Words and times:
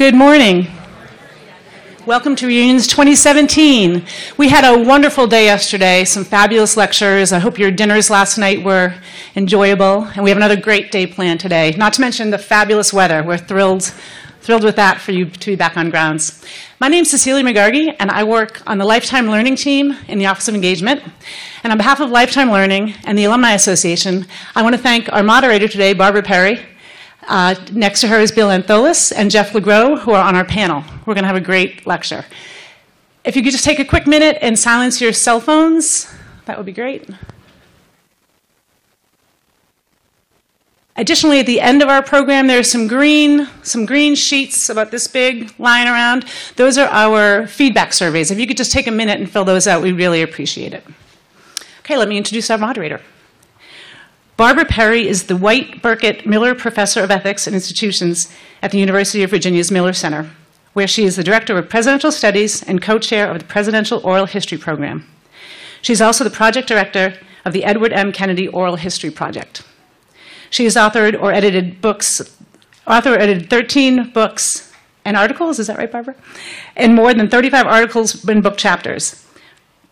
Good 0.00 0.14
morning. 0.14 0.66
Welcome 2.06 2.34
to 2.36 2.46
Reunions 2.46 2.86
2017. 2.86 4.02
We 4.38 4.48
had 4.48 4.64
a 4.64 4.82
wonderful 4.82 5.26
day 5.26 5.44
yesterday, 5.44 6.06
some 6.06 6.24
fabulous 6.24 6.74
lectures. 6.74 7.34
I 7.34 7.38
hope 7.38 7.58
your 7.58 7.70
dinners 7.70 8.08
last 8.08 8.38
night 8.38 8.64
were 8.64 8.94
enjoyable, 9.36 10.04
and 10.14 10.24
we 10.24 10.30
have 10.30 10.38
another 10.38 10.56
great 10.56 10.90
day 10.90 11.06
planned 11.06 11.40
today. 11.40 11.72
Not 11.76 11.92
to 11.92 12.00
mention 12.00 12.30
the 12.30 12.38
fabulous 12.38 12.94
weather. 12.94 13.22
We're 13.22 13.36
thrilled, 13.36 13.92
thrilled 14.40 14.64
with 14.64 14.76
that 14.76 15.02
for 15.02 15.12
you 15.12 15.26
to 15.26 15.50
be 15.50 15.54
back 15.54 15.76
on 15.76 15.90
grounds. 15.90 16.46
My 16.80 16.88
name 16.88 17.02
is 17.02 17.10
Cecilia 17.10 17.44
McGargy, 17.44 17.94
and 18.00 18.10
I 18.10 18.24
work 18.24 18.62
on 18.66 18.78
the 18.78 18.86
Lifetime 18.86 19.26
Learning 19.26 19.54
team 19.54 19.94
in 20.08 20.18
the 20.18 20.24
Office 20.24 20.48
of 20.48 20.54
Engagement. 20.54 21.02
And 21.62 21.72
on 21.72 21.76
behalf 21.76 22.00
of 22.00 22.08
Lifetime 22.08 22.50
Learning 22.50 22.94
and 23.04 23.18
the 23.18 23.24
Alumni 23.24 23.52
Association, 23.52 24.24
I 24.54 24.62
want 24.62 24.74
to 24.74 24.80
thank 24.80 25.12
our 25.12 25.22
moderator 25.22 25.68
today, 25.68 25.92
Barbara 25.92 26.22
Perry, 26.22 26.58
uh, 27.30 27.54
next 27.72 28.00
to 28.00 28.08
her 28.08 28.18
is 28.18 28.32
Bill 28.32 28.48
Antholis 28.48 29.12
and 29.14 29.30
Jeff 29.30 29.52
Legro, 29.52 29.96
who 30.00 30.10
are 30.10 30.22
on 30.22 30.34
our 30.34 30.44
panel. 30.44 30.82
We're 31.06 31.14
going 31.14 31.22
to 31.22 31.28
have 31.28 31.36
a 31.36 31.40
great 31.40 31.86
lecture. 31.86 32.24
If 33.22 33.36
you 33.36 33.42
could 33.42 33.52
just 33.52 33.64
take 33.64 33.78
a 33.78 33.84
quick 33.84 34.08
minute 34.08 34.36
and 34.42 34.58
silence 34.58 35.00
your 35.00 35.12
cell 35.12 35.38
phones, 35.40 36.12
that 36.46 36.56
would 36.56 36.66
be 36.66 36.72
great. 36.72 37.08
Additionally, 40.96 41.38
at 41.38 41.46
the 41.46 41.60
end 41.60 41.82
of 41.82 41.88
our 41.88 42.02
program, 42.02 42.48
there's 42.48 42.68
some 42.68 42.88
green, 42.88 43.48
some 43.62 43.86
green 43.86 44.16
sheets 44.16 44.68
about 44.68 44.90
this 44.90 45.06
big 45.06 45.54
lying 45.56 45.86
around. 45.86 46.24
Those 46.56 46.76
are 46.78 46.88
our 46.88 47.46
feedback 47.46 47.92
surveys. 47.92 48.32
If 48.32 48.40
you 48.40 48.46
could 48.46 48.56
just 48.56 48.72
take 48.72 48.88
a 48.88 48.90
minute 48.90 49.20
and 49.20 49.30
fill 49.30 49.44
those 49.44 49.68
out, 49.68 49.82
we 49.82 49.92
really 49.92 50.20
appreciate 50.20 50.74
it. 50.74 50.84
Okay, 51.78 51.96
let 51.96 52.08
me 52.08 52.18
introduce 52.18 52.50
our 52.50 52.58
moderator. 52.58 53.00
Barbara 54.40 54.64
Perry 54.64 55.06
is 55.06 55.24
the 55.24 55.36
White 55.36 55.82
Burkett 55.82 56.24
Miller 56.24 56.54
Professor 56.54 57.02
of 57.02 57.10
Ethics 57.10 57.46
and 57.46 57.54
Institutions 57.54 58.32
at 58.62 58.70
the 58.70 58.78
University 58.78 59.22
of 59.22 59.28
Virginia's 59.28 59.70
Miller 59.70 59.92
Center, 59.92 60.30
where 60.72 60.88
she 60.88 61.04
is 61.04 61.16
the 61.16 61.22
Director 61.22 61.58
of 61.58 61.68
Presidential 61.68 62.10
Studies 62.10 62.62
and 62.62 62.80
co 62.80 62.98
chair 62.98 63.30
of 63.30 63.38
the 63.38 63.44
Presidential 63.44 64.00
Oral 64.02 64.24
History 64.24 64.56
Program. 64.56 65.06
She's 65.82 66.00
also 66.00 66.24
the 66.24 66.30
Project 66.30 66.68
Director 66.68 67.18
of 67.44 67.52
the 67.52 67.64
Edward 67.64 67.92
M. 67.92 68.12
Kennedy 68.12 68.48
Oral 68.48 68.76
History 68.76 69.10
Project. 69.10 69.62
She 70.48 70.64
has 70.64 70.74
authored 70.74 71.20
or 71.20 71.34
edited 71.34 71.82
books, 71.82 72.22
author 72.86 73.18
edited 73.18 73.50
13 73.50 74.08
books 74.08 74.72
and 75.04 75.18
articles, 75.18 75.58
is 75.58 75.66
that 75.66 75.76
right, 75.76 75.92
Barbara? 75.92 76.14
And 76.76 76.94
more 76.94 77.12
than 77.12 77.28
35 77.28 77.66
articles 77.66 78.24
and 78.26 78.42
book 78.42 78.56
chapters. 78.56 79.22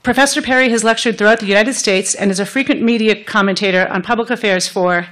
Professor 0.09 0.41
Perry 0.41 0.71
has 0.71 0.85
lectured 0.85 1.19
throughout 1.19 1.39
the 1.39 1.45
United 1.45 1.75
States 1.75 2.15
and 2.15 2.31
is 2.31 2.41
a 2.41 2.47
frequent 2.47 2.81
media 2.81 3.25
commentator 3.25 3.87
on 3.89 4.01
public 4.01 4.31
affairs 4.31 4.67
for, 4.67 5.07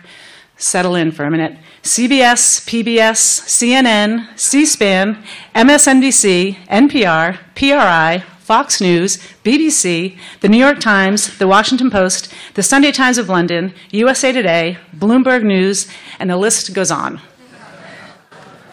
settle 0.56 0.94
in 0.94 1.12
for 1.12 1.24
a 1.24 1.30
minute, 1.30 1.58
CBS, 1.82 2.64
PBS, 2.64 3.42
CNN, 3.42 4.26
C 4.38 4.64
SPAN, 4.64 5.22
MSNBC, 5.54 6.56
NPR, 6.68 7.36
PRI, 7.54 8.24
Fox 8.38 8.80
News, 8.80 9.18
BBC, 9.44 10.16
The 10.40 10.48
New 10.48 10.56
York 10.56 10.80
Times, 10.80 11.36
The 11.36 11.46
Washington 11.46 11.90
Post, 11.90 12.32
The 12.54 12.62
Sunday 12.62 12.90
Times 12.90 13.18
of 13.18 13.28
London, 13.28 13.74
USA 13.90 14.32
Today, 14.32 14.78
Bloomberg 14.96 15.42
News, 15.42 15.88
and 16.18 16.30
the 16.30 16.38
list 16.38 16.72
goes 16.72 16.90
on. 16.90 17.20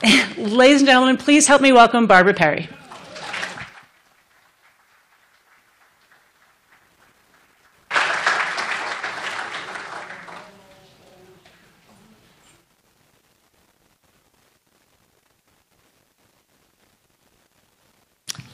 Ladies 0.38 0.80
and 0.80 0.88
gentlemen, 0.88 1.18
please 1.18 1.48
help 1.48 1.62
me 1.62 1.74
welcome 1.74 2.08
Barbara 2.08 2.34
Perry. 2.34 2.70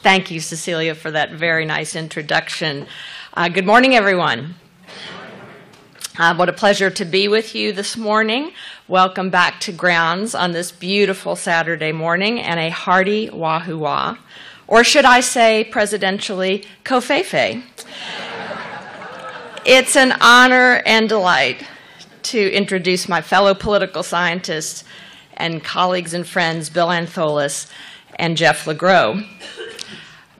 Thank 0.02 0.32
you, 0.32 0.40
Cecilia, 0.40 0.96
for 0.96 1.12
that 1.12 1.34
very 1.34 1.66
nice 1.66 1.94
introduction. 1.94 2.88
Uh, 3.34 3.50
good 3.50 3.66
morning, 3.66 3.96
everyone. 3.96 4.56
Uh, 6.18 6.34
what 6.36 6.48
a 6.48 6.54
pleasure 6.54 6.90
to 6.90 7.04
be 7.04 7.28
with 7.28 7.54
you 7.54 7.74
this 7.74 7.98
morning. 7.98 8.54
Welcome 8.88 9.30
back 9.30 9.60
to 9.60 9.74
Grounds 9.74 10.34
on 10.34 10.54
this 10.54 10.72
beautiful 10.72 11.36
Saturday 11.36 11.92
morning 11.92 12.40
and 12.40 12.62
a 12.62 12.70
hearty 12.70 13.30
wahoo 13.30 13.80
wah, 13.80 14.16
or 14.68 14.86
should 14.86 15.04
I 15.04 15.20
say, 15.20 15.70
presidentially, 15.70 16.66
covfefe. 16.86 17.62
it's 19.66 19.98
an 19.98 20.14
honor 20.22 20.82
and 20.86 21.10
delight 21.10 21.68
to 22.24 22.52
introduce 22.54 23.10
my 23.10 23.20
fellow 23.20 23.54
political 23.54 24.04
scientists 24.04 24.86
and 25.36 25.62
colleagues 25.62 26.14
and 26.14 26.26
friends, 26.26 26.70
Bill 26.70 26.88
Antholis 26.88 27.70
and 28.16 28.38
Jeff 28.38 28.64
Legro. 28.64 29.26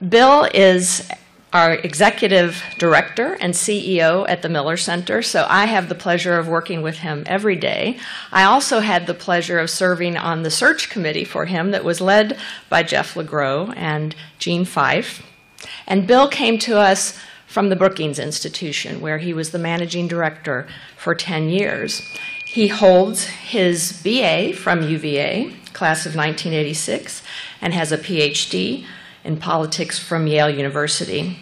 Bill 0.08 0.48
is 0.54 1.06
our 1.52 1.74
executive 1.74 2.62
director 2.78 3.36
and 3.40 3.52
CEO 3.52 4.24
at 4.28 4.40
the 4.40 4.48
Miller 4.48 4.76
Center, 4.76 5.20
so 5.20 5.46
I 5.48 5.66
have 5.66 5.88
the 5.88 5.94
pleasure 5.94 6.38
of 6.38 6.48
working 6.48 6.80
with 6.80 6.98
him 6.98 7.24
every 7.26 7.56
day. 7.56 7.98
I 8.32 8.44
also 8.44 8.80
had 8.80 9.06
the 9.06 9.14
pleasure 9.14 9.58
of 9.58 9.68
serving 9.68 10.16
on 10.16 10.42
the 10.42 10.50
search 10.50 10.88
committee 10.88 11.24
for 11.24 11.46
him 11.46 11.72
that 11.72 11.84
was 11.84 12.00
led 12.00 12.38
by 12.70 12.82
Jeff 12.82 13.14
Legro 13.14 13.74
and 13.76 14.14
Gene 14.38 14.64
Fife. 14.64 15.22
And 15.86 16.06
Bill 16.06 16.28
came 16.28 16.58
to 16.60 16.78
us 16.78 17.18
from 17.46 17.68
the 17.68 17.76
Brookings 17.76 18.18
Institution, 18.18 19.00
where 19.00 19.18
he 19.18 19.34
was 19.34 19.50
the 19.50 19.58
managing 19.58 20.06
director 20.08 20.68
for 20.96 21.14
10 21.14 21.50
years. 21.50 22.08
He 22.46 22.68
holds 22.68 23.24
his 23.24 24.00
BA 24.02 24.54
from 24.54 24.82
UVA, 24.82 25.52
class 25.72 26.06
of 26.06 26.14
1986, 26.14 27.22
and 27.60 27.74
has 27.74 27.92
a 27.92 27.98
PhD 27.98 28.86
in 29.24 29.36
politics 29.36 29.98
from 29.98 30.26
Yale 30.26 30.50
University. 30.50 31.38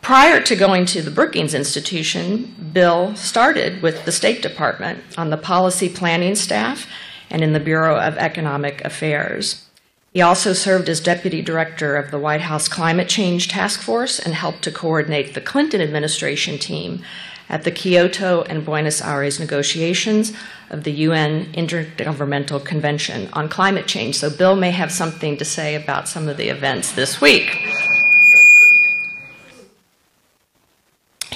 Prior 0.00 0.40
to 0.40 0.56
going 0.56 0.86
to 0.86 1.02
the 1.02 1.10
Brookings 1.10 1.52
Institution, 1.52 2.70
Bill 2.72 3.14
started 3.14 3.82
with 3.82 4.04
the 4.04 4.12
State 4.12 4.40
Department 4.40 5.00
on 5.18 5.30
the 5.30 5.36
policy 5.36 5.88
planning 5.88 6.34
staff 6.34 6.86
and 7.28 7.42
in 7.42 7.52
the 7.52 7.60
Bureau 7.60 7.98
of 7.98 8.16
Economic 8.16 8.82
Affairs. 8.84 9.66
He 10.14 10.22
also 10.22 10.52
served 10.52 10.88
as 10.88 11.00
deputy 11.00 11.42
director 11.42 11.94
of 11.96 12.10
the 12.10 12.18
White 12.18 12.40
House 12.40 12.68
Climate 12.68 13.08
Change 13.08 13.48
Task 13.48 13.80
Force 13.80 14.18
and 14.18 14.34
helped 14.34 14.62
to 14.62 14.72
coordinate 14.72 15.34
the 15.34 15.40
Clinton 15.40 15.80
administration 15.80 16.58
team 16.58 17.02
at 17.48 17.64
the 17.64 17.70
Kyoto 17.70 18.42
and 18.42 18.64
Buenos 18.64 19.00
Aires 19.00 19.40
negotiations 19.40 20.32
of 20.70 20.84
the 20.84 20.92
UN 20.92 21.46
Intergovernmental 21.52 22.64
Convention 22.64 23.28
on 23.32 23.48
Climate 23.48 23.86
Change. 23.86 24.16
So, 24.16 24.30
Bill 24.30 24.56
may 24.56 24.70
have 24.70 24.92
something 24.92 25.36
to 25.38 25.44
say 25.44 25.74
about 25.74 26.08
some 26.08 26.28
of 26.28 26.36
the 26.36 26.48
events 26.48 26.92
this 26.92 27.20
week. 27.20 27.66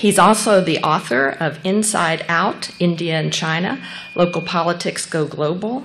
He's 0.03 0.19
also 0.19 0.61
the 0.61 0.81
author 0.81 1.29
of 1.29 1.65
Inside 1.65 2.25
Out 2.29 2.71
India 2.81 3.15
and 3.15 3.33
China 3.33 3.81
Local 4.17 4.43
Politics 4.43 5.07
Go 5.07 5.27
Global, 5.27 5.85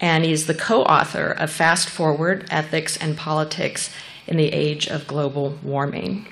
and 0.00 0.24
he's 0.24 0.46
the 0.46 0.54
co 0.54 0.84
author 0.84 1.32
of 1.32 1.50
Fast 1.50 1.88
Forward 1.88 2.46
Ethics 2.48 2.96
and 2.96 3.16
Politics 3.16 3.90
in 4.28 4.36
the 4.36 4.52
Age 4.52 4.86
of 4.86 5.08
Global 5.08 5.58
Warming. 5.64 6.28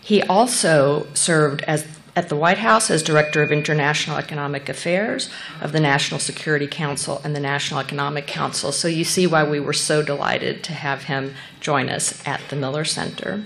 He 0.00 0.22
also 0.22 1.08
served 1.12 1.62
as 1.62 1.97
at 2.18 2.28
the 2.28 2.34
White 2.34 2.58
House 2.58 2.90
as 2.90 3.04
Director 3.04 3.42
of 3.42 3.52
International 3.52 4.16
Economic 4.16 4.68
Affairs 4.68 5.30
of 5.60 5.70
the 5.70 5.78
National 5.78 6.18
Security 6.18 6.66
Council 6.66 7.20
and 7.22 7.32
the 7.34 7.38
National 7.38 7.78
Economic 7.78 8.26
Council. 8.26 8.72
So 8.72 8.88
you 8.88 9.04
see 9.04 9.24
why 9.24 9.44
we 9.44 9.60
were 9.60 9.72
so 9.72 10.02
delighted 10.02 10.64
to 10.64 10.72
have 10.72 11.04
him 11.04 11.34
join 11.60 11.88
us 11.88 12.20
at 12.26 12.40
the 12.50 12.56
Miller 12.56 12.84
Center. 12.84 13.44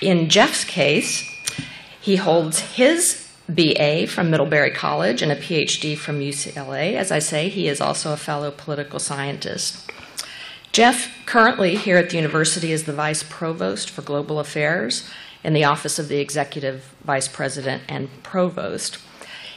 In 0.00 0.28
Jeff's 0.28 0.64
case, 0.64 1.22
he 2.00 2.16
holds 2.16 2.58
his 2.58 3.30
BA 3.48 4.08
from 4.08 4.28
Middlebury 4.28 4.72
College 4.72 5.22
and 5.22 5.30
a 5.30 5.36
PhD 5.36 5.96
from 5.96 6.18
UCLA. 6.18 6.94
As 6.94 7.12
I 7.12 7.20
say, 7.20 7.48
he 7.48 7.68
is 7.68 7.80
also 7.80 8.12
a 8.12 8.16
fellow 8.16 8.50
political 8.50 8.98
scientist. 8.98 9.88
Jeff, 10.72 11.24
currently 11.26 11.76
here 11.76 11.96
at 11.96 12.10
the 12.10 12.16
university, 12.16 12.72
is 12.72 12.84
the 12.84 12.92
Vice 12.92 13.22
Provost 13.22 13.88
for 13.88 14.02
Global 14.02 14.40
Affairs 14.40 15.08
in 15.46 15.52
the 15.52 15.64
Office 15.64 16.00
of 16.00 16.08
the 16.08 16.18
Executive 16.18 16.92
Vice 17.04 17.28
President 17.28 17.84
and 17.88 18.08
Provost. 18.24 18.98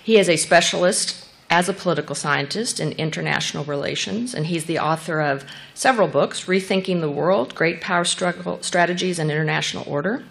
He 0.03 0.19
is 0.19 0.30
a 0.30 0.38
specialist 0.38 1.25
as 1.50 1.68
a 1.68 1.74
political 1.74 2.13
scientist 2.13 2.80
in 2.80 2.91
international 2.91 3.65
relations, 3.65 4.36
and 4.36 4.45
he's 4.45 4.65
the 4.65 4.77
author 4.77 5.19
of 5.19 5.44
several 5.74 6.07
books 6.07 6.45
Rethinking 6.45 7.01
the 7.01 7.09
World, 7.09 7.56
Great 7.56 7.81
Power 7.81 8.06
Struggle 8.06 8.62
Strategies 8.62 9.18
and 9.18 9.31
International 9.31 9.83
Order, 9.88 10.24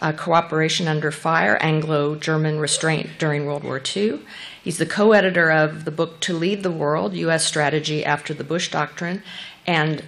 uh, 0.00 0.12
Cooperation 0.12 0.86
Under 0.86 1.10
Fire, 1.10 1.56
Anglo 1.62 2.14
German 2.14 2.58
Restraint 2.58 3.08
During 3.18 3.46
World 3.46 3.64
War 3.64 3.80
II. 3.96 4.20
He's 4.62 4.76
the 4.76 4.84
co 4.84 5.12
editor 5.12 5.50
of 5.50 5.86
the 5.86 5.90
book 5.90 6.20
To 6.20 6.34
Lead 6.34 6.62
the 6.62 6.70
World 6.70 7.14
U.S. 7.14 7.46
Strategy 7.46 8.04
After 8.04 8.34
the 8.34 8.44
Bush 8.44 8.70
Doctrine, 8.70 9.22
and 9.66 10.04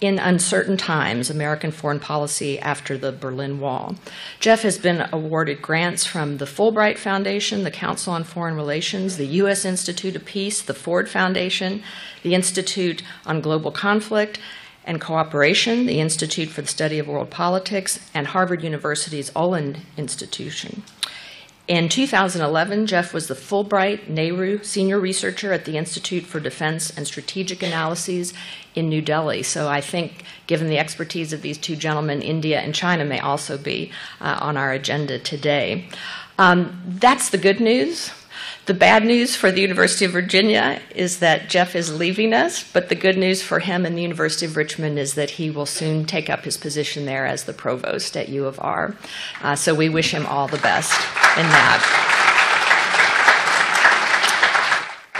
in 0.00 0.18
uncertain 0.18 0.76
times, 0.76 1.30
American 1.30 1.70
foreign 1.70 2.00
policy 2.00 2.58
after 2.58 2.96
the 2.98 3.12
Berlin 3.12 3.60
Wall. 3.60 3.96
Jeff 4.40 4.62
has 4.62 4.78
been 4.78 5.08
awarded 5.12 5.62
grants 5.62 6.04
from 6.04 6.38
the 6.38 6.44
Fulbright 6.44 6.98
Foundation, 6.98 7.64
the 7.64 7.70
Council 7.70 8.12
on 8.12 8.24
Foreign 8.24 8.56
Relations, 8.56 9.16
the 9.16 9.26
U.S. 9.26 9.64
Institute 9.64 10.16
of 10.16 10.24
Peace, 10.24 10.62
the 10.62 10.74
Ford 10.74 11.08
Foundation, 11.08 11.82
the 12.22 12.34
Institute 12.34 13.02
on 13.26 13.40
Global 13.40 13.70
Conflict 13.70 14.38
and 14.84 15.00
Cooperation, 15.00 15.86
the 15.86 16.00
Institute 16.00 16.48
for 16.48 16.62
the 16.62 16.68
Study 16.68 16.98
of 16.98 17.08
World 17.08 17.30
Politics, 17.30 17.98
and 18.12 18.28
Harvard 18.28 18.62
University's 18.62 19.32
Olin 19.34 19.78
Institution. 19.96 20.82
In 21.66 21.88
2011, 21.88 22.86
Jeff 22.86 23.14
was 23.14 23.26
the 23.26 23.34
Fulbright 23.34 24.06
Nehru 24.06 24.62
Senior 24.62 25.00
Researcher 25.00 25.50
at 25.50 25.64
the 25.64 25.78
Institute 25.78 26.24
for 26.24 26.38
Defense 26.38 26.94
and 26.94 27.06
Strategic 27.06 27.62
Analyses 27.62 28.34
in 28.74 28.90
New 28.90 29.00
Delhi. 29.00 29.42
So 29.42 29.66
I 29.66 29.80
think, 29.80 30.24
given 30.46 30.68
the 30.68 30.76
expertise 30.76 31.32
of 31.32 31.40
these 31.40 31.56
two 31.56 31.74
gentlemen, 31.74 32.20
India 32.20 32.60
and 32.60 32.74
China 32.74 33.06
may 33.06 33.18
also 33.18 33.56
be 33.56 33.90
uh, 34.20 34.38
on 34.42 34.58
our 34.58 34.72
agenda 34.72 35.18
today. 35.18 35.88
Um, 36.38 36.82
that's 36.86 37.30
the 37.30 37.38
good 37.38 37.60
news. 37.60 38.10
The 38.66 38.72
bad 38.72 39.04
news 39.04 39.36
for 39.36 39.52
the 39.52 39.60
University 39.60 40.06
of 40.06 40.12
Virginia 40.12 40.80
is 40.94 41.18
that 41.18 41.50
Jeff 41.50 41.76
is 41.76 41.98
leaving 41.98 42.32
us, 42.32 42.64
but 42.72 42.88
the 42.88 42.94
good 42.94 43.18
news 43.18 43.42
for 43.42 43.58
him 43.58 43.84
and 43.84 43.94
the 43.94 44.00
University 44.00 44.46
of 44.46 44.56
Richmond 44.56 44.98
is 44.98 45.14
that 45.14 45.32
he 45.32 45.50
will 45.50 45.66
soon 45.66 46.06
take 46.06 46.30
up 46.30 46.46
his 46.46 46.56
position 46.56 47.04
there 47.04 47.26
as 47.26 47.44
the 47.44 47.52
provost 47.52 48.16
at 48.16 48.30
U 48.30 48.46
of 48.46 48.58
R. 48.58 48.96
Uh, 49.42 49.54
so 49.54 49.74
we 49.74 49.90
wish 49.90 50.12
him 50.14 50.24
all 50.24 50.48
the 50.48 50.56
best 50.56 50.98
in 51.36 51.44
that. 51.44 52.13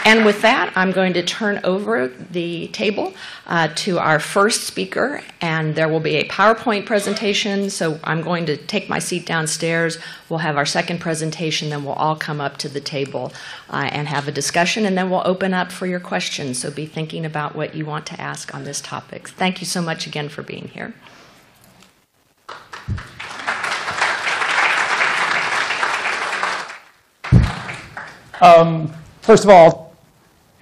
And 0.06 0.27
with 0.27 0.43
that, 0.43 0.71
I'm 0.77 0.93
going 0.93 1.15
to 1.15 1.23
turn 1.23 1.61
over 1.65 2.09
the 2.09 2.69
table 2.69 3.15
uh, 3.47 3.69
to 3.77 3.99
our 3.99 4.21
first 4.21 4.65
speaker, 4.65 5.23
and 5.41 5.75
there 5.75 5.89
will 5.89 5.99
be 5.99 6.17
a 6.17 6.29
PowerPoint 6.29 6.85
presentation. 6.85 7.71
So 7.71 7.99
I'm 8.05 8.21
going 8.21 8.45
to 8.47 8.59
take 8.59 8.91
my 8.91 8.99
seat 8.99 9.25
downstairs. 9.25 9.99
We'll 10.29 10.41
have 10.41 10.59
our 10.59 10.67
second 10.67 11.01
presentation, 11.01 11.71
then 11.71 11.85
we'll 11.85 11.95
all 11.95 12.17
come 12.17 12.39
up 12.39 12.59
to 12.59 12.69
the 12.69 12.83
table 12.83 13.33
uh, 13.71 13.89
and 13.91 14.06
have 14.09 14.29
a 14.29 14.33
discussion, 14.33 14.85
and 14.85 14.97
then 14.97 15.09
we'll 15.09 15.23
open 15.25 15.55
up 15.55 15.73
for 15.73 15.87
your 15.87 16.01
questions. 16.01 16.59
So 16.59 16.71
be 16.71 16.85
thinking 16.85 17.25
about 17.25 17.56
what 17.56 17.75
you 17.75 17.87
want 17.87 18.05
to 18.06 18.21
ask 18.21 18.55
on 18.55 18.65
this 18.65 18.83
topic. 18.83 19.29
Thank 19.29 19.61
you 19.62 19.67
so 19.67 19.81
much 19.81 20.06
again 20.06 20.29
for 20.29 20.43
being 20.43 20.69
here. 20.69 20.93
Um, 28.43 28.93
first 29.23 29.45
of 29.45 29.51
all, 29.51 29.94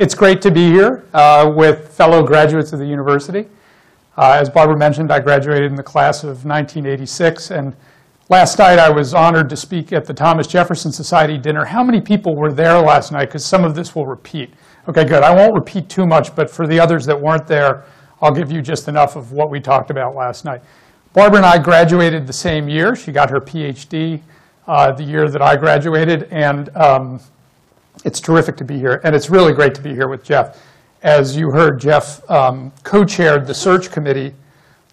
it's 0.02 0.16
great 0.16 0.42
to 0.42 0.50
be 0.50 0.66
here 0.66 1.04
uh, 1.14 1.48
with 1.54 1.94
fellow 1.94 2.24
graduates 2.24 2.72
of 2.72 2.80
the 2.80 2.84
university. 2.84 3.46
Uh, 4.16 4.32
as 4.32 4.50
Barbara 4.50 4.76
mentioned, 4.76 5.12
I 5.12 5.20
graduated 5.20 5.70
in 5.70 5.76
the 5.76 5.82
class 5.84 6.24
of 6.24 6.44
1986, 6.44 7.52
and 7.52 7.76
last 8.28 8.58
night 8.58 8.80
I 8.80 8.90
was 8.90 9.14
honored 9.14 9.48
to 9.50 9.56
speak 9.56 9.92
at 9.92 10.04
the 10.04 10.12
Thomas 10.12 10.48
Jefferson 10.48 10.90
Society 10.90 11.38
dinner. 11.38 11.64
How 11.64 11.84
many 11.84 12.00
people 12.00 12.34
were 12.34 12.52
there 12.52 12.80
last 12.80 13.12
night? 13.12 13.26
Because 13.26 13.44
some 13.44 13.64
of 13.64 13.76
this 13.76 13.94
will 13.94 14.04
repeat. 14.04 14.52
Okay, 14.88 15.04
good. 15.04 15.22
I 15.22 15.32
won't 15.32 15.54
repeat 15.54 15.88
too 15.88 16.04
much, 16.04 16.34
but 16.34 16.50
for 16.50 16.66
the 16.66 16.80
others 16.80 17.06
that 17.06 17.18
weren't 17.18 17.46
there, 17.46 17.84
I'll 18.20 18.34
give 18.34 18.50
you 18.50 18.60
just 18.60 18.88
enough 18.88 19.14
of 19.14 19.30
what 19.30 19.52
we 19.52 19.60
talked 19.60 19.92
about 19.92 20.16
last 20.16 20.44
night. 20.44 20.62
Barbara 21.12 21.36
and 21.36 21.46
I 21.46 21.62
graduated 21.62 22.26
the 22.26 22.32
same 22.32 22.68
year. 22.68 22.96
She 22.96 23.12
got 23.12 23.30
her 23.30 23.38
PhD 23.38 24.20
uh, 24.66 24.90
the 24.90 25.04
year 25.04 25.28
that 25.28 25.42
I 25.42 25.54
graduated, 25.54 26.24
and 26.32 26.76
um, 26.76 27.20
it's 28.04 28.20
terrific 28.20 28.56
to 28.56 28.64
be 28.64 28.78
here, 28.78 29.00
and 29.04 29.14
it's 29.14 29.30
really 29.30 29.52
great 29.52 29.74
to 29.74 29.80
be 29.80 29.90
here 29.90 30.08
with 30.08 30.24
Jeff. 30.24 30.60
As 31.02 31.36
you 31.36 31.50
heard, 31.50 31.80
Jeff 31.80 32.28
um, 32.30 32.72
co-chaired 32.84 33.46
the 33.46 33.54
search 33.54 33.90
committee 33.90 34.34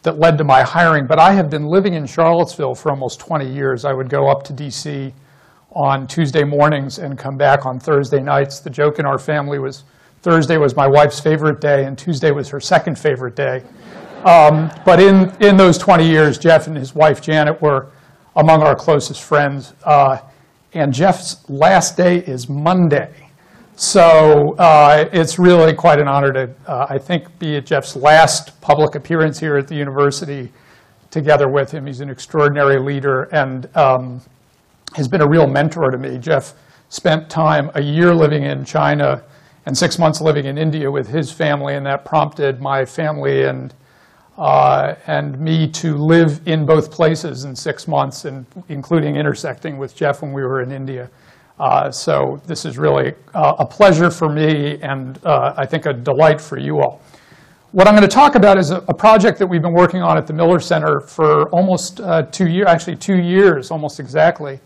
that 0.03 0.17
led 0.17 0.37
to 0.37 0.43
my 0.43 0.61
hiring, 0.61 1.05
but 1.07 1.19
I 1.19 1.33
have 1.33 1.49
been 1.49 1.65
living 1.65 1.93
in 1.93 2.05
Charlottesville 2.05 2.75
for 2.75 2.89
almost 2.89 3.19
20 3.19 3.51
years. 3.51 3.85
I 3.85 3.93
would 3.93 4.09
go 4.09 4.29
up 4.29 4.43
to 4.43 4.53
D.C. 4.53 5.13
on 5.71 6.07
Tuesday 6.07 6.43
mornings 6.43 6.99
and 6.99 7.17
come 7.17 7.37
back 7.37 7.65
on 7.65 7.79
Thursday 7.79 8.21
nights. 8.21 8.59
The 8.59 8.69
joke 8.69 8.99
in 8.99 9.05
our 9.05 9.19
family 9.19 9.59
was 9.59 9.83
Thursday 10.21 10.57
was 10.57 10.75
my 10.75 10.87
wife's 10.87 11.19
favorite 11.19 11.61
day, 11.61 11.85
and 11.85 11.97
Tuesday 11.97 12.31
was 12.31 12.49
her 12.49 12.59
second 12.59 12.97
favorite 12.97 13.35
day. 13.35 13.63
Um, 14.25 14.69
but 14.85 14.99
in, 14.99 15.33
in 15.41 15.55
those 15.55 15.77
20 15.77 16.05
years, 16.05 16.37
Jeff 16.37 16.67
and 16.67 16.75
his 16.75 16.93
wife 16.93 17.21
Janet 17.21 17.61
were 17.61 17.87
among 18.35 18.61
our 18.61 18.75
closest 18.75 19.23
friends. 19.23 19.73
Uh, 19.83 20.17
and 20.73 20.93
Jeff's 20.93 21.49
last 21.49 21.97
day 21.97 22.17
is 22.17 22.47
Monday. 22.49 23.29
So 23.75 24.55
uh, 24.57 25.09
it's 25.13 25.39
really 25.39 25.73
quite 25.73 25.99
an 25.99 26.07
honor 26.07 26.33
to, 26.33 26.53
uh, 26.67 26.87
I 26.89 26.97
think, 26.97 27.39
be 27.39 27.55
at 27.55 27.65
Jeff's 27.65 27.95
last 27.95 28.59
public 28.61 28.95
appearance 28.95 29.39
here 29.39 29.57
at 29.57 29.67
the 29.67 29.75
university 29.75 30.51
together 31.11 31.49
with 31.49 31.71
him. 31.71 31.87
He's 31.87 32.01
an 32.01 32.09
extraordinary 32.09 32.79
leader 32.79 33.23
and 33.31 33.73
um, 33.75 34.21
has 34.95 35.07
been 35.07 35.21
a 35.21 35.27
real 35.27 35.47
mentor 35.47 35.91
to 35.91 35.97
me. 35.97 36.17
Jeff 36.17 36.53
spent 36.89 37.29
time, 37.29 37.71
a 37.75 37.81
year 37.81 38.13
living 38.13 38.43
in 38.43 38.65
China 38.65 39.23
and 39.65 39.77
six 39.77 39.97
months 39.97 40.19
living 40.21 40.45
in 40.45 40.57
India 40.57 40.89
with 40.89 41.07
his 41.07 41.31
family, 41.31 41.75
and 41.75 41.85
that 41.85 42.03
prompted 42.03 42.59
my 42.59 42.83
family 42.83 43.43
and 43.43 43.73
uh, 44.39 44.95
and 45.07 45.37
me 45.37 45.67
to 45.67 45.97
live 45.97 46.39
in 46.47 46.65
both 46.65 46.89
places 46.89 47.43
in 47.43 47.53
six 47.53 47.89
months, 47.89 48.23
and 48.23 48.45
including 48.69 49.17
intersecting 49.17 49.77
with 49.77 49.93
Jeff 49.95 50.21
when 50.21 50.31
we 50.31 50.43
were 50.43 50.61
in 50.61 50.71
India. 50.71 51.09
Uh, 51.59 51.91
so 51.91 52.41
this 52.47 52.63
is 52.63 52.77
really 52.77 53.13
uh, 53.33 53.55
a 53.59 53.65
pleasure 53.65 54.09
for 54.09 54.29
me 54.29 54.81
and 54.81 55.19
uh, 55.25 55.53
I 55.57 55.65
think 55.65 55.85
a 55.87 55.93
delight 55.93 56.39
for 56.39 56.57
you 56.57 56.79
all. 56.79 57.01
What 57.73 57.85
I'm 57.85 57.93
going 57.93 58.07
to 58.07 58.15
talk 58.15 58.35
about 58.35 58.57
is 58.57 58.71
a, 58.71 58.77
a 58.87 58.93
project 58.93 59.39
that 59.39 59.47
we've 59.47 59.61
been 59.61 59.73
working 59.73 60.01
on 60.01 60.17
at 60.17 60.25
the 60.25 60.31
Miller 60.31 60.61
Center 60.61 61.01
for 61.01 61.49
almost 61.49 61.99
uh, 61.99 62.23
two 62.23 62.47
years, 62.47 62.67
actually 62.69 62.95
two 62.95 63.17
years, 63.17 63.71
almost 63.71 63.99
exactly 63.99 64.61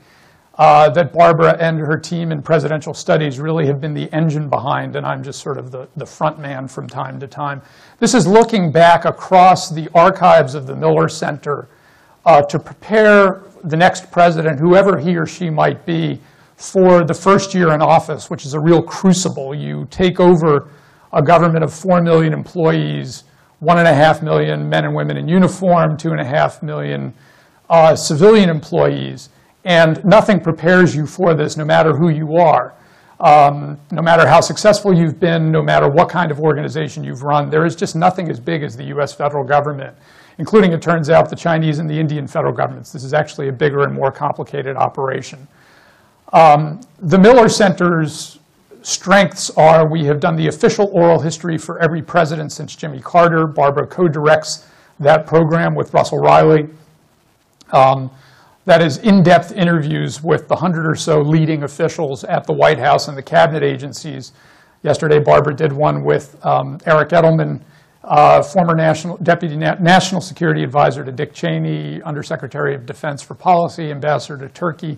uh, 0.56 0.90
that 0.92 1.12
Barbara 1.12 1.58
and 1.60 1.80
her 1.80 1.98
team 1.98 2.32
in 2.32 2.42
presidential 2.42 2.94
studies 2.94 3.40
really 3.40 3.66
have 3.66 3.82
been 3.82 3.94
the 3.94 4.12
engine 4.14 4.50
behind, 4.50 4.96
and 4.96 5.06
I'm 5.06 5.24
just 5.24 5.42
sort 5.42 5.58
of 5.58 5.72
the, 5.72 5.88
the 5.96 6.06
front 6.06 6.40
man 6.40 6.68
from 6.68 6.88
time 6.88 7.20
to 7.22 7.28
time. 7.28 7.62
This 8.00 8.14
is 8.14 8.28
looking 8.28 8.72
back 8.72 9.06
across 9.06 9.72
the 9.72 9.90
archives 9.96 10.54
of 10.54 10.68
the 10.68 10.76
Miller 10.76 11.10
Center 11.10 11.68
uh, 12.26 12.44
to 12.44 12.60
prepare 12.60 13.44
the 13.64 13.76
next 13.76 14.12
president, 14.12 14.60
whoever 14.60 14.98
he 14.98 15.16
or 15.18 15.26
she 15.26 15.50
might 15.50 15.86
be, 15.86 16.20
for 16.56 17.04
the 17.04 17.14
first 17.14 17.56
year 17.56 17.74
in 17.74 17.82
office, 17.82 18.30
which 18.30 18.46
is 18.46 18.54
a 18.54 18.60
real 18.60 18.82
crucible. 18.82 19.56
You 19.56 19.88
take 19.90 20.20
over 20.20 20.70
a 21.12 21.22
government 21.22 21.64
of 21.64 21.74
4 21.74 22.02
million 22.02 22.32
employees, 22.32 23.24
1.5 23.62 24.22
million 24.22 24.70
men 24.70 24.86
and 24.86 24.94
women 24.96 25.18
in 25.18 25.28
uniform, 25.28 25.98
2.5 25.98 26.62
million 26.62 27.14
uh, 27.70 27.96
civilian 27.96 28.50
employees. 28.50 29.30
And 29.66 30.04
nothing 30.04 30.40
prepares 30.40 30.96
you 30.96 31.06
for 31.06 31.34
this, 31.34 31.56
no 31.56 31.66
matter 31.66 31.94
who 31.94 32.10
you 32.10 32.38
are. 32.38 32.74
Um, 33.20 33.80
no 33.92 34.02
matter 34.02 34.28
how 34.28 34.42
successful 34.42 34.94
you've 34.94 35.20
been, 35.20 35.50
no 35.52 35.62
matter 35.62 35.88
what 35.88 36.10
kind 36.10 36.30
of 36.32 36.40
organization 36.42 37.04
you've 37.04 37.24
run, 37.24 37.50
there 37.50 37.66
is 37.66 37.76
just 37.76 37.96
nothing 37.96 38.30
as 38.30 38.40
big 38.40 38.64
as 38.64 38.76
the 38.76 38.84
US 38.86 39.14
federal 39.14 39.46
government, 39.46 39.96
including, 40.40 40.74
it 40.74 40.82
turns 40.82 41.10
out, 41.10 41.30
the 41.30 41.36
Chinese 41.36 41.80
and 41.80 41.90
the 41.90 41.98
Indian 41.98 42.28
federal 42.28 42.52
governments. 42.52 42.92
This 42.92 43.06
is 43.06 43.14
actually 43.14 43.48
a 43.48 43.52
bigger 43.54 43.84
and 43.84 43.94
more 43.94 44.12
complicated 44.12 44.76
operation. 44.76 45.48
Um, 46.34 46.82
the 47.00 47.18
Miller 47.18 47.48
Center's 47.48 48.40
strengths 48.82 49.50
are 49.52 49.90
we 49.90 50.04
have 50.06 50.20
done 50.20 50.36
the 50.36 50.48
official 50.48 50.90
oral 50.92 51.20
history 51.20 51.58
for 51.58 51.80
every 51.80 52.02
president 52.02 52.52
since 52.52 52.76
Jimmy 52.76 53.00
Carter. 53.00 53.48
Barbara 53.48 53.88
co-directs 53.88 54.68
that 55.00 55.26
program 55.26 55.76
with 55.76 55.94
Russell 55.94 56.20
Riley. 56.20 56.68
Um, 57.72 58.12
that 58.66 58.82
is 58.82 58.98
in-depth 59.00 59.52
interviews 59.52 60.24
with 60.24 60.48
the 60.48 60.56
hundred 60.56 60.90
or 60.90 60.96
so 60.96 61.20
leading 61.20 61.64
officials 61.64 62.24
at 62.24 62.46
the 62.46 62.54
White 62.54 62.80
House 62.80 63.08
and 63.08 63.18
the 63.18 63.24
cabinet 63.24 63.64
agencies. 63.64 64.32
Yesterday, 64.84 65.20
Barbara 65.20 65.56
did 65.56 65.74
one 65.74 66.04
with 66.04 66.38
um, 66.46 66.78
Eric 66.86 67.10
Edelman, 67.10 67.62
uh, 68.04 68.42
former 68.42 68.76
national, 68.76 69.18
deputy 69.18 69.56
na 69.56 69.76
national 69.80 70.22
security 70.22 70.64
advisor 70.64 71.04
to 71.04 71.12
Dick 71.12 71.34
Cheney, 71.34 72.02
undersecretary 72.04 72.76
of 72.76 72.86
defense 72.86 73.22
for 73.22 73.34
policy, 73.34 73.92
ambassador 73.92 74.38
to 74.48 74.54
Turkey 74.54 74.98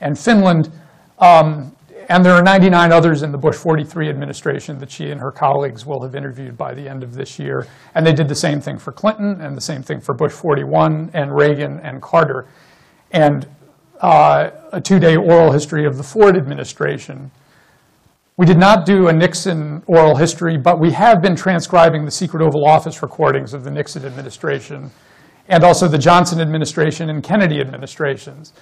and 0.00 0.18
Finland. 0.18 0.70
Um, 1.18 1.74
and 2.10 2.24
there 2.24 2.32
are 2.32 2.42
99 2.42 2.90
others 2.90 3.22
in 3.22 3.32
the 3.32 3.38
Bush 3.38 3.56
43 3.56 4.08
administration 4.08 4.78
that 4.78 4.90
she 4.90 5.10
and 5.10 5.20
her 5.20 5.30
colleagues 5.30 5.84
will 5.84 6.02
have 6.02 6.14
interviewed 6.14 6.56
by 6.56 6.72
the 6.72 6.88
end 6.88 7.02
of 7.02 7.14
this 7.14 7.38
year. 7.38 7.66
And 7.94 8.06
they 8.06 8.14
did 8.14 8.28
the 8.28 8.34
same 8.34 8.60
thing 8.60 8.78
for 8.78 8.92
Clinton 8.92 9.42
and 9.42 9.54
the 9.54 9.60
same 9.60 9.82
thing 9.82 10.00
for 10.00 10.14
Bush 10.14 10.32
41 10.32 11.10
and 11.12 11.34
Reagan 11.34 11.80
and 11.80 12.00
Carter 12.00 12.46
and 13.12 13.46
uh, 14.00 14.50
a 14.72 14.80
two-day 14.80 15.16
oral 15.16 15.52
history 15.52 15.84
of 15.86 15.96
the 15.96 16.02
Ford 16.02 16.36
administration. 16.36 17.30
We 18.36 18.46
did 18.46 18.58
not 18.58 18.86
do 18.86 19.08
a 19.08 19.12
Nixon 19.12 19.82
oral 19.86 20.14
history, 20.16 20.56
but 20.56 20.78
we 20.78 20.92
have 20.92 21.20
been 21.20 21.34
transcribing 21.34 22.04
the 22.04 22.10
secret 22.10 22.40
Oval 22.40 22.64
Office 22.64 23.02
recordings 23.02 23.52
of 23.52 23.64
the 23.64 23.70
Nixon 23.70 24.04
administration 24.04 24.90
and 25.48 25.64
also 25.64 25.88
the 25.88 25.98
Johnson 25.98 26.40
administration 26.40 27.10
and 27.10 27.22
Kennedy 27.22 27.60
administrations. 27.60 28.52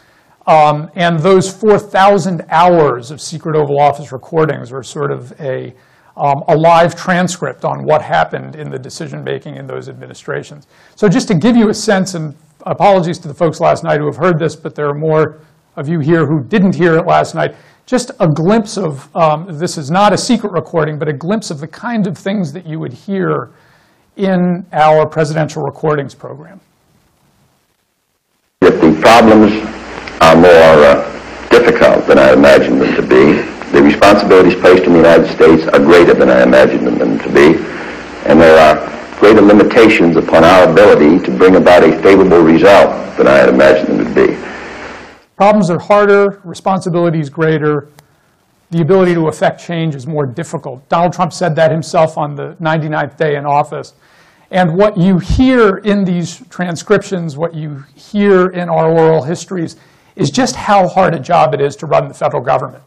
Um, 0.47 0.89
and 0.95 1.19
those 1.19 1.53
4,000 1.53 2.45
hours 2.49 3.11
of 3.11 3.21
secret 3.21 3.57
Oval 3.57 3.81
Office 3.81 4.13
recordings 4.13 4.71
were 4.71 4.85
sort 4.85 5.11
of 5.11 5.39
a, 5.41 5.75
um, 6.17 6.45
a 6.49 6.57
live 6.57 6.95
transcript 6.95 7.65
on 7.65 7.85
what 7.85 8.01
happened 8.01 8.55
in 8.55 8.71
the 8.71 8.79
decision-making 8.79 9.57
in 9.57 9.67
those 9.67 9.89
administrations. 9.89 10.69
So 10.95 11.09
just 11.09 11.27
to 11.29 11.35
give 11.35 11.57
you 11.57 11.69
a 11.69 11.75
sense, 11.75 12.15
and 12.15 12.37
apologies 12.67 13.19
to 13.21 13.29
the 13.29 13.35
folks 13.35 13.61
last 13.61 13.85
night 13.85 14.01
who 14.01 14.07
have 14.07 14.17
heard 14.17 14.39
this, 14.39 14.57
but 14.57 14.75
there 14.75 14.89
are 14.89 14.95
more 14.95 15.41
of 15.77 15.89
you 15.89 16.01
here 16.01 16.27
who 16.27 16.43
didn't 16.43 16.75
hear 16.75 16.97
it 16.97 17.07
last 17.07 17.35
night, 17.35 17.55
just 17.87 18.11
a 18.19 18.29
glimpse 18.29 18.77
of, 18.77 19.15
um, 19.15 19.47
this 19.49 19.79
is 19.79 19.91
not 19.91 20.13
a 20.13 20.19
secret 20.19 20.53
recording, 20.53 20.99
but 20.99 21.09
a 21.09 21.13
glimpse 21.13 21.51
of 21.51 21.61
the 21.61 21.69
kind 21.69 22.07
of 22.07 22.19
things 22.19 22.53
that 22.53 22.67
you 22.67 22.81
would 22.81 22.93
hear 22.93 23.53
in 24.17 24.67
our 24.73 25.07
presidential 25.07 25.63
recordings 25.63 26.15
program. 26.15 26.61
If 28.63 28.81
the 28.81 28.99
problems 29.01 29.53
are 30.21 30.35
more 30.35 30.51
uh, 30.51 31.49
difficult 31.51 32.07
than 32.07 32.19
I 32.19 32.33
imagined 32.33 32.81
them 32.81 32.95
to 32.97 33.03
be, 33.03 33.43
the 33.71 33.83
responsibilities 33.83 34.55
placed 34.55 34.85
in 34.85 34.93
the 34.93 34.99
United 34.99 35.29
States 35.29 35.69
are 35.69 35.79
greater 35.79 36.15
than 36.15 36.31
I 36.31 36.43
imagined 36.43 36.87
them 36.87 37.19
to 37.19 37.29
be, 37.29 37.63
and 38.25 38.41
there 38.41 38.59
are 38.59 38.97
greater 39.17 39.41
limitations 39.41 40.17
upon 40.17 40.45
our 40.45 40.71
ability 40.71 41.25
to 41.25 41.37
bring 41.37 41.57
about 41.57 41.83
a 41.83 42.01
favorable 42.03 42.41
result 42.41 43.17
than 43.17 43.27
I 43.27 43.37
had 43.37 43.49
imagined 43.49 43.99
them 43.99 44.15
to 44.15 44.27
be. 44.27 44.37
Problems 45.37 45.71
are 45.71 45.79
harder, 45.79 46.41
responsibilities 46.45 47.31
greater, 47.31 47.89
the 48.71 48.83
ability 48.83 49.15
to 49.15 49.29
affect 49.29 49.61
change 49.61 49.95
is 49.95 50.07
more 50.07 50.27
difficult. 50.27 50.87
Donald 50.89 51.13
Trump 51.13 51.33
said 51.33 51.55
that 51.57 51.71
himself 51.71 52.19
on 52.19 52.35
the 52.35 52.57
99th 52.61 53.17
day 53.17 53.37
in 53.37 53.47
office. 53.47 53.95
And 54.51 54.77
what 54.77 54.97
you 54.97 55.19
hear 55.19 55.79
in 55.79 56.05
these 56.05 56.43
transcriptions, 56.49 57.37
what 57.37 57.55
you 57.55 57.85
hear 57.95 58.49
in 58.49 58.69
our 58.69 58.91
oral 58.91 59.23
histories, 59.23 59.77
is 60.15 60.31
just 60.31 60.57
how 60.57 60.89
hard 60.89 61.15
a 61.15 61.21
job 61.21 61.55
it 61.55 61.61
is 61.61 61.77
to 61.77 61.87
run 61.87 62.09
the 62.09 62.15
federal 62.15 62.43
government. 62.43 62.83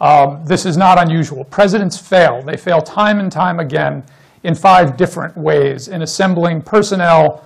Um, 0.00 0.42
this 0.44 0.66
is 0.66 0.76
not 0.76 1.00
unusual. 1.00 1.44
Presidents 1.44 1.98
fail. 1.98 2.42
They 2.42 2.56
fail 2.56 2.80
time 2.80 3.20
and 3.20 3.30
time 3.30 3.60
again 3.60 4.04
in 4.42 4.54
five 4.54 4.96
different 4.96 5.36
ways 5.36 5.88
in 5.88 6.02
assembling 6.02 6.62
personnel, 6.62 7.44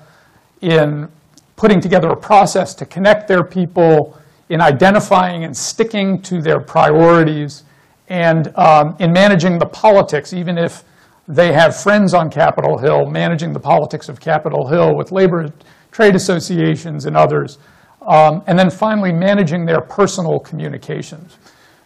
in 0.60 1.08
putting 1.56 1.80
together 1.80 2.08
a 2.08 2.16
process 2.16 2.74
to 2.74 2.86
connect 2.86 3.28
their 3.28 3.44
people, 3.44 4.18
in 4.48 4.60
identifying 4.60 5.44
and 5.44 5.56
sticking 5.56 6.20
to 6.22 6.40
their 6.40 6.60
priorities, 6.60 7.64
and 8.08 8.56
um, 8.56 8.94
in 8.98 9.12
managing 9.12 9.58
the 9.58 9.66
politics, 9.66 10.32
even 10.32 10.58
if 10.58 10.84
they 11.26 11.52
have 11.52 11.74
friends 11.74 12.12
on 12.12 12.30
Capitol 12.30 12.76
Hill 12.78 13.06
managing 13.06 13.52
the 13.52 13.60
politics 13.60 14.08
of 14.08 14.20
Capitol 14.20 14.68
Hill 14.68 14.94
with 14.94 15.10
labor 15.10 15.48
trade 15.90 16.14
associations 16.14 17.06
and 17.06 17.16
others. 17.16 17.58
Um, 18.06 18.42
and 18.46 18.58
then 18.58 18.68
finally, 18.68 19.12
managing 19.12 19.64
their 19.64 19.80
personal 19.80 20.38
communications. 20.38 21.38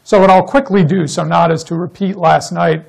So 0.02 0.18
what 0.18 0.30
I'll 0.30 0.42
quickly 0.42 0.84
do, 0.84 1.06
so 1.06 1.22
not 1.22 1.52
as 1.52 1.62
to 1.64 1.76
repeat 1.76 2.16
last 2.16 2.50
night, 2.50 2.84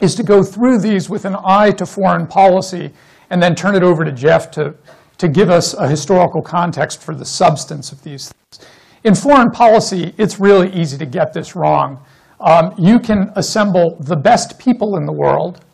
is 0.00 0.14
to 0.14 0.22
go 0.22 0.42
through 0.42 0.78
these 0.78 1.10
with 1.10 1.24
an 1.24 1.36
eye 1.44 1.70
to 1.72 1.86
foreign 1.86 2.26
policy 2.26 2.90
and 3.30 3.42
then 3.42 3.54
turn 3.54 3.74
it 3.74 3.82
over 3.82 4.04
to 4.04 4.12
Jeff 4.12 4.50
to, 4.52 4.74
to 5.18 5.28
give 5.28 5.50
us 5.50 5.74
a 5.74 5.88
historical 5.88 6.42
context 6.42 7.02
for 7.02 7.14
the 7.14 7.24
substance 7.24 7.92
of 7.92 8.02
these 8.02 8.32
things. 8.32 8.68
In 9.04 9.14
foreign 9.14 9.50
policy, 9.50 10.14
it's 10.18 10.40
really 10.40 10.72
easy 10.72 10.98
to 10.98 11.06
get 11.06 11.32
this 11.32 11.56
wrong. 11.56 12.04
Um, 12.40 12.74
you 12.78 12.98
can 12.98 13.30
assemble 13.36 13.96
the 14.00 14.16
best 14.16 14.58
people 14.58 14.96
in 14.96 15.04
the 15.04 15.12
world, 15.12 15.64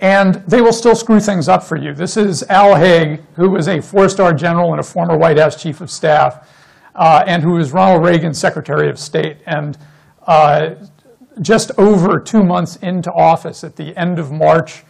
and 0.00 0.36
they 0.46 0.60
will 0.60 0.72
still 0.72 0.94
screw 0.94 1.20
things 1.20 1.48
up 1.48 1.62
for 1.62 1.76
you. 1.76 1.94
This 1.94 2.16
is 2.16 2.44
Al 2.44 2.76
Haig, 2.76 3.22
who 3.34 3.50
was 3.50 3.68
a 3.68 3.80
four-star 3.80 4.32
general 4.32 4.70
and 4.72 4.80
a 4.80 4.82
former 4.82 5.16
White 5.16 5.38
House 5.38 5.60
chief 5.60 5.80
of 5.80 5.90
staff, 5.90 6.48
uh, 6.94 7.24
and 7.26 7.42
who 7.42 7.52
was 7.52 7.72
Ronald 7.72 8.04
Reagan's 8.04 8.38
Secretary 8.38 8.88
of 8.90 8.98
State. 8.98 9.38
And 9.46 9.78
uh, 10.26 10.74
just 11.40 11.70
over 11.78 12.18
two 12.18 12.42
months 12.42 12.76
into 12.76 13.10
office, 13.12 13.64
at 13.64 13.76
the 13.76 13.96
end 13.96 14.18
of 14.18 14.30
March 14.30 14.84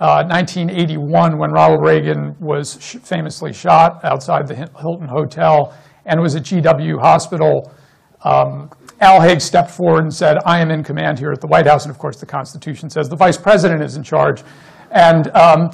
uh, 0.00 0.24
1981, 0.24 1.38
when 1.38 1.50
Ronald 1.50 1.84
Reagan 1.84 2.34
was 2.40 2.78
sh 2.80 2.96
famously 2.96 3.52
shot 3.52 4.04
outside 4.04 4.48
the 4.48 4.54
Hilton 4.54 5.08
Hotel 5.08 5.72
and 6.06 6.20
was 6.20 6.34
at 6.34 6.42
GW 6.42 7.00
Hospital, 7.00 7.72
um, 8.24 8.70
Al 9.00 9.20
Haig 9.20 9.40
stepped 9.40 9.70
forward 9.70 10.02
and 10.02 10.14
said, 10.14 10.38
I 10.44 10.60
am 10.60 10.70
in 10.70 10.82
command 10.82 11.18
here 11.18 11.32
at 11.32 11.40
the 11.40 11.46
White 11.46 11.66
House. 11.66 11.84
And 11.84 11.90
of 11.92 11.98
course, 11.98 12.18
the 12.18 12.26
Constitution 12.26 12.88
says 12.90 13.08
the 13.08 13.16
vice 13.16 13.36
president 13.36 13.82
is 13.82 13.96
in 13.96 14.02
charge. 14.02 14.42
And 14.90 15.28
um, 15.36 15.70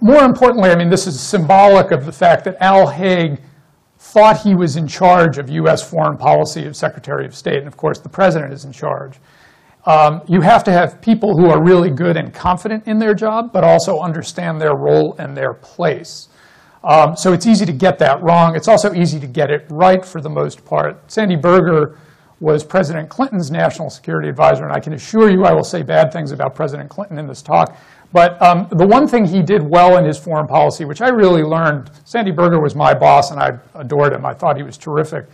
more 0.00 0.24
importantly, 0.24 0.70
I 0.70 0.76
mean, 0.76 0.88
this 0.88 1.06
is 1.06 1.20
symbolic 1.20 1.92
of 1.92 2.04
the 2.04 2.12
fact 2.12 2.44
that 2.44 2.56
Al 2.60 2.88
Haig 2.88 3.40
thought 3.98 4.40
he 4.40 4.54
was 4.54 4.76
in 4.76 4.86
charge 4.86 5.38
of 5.38 5.50
U.S. 5.50 5.88
foreign 5.88 6.16
policy 6.16 6.64
as 6.64 6.78
Secretary 6.78 7.26
of 7.26 7.34
State. 7.34 7.58
And 7.58 7.66
of 7.66 7.76
course, 7.76 7.98
the 7.98 8.08
president 8.08 8.52
is 8.52 8.64
in 8.64 8.72
charge. 8.72 9.18
Um, 9.86 10.22
you 10.28 10.40
have 10.40 10.62
to 10.64 10.72
have 10.72 11.00
people 11.00 11.36
who 11.36 11.50
are 11.50 11.62
really 11.62 11.90
good 11.90 12.16
and 12.16 12.32
confident 12.32 12.86
in 12.86 12.98
their 12.98 13.14
job, 13.14 13.52
but 13.52 13.64
also 13.64 13.98
understand 14.00 14.60
their 14.60 14.76
role 14.76 15.16
and 15.18 15.36
their 15.36 15.54
place. 15.54 16.28
Um, 16.84 17.16
so 17.16 17.32
it's 17.32 17.46
easy 17.46 17.66
to 17.66 17.72
get 17.72 17.98
that 17.98 18.22
wrong. 18.22 18.54
It's 18.54 18.68
also 18.68 18.92
easy 18.94 19.18
to 19.18 19.26
get 19.26 19.50
it 19.50 19.66
right 19.68 20.04
for 20.04 20.20
the 20.20 20.28
most 20.28 20.64
part. 20.64 21.10
Sandy 21.10 21.36
Berger 21.36 21.98
was 22.40 22.62
President 22.62 23.08
Clinton's 23.08 23.50
national 23.50 23.90
security 23.90 24.28
advisor, 24.28 24.64
and 24.64 24.72
I 24.72 24.78
can 24.78 24.92
assure 24.92 25.28
you 25.28 25.44
I 25.44 25.52
will 25.52 25.64
say 25.64 25.82
bad 25.82 26.12
things 26.12 26.30
about 26.30 26.54
President 26.54 26.88
Clinton 26.88 27.18
in 27.18 27.26
this 27.26 27.42
talk. 27.42 27.76
But 28.12 28.40
um, 28.40 28.68
the 28.70 28.86
one 28.86 29.06
thing 29.06 29.26
he 29.26 29.42
did 29.42 29.62
well 29.62 29.98
in 29.98 30.04
his 30.04 30.18
foreign 30.18 30.46
policy, 30.46 30.84
which 30.84 31.02
I 31.02 31.08
really 31.08 31.42
learned, 31.42 31.90
Sandy 32.04 32.30
Berger 32.30 32.60
was 32.60 32.74
my 32.74 32.94
boss, 32.94 33.30
and 33.30 33.40
I 33.40 33.58
adored 33.74 34.14
him. 34.14 34.24
I 34.24 34.32
thought 34.32 34.56
he 34.56 34.62
was 34.62 34.78
terrific. 34.78 35.26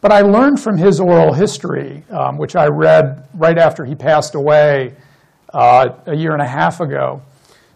But 0.00 0.12
I 0.12 0.20
learned 0.20 0.60
from 0.60 0.76
his 0.76 1.00
oral 1.00 1.32
history, 1.32 2.04
um, 2.10 2.38
which 2.38 2.56
I 2.56 2.66
read 2.66 3.26
right 3.34 3.58
after 3.58 3.84
he 3.84 3.94
passed 3.94 4.34
away 4.34 4.94
uh, 5.52 5.90
a 6.06 6.14
year 6.14 6.32
and 6.32 6.42
a 6.42 6.46
half 6.46 6.80
ago. 6.80 7.22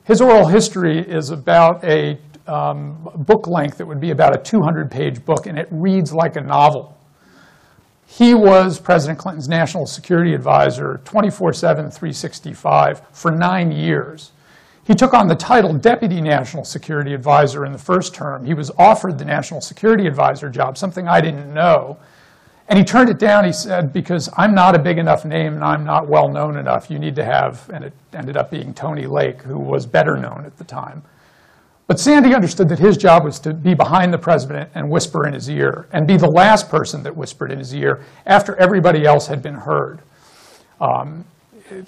His 0.04 0.20
oral 0.20 0.46
history 0.46 0.98
is 0.98 1.30
about 1.30 1.84
a 1.84 2.18
um, 2.46 3.08
book 3.14 3.46
length 3.46 3.76
that 3.78 3.86
would 3.86 4.00
be 4.00 4.10
about 4.10 4.34
a 4.34 4.38
200-page 4.38 5.24
book, 5.24 5.46
and 5.46 5.58
it 5.58 5.68
reads 5.70 6.12
like 6.14 6.36
a 6.36 6.40
novel. 6.40 6.96
He 8.06 8.34
was 8.34 8.80
President 8.80 9.18
Clinton's 9.18 9.48
national 9.48 9.86
security 9.86 10.32
advisor 10.32 11.02
24 11.04 11.52
7, 11.52 11.90
365 11.90 13.02
for 13.12 13.30
nine 13.30 13.70
years. 13.70 14.32
He 14.88 14.94
took 14.94 15.12
on 15.12 15.28
the 15.28 15.36
title 15.36 15.74
Deputy 15.74 16.18
National 16.18 16.64
Security 16.64 17.12
Advisor 17.12 17.66
in 17.66 17.72
the 17.72 17.78
first 17.78 18.14
term. 18.14 18.46
He 18.46 18.54
was 18.54 18.70
offered 18.78 19.18
the 19.18 19.24
National 19.26 19.60
Security 19.60 20.06
Advisor 20.06 20.48
job, 20.48 20.78
something 20.78 21.06
I 21.06 21.20
didn't 21.20 21.52
know. 21.52 21.98
And 22.68 22.78
he 22.78 22.86
turned 22.86 23.10
it 23.10 23.18
down, 23.18 23.44
he 23.44 23.52
said, 23.52 23.92
because 23.92 24.30
I'm 24.34 24.54
not 24.54 24.74
a 24.74 24.78
big 24.78 24.96
enough 24.96 25.26
name 25.26 25.52
and 25.52 25.62
I'm 25.62 25.84
not 25.84 26.08
well 26.08 26.30
known 26.30 26.56
enough. 26.56 26.90
You 26.90 26.98
need 26.98 27.16
to 27.16 27.24
have, 27.24 27.68
and 27.68 27.84
it 27.84 27.92
ended 28.14 28.38
up 28.38 28.50
being 28.50 28.72
Tony 28.72 29.06
Lake, 29.06 29.42
who 29.42 29.58
was 29.58 29.84
better 29.84 30.16
known 30.16 30.46
at 30.46 30.56
the 30.56 30.64
time. 30.64 31.02
But 31.86 32.00
Sandy 32.00 32.34
understood 32.34 32.70
that 32.70 32.78
his 32.78 32.96
job 32.96 33.24
was 33.24 33.38
to 33.40 33.52
be 33.52 33.74
behind 33.74 34.14
the 34.14 34.18
president 34.18 34.70
and 34.74 34.88
whisper 34.88 35.26
in 35.26 35.34
his 35.34 35.50
ear, 35.50 35.86
and 35.92 36.06
be 36.06 36.16
the 36.16 36.30
last 36.30 36.70
person 36.70 37.02
that 37.02 37.14
whispered 37.14 37.52
in 37.52 37.58
his 37.58 37.74
ear 37.74 38.02
after 38.24 38.56
everybody 38.56 39.04
else 39.04 39.26
had 39.26 39.42
been 39.42 39.54
heard. 39.54 40.00
Um, 40.80 41.26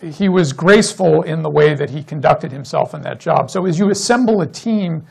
he 0.03 0.29
was 0.29 0.53
graceful 0.53 1.23
in 1.23 1.43
the 1.43 1.51
way 1.51 1.75
that 1.75 1.91
he 1.91 2.03
conducted 2.03 2.53
himself 2.53 2.95
in 2.95 3.03
that 3.03 3.21
job. 3.21 3.51
So 3.51 3.67
as 3.67 3.79
you 3.79 3.91
assemble 3.91 4.43
a 4.43 4.47
team, 4.47 5.05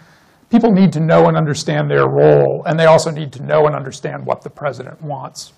people 0.50 0.72
need 0.72 0.92
to 0.94 1.00
know 1.00 1.28
and 1.28 1.38
understand 1.38 1.90
their 1.90 2.08
role, 2.08 2.64
and 2.66 2.80
they 2.80 2.86
also 2.86 3.12
need 3.12 3.32
to 3.34 3.44
know 3.44 3.66
and 3.66 3.76
understand 3.76 4.26
what 4.26 4.42
the 4.42 4.50
president 4.50 5.02
wants. 5.02 5.54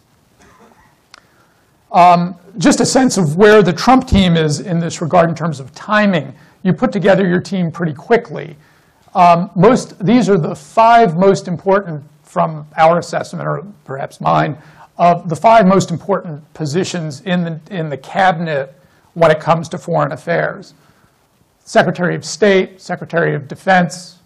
Um, 1.92 2.38
just 2.58 2.80
a 2.80 2.86
sense 2.86 3.18
of 3.18 3.36
where 3.36 3.62
the 3.62 3.74
Trump 3.74 4.08
team 4.08 4.38
is 4.38 4.62
in 4.62 4.80
this 4.80 5.02
regard 5.02 5.30
in 5.30 5.36
terms 5.36 5.60
of 5.60 5.74
timing. 5.74 6.34
You 6.64 6.74
put 6.74 6.92
together 6.92 7.28
your 7.28 7.42
team 7.42 7.72
pretty 7.72 7.94
quickly. 7.94 8.56
Um, 9.14 9.52
most, 9.56 10.00
these 10.04 10.30
are 10.30 10.38
the 10.38 10.56
five 10.56 11.18
most 11.18 11.50
important, 11.50 12.04
from 12.24 12.66
our 12.78 13.00
assessment, 13.00 13.46
or 13.46 13.66
perhaps 13.84 14.22
mine, 14.22 14.58
of 14.98 15.28
the 15.28 15.36
five 15.36 15.66
most 15.66 15.92
important 15.92 16.54
positions 16.54 17.22
in 17.22 17.44
the, 17.44 17.60
in 17.72 17.90
the 17.90 17.98
cabinet 17.98 18.74
when 19.14 19.32
it 19.32 19.40
comes 19.40 19.70
to 19.70 19.78
foreign 19.78 20.12
affairs. 20.12 20.74
Secretary 21.64 22.16
of 22.16 22.26
State, 22.26 22.82
Secretary 22.82 23.36
of 23.36 23.48
Defense, 23.48 24.20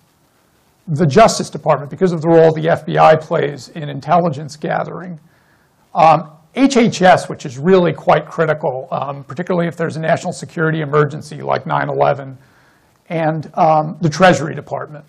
the 0.87 1.05
Justice 1.05 1.49
Department, 1.49 1.89
because 1.89 2.11
of 2.11 2.21
the 2.21 2.27
role 2.27 2.53
the 2.53 2.67
FBI 2.67 3.19
plays 3.19 3.69
in 3.69 3.89
intelligence 3.89 4.55
gathering. 4.55 5.19
Um, 5.93 6.31
HHS, 6.55 7.27
which 7.27 7.45
is 7.45 7.57
really 7.57 7.91
quite 7.91 8.27
critical, 8.27 8.87
um, 8.91 9.23
particularly 9.23 9.67
if 9.67 9.75
there's 9.75 9.97
a 9.97 9.99
national 9.99 10.31
security 10.31 10.81
emergency 10.81 11.41
like 11.41 11.65
9 11.65 11.89
11 11.89 12.37
and 13.09 13.51
um, 13.55 13.97
the 14.01 14.09
Treasury 14.09 14.55
Department. 14.55 15.05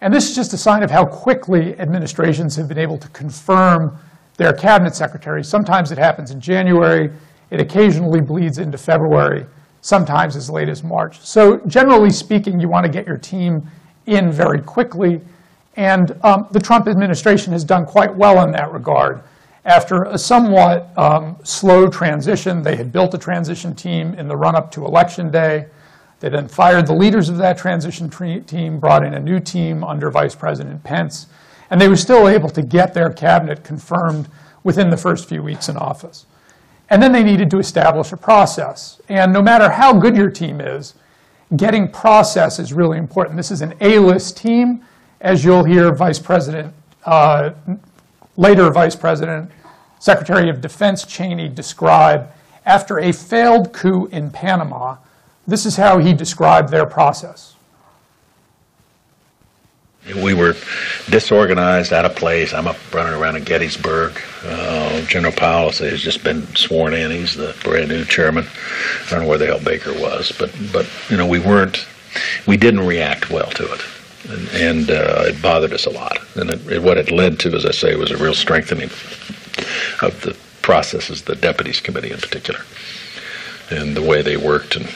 And 0.00 0.12
this 0.12 0.28
is 0.28 0.34
just 0.34 0.52
a 0.52 0.58
sign 0.58 0.82
of 0.82 0.90
how 0.90 1.04
quickly 1.04 1.78
administrations 1.78 2.56
have 2.56 2.68
been 2.68 2.78
able 2.78 2.98
to 2.98 3.08
confirm 3.08 3.96
their 4.36 4.52
cabinet 4.52 4.94
secretaries. 4.94 5.48
Sometimes 5.48 5.92
it 5.92 5.98
happens 5.98 6.30
in 6.30 6.40
January. 6.40 7.10
It 7.50 7.60
occasionally 7.60 8.20
bleeds 8.20 8.58
into 8.58 8.78
February, 8.78 9.46
sometimes 9.80 10.36
as 10.36 10.48
late 10.50 10.68
as 10.68 10.82
March. 10.82 11.20
So 11.20 11.58
generally 11.66 12.10
speaking, 12.10 12.60
you 12.60 12.68
want 12.68 12.86
to 12.86 12.92
get 12.92 13.06
your 13.06 13.18
team 13.18 13.70
in 14.06 14.32
very 14.32 14.60
quickly. 14.60 15.20
And 15.76 16.18
um, 16.22 16.46
the 16.52 16.60
Trump 16.60 16.88
administration 16.88 17.52
has 17.52 17.64
done 17.64 17.84
quite 17.84 18.14
well 18.14 18.44
in 18.44 18.52
that 18.52 18.72
regard. 18.72 19.22
After 19.64 20.04
a 20.04 20.18
somewhat 20.18 20.96
um, 20.98 21.36
slow 21.42 21.88
transition, 21.88 22.62
they 22.62 22.76
had 22.76 22.92
built 22.92 23.14
a 23.14 23.18
transition 23.18 23.74
team 23.74 24.14
in 24.14 24.28
the 24.28 24.36
run-up 24.36 24.70
to 24.72 24.84
Election 24.84 25.30
Day. 25.30 25.66
They 26.20 26.28
then 26.28 26.48
fired 26.48 26.86
the 26.86 26.94
leaders 26.94 27.28
of 27.28 27.38
that 27.38 27.58
transition 27.58 28.08
team, 28.42 28.78
brought 28.78 29.04
in 29.04 29.14
a 29.14 29.20
new 29.20 29.40
team 29.40 29.82
under 29.82 30.10
Vice 30.10 30.34
President 30.34 30.82
Pence, 30.84 31.26
and 31.70 31.80
they 31.80 31.88
were 31.88 31.96
still 31.96 32.28
able 32.28 32.48
to 32.50 32.62
get 32.62 32.94
their 32.94 33.10
cabinet 33.10 33.64
confirmed 33.64 34.28
within 34.62 34.90
the 34.90 34.96
first 34.96 35.28
few 35.28 35.42
weeks 35.42 35.68
in 35.68 35.76
office. 35.76 36.26
And 36.90 37.02
then 37.02 37.12
they 37.12 37.24
needed 37.24 37.50
to 37.50 37.58
establish 37.58 38.12
a 38.12 38.16
process. 38.16 39.00
And 39.08 39.32
no 39.32 39.42
matter 39.42 39.70
how 39.70 39.92
good 39.92 40.16
your 40.16 40.30
team 40.30 40.60
is, 40.60 40.94
getting 41.56 41.90
process 41.90 42.58
is 42.58 42.72
really 42.72 42.98
important. 42.98 43.36
This 43.36 43.50
is 43.50 43.62
an 43.62 43.74
A-list 43.80 44.36
team, 44.36 44.84
as 45.20 45.44
you'll 45.44 45.64
hear 45.64 45.92
Vice 45.92 46.18
President, 46.18 46.74
uh, 47.04 47.50
later 48.36 48.70
Vice 48.70 48.96
President, 48.96 49.50
Secretary 49.98 50.50
of 50.50 50.60
Defense 50.60 51.04
Cheney 51.04 51.48
describe. 51.48 52.30
After 52.66 52.98
a 52.98 53.12
failed 53.12 53.72
coup 53.72 54.06
in 54.06 54.30
Panama, 54.30 54.96
this 55.46 55.66
is 55.66 55.76
how 55.76 55.98
he 55.98 56.12
described 56.12 56.70
their 56.70 56.86
process. 56.86 57.53
We 60.06 60.34
were 60.34 60.54
disorganized, 61.08 61.92
out 61.92 62.04
of 62.04 62.14
place. 62.14 62.52
I'm 62.52 62.66
up 62.66 62.76
running 62.92 63.14
around 63.14 63.36
in 63.36 63.44
Gettysburg. 63.44 64.20
Uh, 64.44 65.00
General 65.06 65.32
Powell 65.32 65.72
has 65.72 66.02
just 66.02 66.22
been 66.22 66.46
sworn 66.54 66.92
in. 66.92 67.10
He's 67.10 67.34
the 67.34 67.56
brand 67.64 67.88
new 67.88 68.04
chairman. 68.04 68.46
I 69.06 69.10
don't 69.10 69.22
know 69.22 69.28
where 69.28 69.38
the 69.38 69.46
hell 69.46 69.60
Baker 69.60 69.94
was, 69.94 70.30
but 70.38 70.54
but 70.72 70.86
you 71.08 71.16
know 71.16 71.26
we 71.26 71.38
weren't, 71.38 71.86
we 72.46 72.58
didn't 72.58 72.86
react 72.86 73.30
well 73.30 73.48
to 73.52 73.72
it, 73.72 73.80
and, 74.28 74.48
and 74.50 74.90
uh, 74.90 75.24
it 75.28 75.40
bothered 75.40 75.72
us 75.72 75.86
a 75.86 75.90
lot. 75.90 76.18
And 76.36 76.50
it, 76.50 76.66
it, 76.70 76.82
what 76.82 76.98
it 76.98 77.10
led 77.10 77.40
to, 77.40 77.54
as 77.54 77.64
I 77.64 77.70
say, 77.70 77.96
was 77.96 78.10
a 78.10 78.18
real 78.18 78.34
strengthening 78.34 78.90
of 80.02 80.20
the 80.22 80.36
processes, 80.60 81.22
the 81.22 81.36
deputies 81.36 81.80
committee 81.80 82.10
in 82.10 82.18
particular, 82.18 82.60
and 83.70 83.96
the 83.96 84.02
way 84.02 84.20
they 84.20 84.36
worked 84.36 84.76
and 84.76 84.86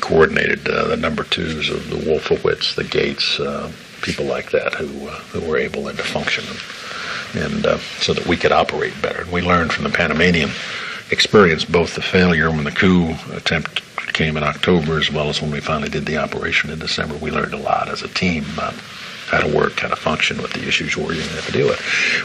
coordinated 0.00 0.66
uh, 0.66 0.86
the 0.86 0.96
number 0.96 1.24
twos 1.24 1.68
of 1.68 1.90
the 1.90 1.96
Wolfowitz, 1.96 2.74
the 2.74 2.84
Gates. 2.84 3.38
Uh, 3.38 3.70
people 4.06 4.24
like 4.24 4.52
that 4.52 4.72
who 4.74 5.08
uh, 5.08 5.18
who 5.32 5.40
were 5.40 5.58
able 5.58 5.82
then 5.82 5.96
to 5.96 6.02
function 6.04 6.44
and, 7.34 7.66
uh, 7.66 7.78
so 8.00 8.14
that 8.14 8.24
we 8.26 8.36
could 8.36 8.52
operate 8.52 8.94
better. 9.02 9.22
And 9.22 9.32
we 9.32 9.42
learned 9.42 9.72
from 9.72 9.82
the 9.82 9.90
Panamanian 9.90 10.50
experience 11.10 11.64
both 11.64 11.94
the 11.94 12.02
failure 12.02 12.50
when 12.50 12.64
the 12.64 12.70
coup 12.70 13.14
attempt 13.32 13.82
came 14.12 14.36
in 14.36 14.44
October 14.44 14.98
as 14.98 15.10
well 15.10 15.28
as 15.28 15.42
when 15.42 15.50
we 15.50 15.60
finally 15.60 15.90
did 15.90 16.06
the 16.06 16.16
operation 16.16 16.70
in 16.70 16.78
December. 16.78 17.16
We 17.16 17.32
learned 17.32 17.52
a 17.52 17.58
lot 17.58 17.88
as 17.88 18.02
a 18.02 18.08
team 18.08 18.44
about 18.54 18.74
how 19.26 19.40
to 19.40 19.54
work, 19.54 19.80
how 19.80 19.88
to 19.88 19.96
function 19.96 20.40
with 20.40 20.52
the 20.52 20.66
issues 20.66 20.96
we're 20.96 21.14
to 21.14 21.20
have 21.20 21.46
to 21.46 21.52
deal 21.52 21.66
with. 21.66 21.80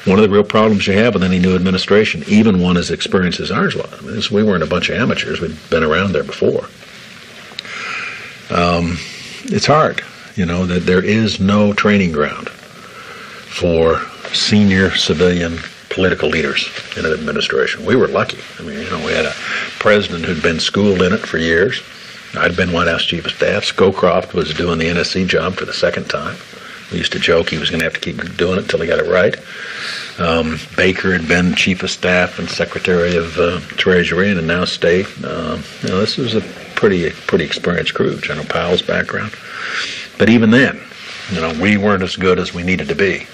One 0.06 0.20
of 0.20 0.24
the 0.24 0.30
real 0.30 0.44
problems 0.44 0.86
you 0.86 0.94
have 0.94 1.16
with 1.16 1.24
any 1.24 1.40
new 1.40 1.56
administration, 1.56 2.24
even 2.28 2.62
one 2.62 2.78
as 2.78 2.92
experienced 2.92 3.40
as 3.40 3.50
ours 3.50 3.76
was, 3.76 3.92
I 3.92 4.02
mean, 4.02 4.22
we 4.32 4.44
weren't 4.48 4.64
a 4.64 4.68
bunch 4.68 4.90
of 4.90 4.98
amateurs. 4.98 5.42
We'd 5.42 5.58
been 5.72 5.84
around 5.84 6.14
there 6.14 6.24
before. 6.24 6.66
Um, 8.56 8.98
it's 9.46 9.66
hard 9.66 10.04
you 10.36 10.46
know, 10.46 10.66
that 10.66 10.86
there 10.86 11.04
is 11.04 11.40
no 11.40 11.74
training 11.74 12.12
ground 12.12 12.50
for 12.50 14.02
senior 14.34 14.92
civilian 14.92 15.58
political 15.90 16.30
leaders 16.30 16.70
in 16.98 17.06
an 17.06 17.14
administration. 17.14 17.86
We 17.86 17.96
were 17.96 18.08
lucky. 18.08 18.40
I 18.60 18.64
mean, 18.64 18.80
you 18.80 18.90
know, 18.90 19.06
we 19.06 19.12
had 19.12 19.26
a 19.26 19.34
president 19.80 20.26
who'd 20.26 20.42
been 20.42 20.60
schooled 20.60 21.02
in 21.02 21.14
it 21.14 21.20
for 21.20 21.38
years. 21.38 21.82
I'd 22.36 22.56
been 22.56 22.72
White 22.72 22.88
House 22.88 23.04
Chief 23.04 23.26
of 23.26 23.32
Staff. 23.32 23.64
Scowcroft 23.64 24.34
was 24.34 24.54
doing 24.54 24.80
the 24.80 24.86
NSC 24.86 25.28
job 25.28 25.56
for 25.56 25.66
the 25.66 25.74
second 25.74 26.10
time. 26.10 26.38
We 26.92 26.98
used 26.98 27.12
to 27.14 27.20
joke 27.20 27.50
he 27.50 27.58
was 27.58 27.70
going 27.70 27.80
to 27.80 27.86
have 27.86 27.94
to 27.94 28.00
keep 28.00 28.38
doing 28.38 28.58
it 28.58 28.64
until 28.64 28.82
he 28.82 28.88
got 28.88 29.00
it 29.00 29.10
right. 29.10 29.36
Um, 30.20 30.58
Baker 30.76 31.14
had 31.14 31.28
been 31.28 31.56
Chief 31.56 31.84
of 31.84 31.90
Staff 31.90 32.40
and 32.40 32.50
Secretary 32.50 33.16
of 33.16 33.38
uh, 33.38 33.60
Treasury 33.78 34.32
and 34.32 34.46
now 34.46 34.66
State. 34.66 35.08
Uh, 35.24 35.58
you 35.82 35.90
know, 35.90 36.00
this 36.00 36.18
was 36.18 36.36
a 36.36 36.42
pretty 36.76 37.10
pretty 37.12 37.46
experienced 37.46 37.94
crew. 37.94 38.20
General 38.20 38.46
Powell's 38.46 38.82
background. 38.82 39.34
But 40.22 40.30
even 40.30 40.52
then, 40.52 40.80
you 41.32 41.42
know, 41.42 41.52
we 41.60 41.78
weren't 41.78 42.04
as 42.04 42.16
good 42.16 42.38
as 42.38 42.54
we 42.54 42.62
needed 42.62 42.88
to 42.90 42.96
be. 42.96 43.26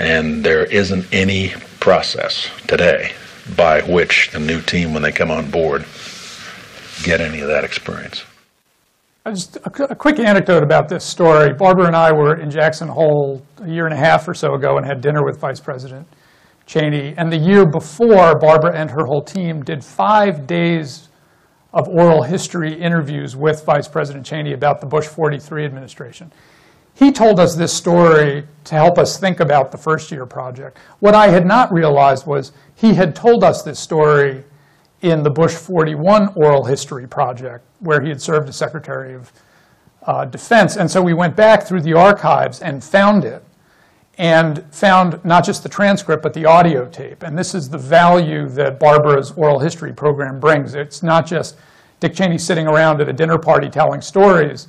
And 0.00 0.42
there 0.42 0.64
isn't 0.64 1.06
any 1.12 1.50
process 1.78 2.50
today 2.66 3.12
by 3.56 3.80
which 3.82 4.32
the 4.32 4.40
new 4.40 4.60
team, 4.60 4.92
when 4.92 5.04
they 5.04 5.12
come 5.12 5.30
on 5.30 5.52
board, 5.52 5.86
get 7.04 7.20
any 7.20 7.42
of 7.42 7.46
that 7.46 7.62
experience. 7.62 8.24
Just 9.24 9.56
a, 9.64 9.94
quick 9.94 10.18
anecdote 10.18 10.64
about 10.64 10.88
this 10.88 11.04
story. 11.04 11.54
Barbara 11.56 11.86
and 11.86 11.94
I 11.94 12.12
were 12.12 12.40
in 12.40 12.50
Jackson 12.50 12.88
Hole 12.88 13.46
a 13.62 13.70
year 13.70 13.84
and 13.84 13.94
a 13.94 13.96
half 13.96 14.26
or 14.26 14.34
so 14.34 14.54
ago 14.54 14.76
and 14.78 14.84
had 14.84 15.00
dinner 15.00 15.24
with 15.24 15.38
Vice 15.38 15.60
President 15.60 16.08
Cheney. 16.66 17.14
And 17.16 17.30
the 17.30 17.38
year 17.38 17.64
before, 17.64 18.36
Barbara 18.40 18.72
and 18.74 18.90
her 18.90 19.06
whole 19.06 19.22
team 19.22 19.62
did 19.62 19.84
five 19.84 20.44
days 20.48 21.08
of 21.74 21.88
oral 21.88 22.22
history 22.22 22.72
interviews 22.72 23.34
with 23.34 23.64
Vice 23.64 23.88
President 23.88 24.24
Cheney 24.24 24.52
about 24.52 24.80
the 24.80 24.86
Bush 24.86 25.06
43 25.06 25.64
administration. 25.64 26.32
He 26.94 27.10
told 27.10 27.40
us 27.40 27.56
this 27.56 27.72
story 27.72 28.44
to 28.62 28.74
help 28.76 28.96
us 28.96 29.18
think 29.18 29.40
about 29.40 29.72
the 29.72 29.78
first 29.78 30.12
year 30.12 30.24
project. 30.24 30.78
What 31.00 31.16
I 31.16 31.28
had 31.28 31.44
not 31.44 31.72
realized 31.72 32.26
was 32.26 32.52
he 32.76 32.94
had 32.94 33.16
told 33.16 33.42
us 33.42 33.62
this 33.62 33.80
story 33.80 34.44
in 35.02 35.24
the 35.24 35.30
Bush 35.30 35.54
41 35.54 36.28
oral 36.36 36.64
history 36.64 37.08
project, 37.08 37.64
where 37.80 38.00
he 38.00 38.08
had 38.08 38.22
served 38.22 38.48
as 38.48 38.54
Secretary 38.54 39.14
of 39.14 39.32
uh, 40.06 40.24
Defense. 40.24 40.76
And 40.76 40.88
so 40.88 41.02
we 41.02 41.12
went 41.12 41.34
back 41.34 41.66
through 41.66 41.80
the 41.80 41.94
archives 41.94 42.62
and 42.62 42.82
found 42.82 43.24
it, 43.24 43.42
and 44.18 44.64
found 44.72 45.24
not 45.24 45.44
just 45.44 45.62
the 45.62 45.68
transcript, 45.68 46.22
but 46.22 46.32
the 46.32 46.44
audio 46.44 46.86
tape. 46.86 47.22
And 47.22 47.36
this 47.36 47.54
is 47.54 47.68
the 47.68 47.78
value 47.78 48.48
that 48.50 48.78
Barbara's 48.78 49.32
oral 49.32 49.58
history 49.58 49.92
program 49.92 50.38
brings. 50.38 50.74
It's 50.74 51.02
not 51.02 51.26
just 51.26 51.56
Dick 52.00 52.14
Cheney 52.14 52.38
sitting 52.38 52.66
around 52.66 53.00
at 53.00 53.08
a 53.08 53.12
dinner 53.12 53.38
party 53.38 53.68
telling 53.68 54.00
stories. 54.00 54.68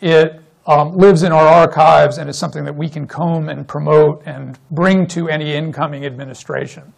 It 0.00 0.40
um, 0.66 0.96
lives 0.96 1.22
in 1.22 1.32
our 1.32 1.46
archives 1.46 2.18
and 2.18 2.28
is 2.28 2.38
something 2.38 2.64
that 2.64 2.74
we 2.74 2.88
can 2.88 3.06
comb 3.06 3.48
and 3.48 3.66
promote 3.66 4.22
and 4.26 4.58
bring 4.70 5.06
to 5.08 5.28
any 5.28 5.54
incoming 5.54 6.04
administration. 6.04 6.92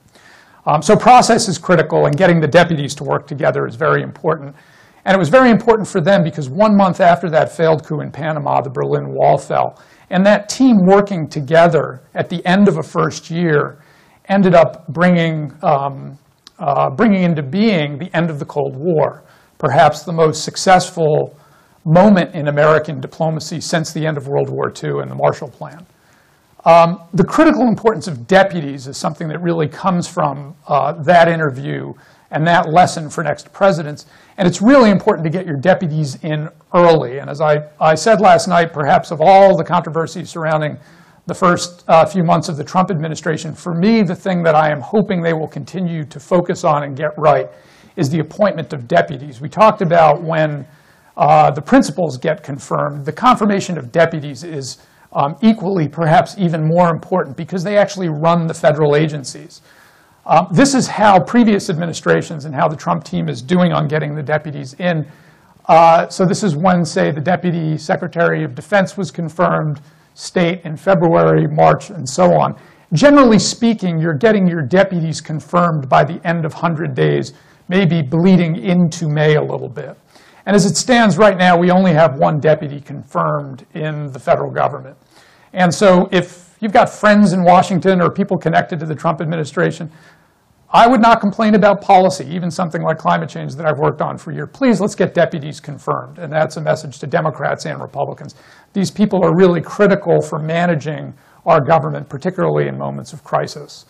Um, 0.67 0.83
so 0.83 0.97
process 0.97 1.49
is 1.49 1.59
critical, 1.59 2.07
and 2.07 2.17
getting 2.17 2.41
the 2.41 2.49
deputies 2.49 2.95
to 2.97 3.05
work 3.05 3.27
together 3.29 3.67
is 3.67 3.77
very 3.77 4.03
important. 4.03 4.55
And 5.05 5.15
it 5.15 5.19
was 5.19 5.29
very 5.29 5.51
important 5.51 5.87
for 5.87 6.01
them 6.01 6.25
because 6.25 6.49
one 6.49 6.77
month 6.77 7.01
after 7.01 7.31
that 7.31 7.53
failed 7.53 7.87
coup 7.87 8.01
in 8.01 8.11
Panama, 8.11 8.61
the 8.61 8.71
Berlin 8.71 9.15
Wall 9.15 9.39
fell. 9.39 9.81
And 10.11 10.25
that 10.27 10.49
team 10.49 10.77
working 10.85 11.29
together 11.29 12.03
at 12.15 12.29
the 12.29 12.45
end 12.47 12.69
of 12.69 12.79
a 12.79 12.83
first 12.83 13.31
year 13.31 13.83
ended 14.29 14.55
up 14.55 14.87
bringing, 14.89 15.53
um, 15.63 16.19
uh, 16.59 16.91
bringing 16.91 17.23
into 17.23 17.43
being 17.43 17.99
the 17.99 18.15
end 18.15 18.31
of 18.31 18.39
the 18.39 18.45
Cold 18.45 18.77
War 18.77 19.25
perhaps 19.59 20.03
the 20.03 20.13
most 20.13 20.45
successful 20.45 21.37
moment 21.85 22.35
in 22.35 22.49
American 22.49 23.01
diplomacy 23.01 23.61
since 23.61 23.93
the 23.93 24.07
end 24.07 24.17
of 24.17 24.29
World 24.29 24.51
War 24.51 24.73
II 24.73 25.01
and 25.01 25.11
the 25.11 25.15
Marshall 25.15 25.49
Plan. 25.49 25.87
Um, 26.65 27.03
the 27.15 27.25
critical 27.25 27.63
importance 27.69 28.09
of 28.09 28.27
deputies 28.27 28.89
is 28.89 28.97
something 28.97 29.29
that 29.29 29.41
really 29.41 29.69
comes 29.69 30.09
from 30.09 30.57
uh, 30.67 30.93
that 31.05 31.29
interview 31.29 31.93
and 32.31 32.47
that 32.47 32.69
lesson 32.69 33.09
for 33.09 33.23
next 33.23 33.53
presidents. 33.53 34.07
And 34.37 34.47
it's 34.47 34.61
really 34.61 34.91
important 34.91 35.25
to 35.25 35.31
get 35.31 35.47
your 35.47 35.57
deputies 35.57 36.17
in 36.23 36.49
early. 36.75 37.19
And 37.19 37.31
as 37.31 37.41
I, 37.41 37.69
I 37.81 37.95
said 37.95 38.21
last 38.21 38.49
night, 38.49 38.73
perhaps 38.73 39.11
of 39.11 39.21
all 39.21 39.57
the 39.57 39.65
controversies 39.65 40.31
surrounding 40.31 40.79
the 41.27 41.35
first 41.35 41.85
uh, 41.89 42.05
few 42.05 42.23
months 42.23 42.49
of 42.49 42.57
the 42.57 42.65
Trump 42.65 42.91
administration, 42.91 43.55
for 43.55 43.75
me, 43.75 44.03
the 44.03 44.15
thing 44.15 44.43
that 44.45 44.55
I 44.55 44.71
am 44.71 44.81
hoping 44.81 45.23
they 45.23 45.33
will 45.33 45.49
continue 45.49 46.05
to 46.05 46.21
focus 46.21 46.65
on 46.65 46.85
and 46.85 46.97
get 46.97 47.11
right 47.17 47.49
is 47.97 48.11
the 48.11 48.21
appointment 48.21 48.73
of 48.73 48.87
deputies. 48.87 49.41
We 49.41 49.49
talked 49.49 49.83
about 49.83 50.23
when 50.23 50.67
uh, 51.17 51.51
the 51.51 51.63
principals 51.63 52.19
get 52.19 52.43
confirmed, 52.43 53.07
the 53.07 53.13
confirmation 53.13 53.79
of 53.79 53.91
deputies 53.91 54.45
is 54.45 54.79
um, 55.13 55.37
equally, 55.43 55.89
perhaps 55.89 56.37
even 56.39 56.69
more 56.69 56.91
important 56.91 57.37
because 57.37 57.65
they 57.65 57.79
actually 57.79 58.09
run 58.09 58.47
the 58.47 58.55
federal 58.55 58.95
agencies. 58.95 59.63
Um, 60.27 60.49
this 60.51 60.75
is 60.75 60.89
how 60.89 61.21
previous 61.21 61.71
administrations 61.71 62.47
and 62.47 62.55
how 62.55 62.67
the 62.67 62.77
Trump 62.77 63.05
team 63.05 63.29
is 63.29 63.41
doing 63.41 63.73
on 63.73 63.87
getting 63.87 64.17
the 64.17 64.23
deputies 64.23 64.75
in. 64.75 65.07
Uh, 65.67 66.09
so 66.09 66.27
this 66.27 66.43
is 66.43 66.57
when, 66.57 66.85
say, 66.85 67.13
the 67.13 67.21
Deputy 67.21 67.79
Secretary 67.79 68.43
of 68.43 68.55
Defense 68.55 68.97
was 68.97 69.13
confirmed, 69.13 69.81
state 70.15 70.63
in 70.65 70.77
February, 70.77 71.47
March, 71.47 71.91
and 71.91 72.09
so 72.09 72.35
on. 72.35 72.57
Generally 72.93 73.39
speaking, 73.39 74.01
you're 74.01 74.19
getting 74.19 74.49
your 74.49 74.63
deputies 74.63 75.21
confirmed 75.21 75.89
by 75.89 76.03
the 76.03 76.21
end 76.27 76.45
of 76.45 76.53
100 76.55 76.95
days 76.95 77.33
maybe 77.69 78.03
bleeding 78.03 78.57
into 78.57 79.09
May 79.09 79.37
a 79.37 79.43
little 79.43 79.69
bit. 79.69 79.97
And 80.47 80.55
as 80.55 80.67
it 80.67 80.77
stands 80.77 81.19
right 81.19 81.37
now, 81.37 81.57
we 81.57 81.71
only 81.71 81.93
have 81.93 82.19
one 82.19 82.39
deputy 82.39 82.81
confirmed 82.81 83.67
in 83.75 84.13
the 84.13 84.19
federal 84.19 84.51
government. 84.51 84.97
And 85.53 85.75
so 85.75 86.09
if 86.13 86.46
you've 86.61 86.73
got 86.73 86.89
friends 86.89 87.33
in 87.33 87.45
Washington 87.45 88.01
or 88.01 88.11
people 88.11 88.37
connected 88.39 88.81
to 88.81 88.87
the 88.87 88.95
Trump 88.95 89.21
administration, 89.21 89.91
I 90.71 90.87
would 90.89 91.01
not 91.01 91.21
complain 91.21 91.55
about 91.55 91.81
policy, 91.81 92.27
even 92.27 92.51
something 92.51 92.83
like 92.83 92.99
climate 92.99 93.29
change 93.29 93.55
that 93.55 93.67
I've 93.67 93.79
worked 93.79 94.03
on 94.03 94.19
for 94.19 94.33
years. 94.33 94.49
Please, 94.53 94.81
let's 94.81 94.97
get 94.97 95.15
deputies 95.15 95.61
confirmed. 95.61 96.19
And 96.19 96.33
that's 96.33 96.57
a 96.57 96.61
message 96.61 96.99
to 96.99 97.07
Democrats 97.07 97.67
and 97.67 97.81
Republicans. 97.81 98.35
These 98.73 98.91
people 98.91 99.25
are 99.25 99.35
really 99.37 99.61
critical 99.61 100.21
for 100.21 100.39
managing 100.41 101.15
our 101.47 101.61
government, 101.61 102.09
particularly 102.09 102.67
in 102.67 102.77
moments 102.77 103.13
of 103.13 103.23
crisis. 103.23 103.87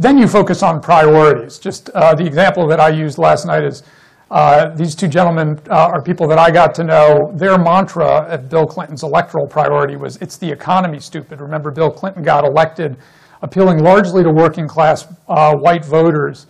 then 0.00 0.16
you 0.16 0.26
focus 0.26 0.62
on 0.62 0.80
priorities. 0.80 1.58
Just 1.58 1.90
uh, 1.90 2.14
the 2.14 2.24
example 2.24 2.66
that 2.68 2.80
I 2.80 2.88
used 2.88 3.18
last 3.18 3.44
night 3.46 3.62
is 3.62 3.82
uh, 4.30 4.74
these 4.76 4.94
two 4.94 5.08
gentlemen 5.08 5.60
uh, 5.70 5.90
are 5.92 6.02
people 6.02 6.28
that 6.28 6.38
I 6.38 6.50
got 6.50 6.74
to 6.76 6.84
know. 6.84 7.32
Their 7.34 7.58
mantra 7.58 8.30
at 8.30 8.48
Bill 8.48 8.66
Clinton's 8.66 9.02
electoral 9.02 9.46
priority 9.46 9.96
was, 9.96 10.16
it's 10.18 10.36
the 10.36 10.50
economy, 10.50 11.00
stupid. 11.00 11.40
Remember, 11.40 11.70
Bill 11.70 11.90
Clinton 11.90 12.22
got 12.22 12.44
elected 12.44 12.96
appealing 13.42 13.82
largely 13.82 14.22
to 14.22 14.30
working 14.30 14.68
class 14.68 15.08
uh, 15.28 15.54
white 15.56 15.84
voters 15.84 16.46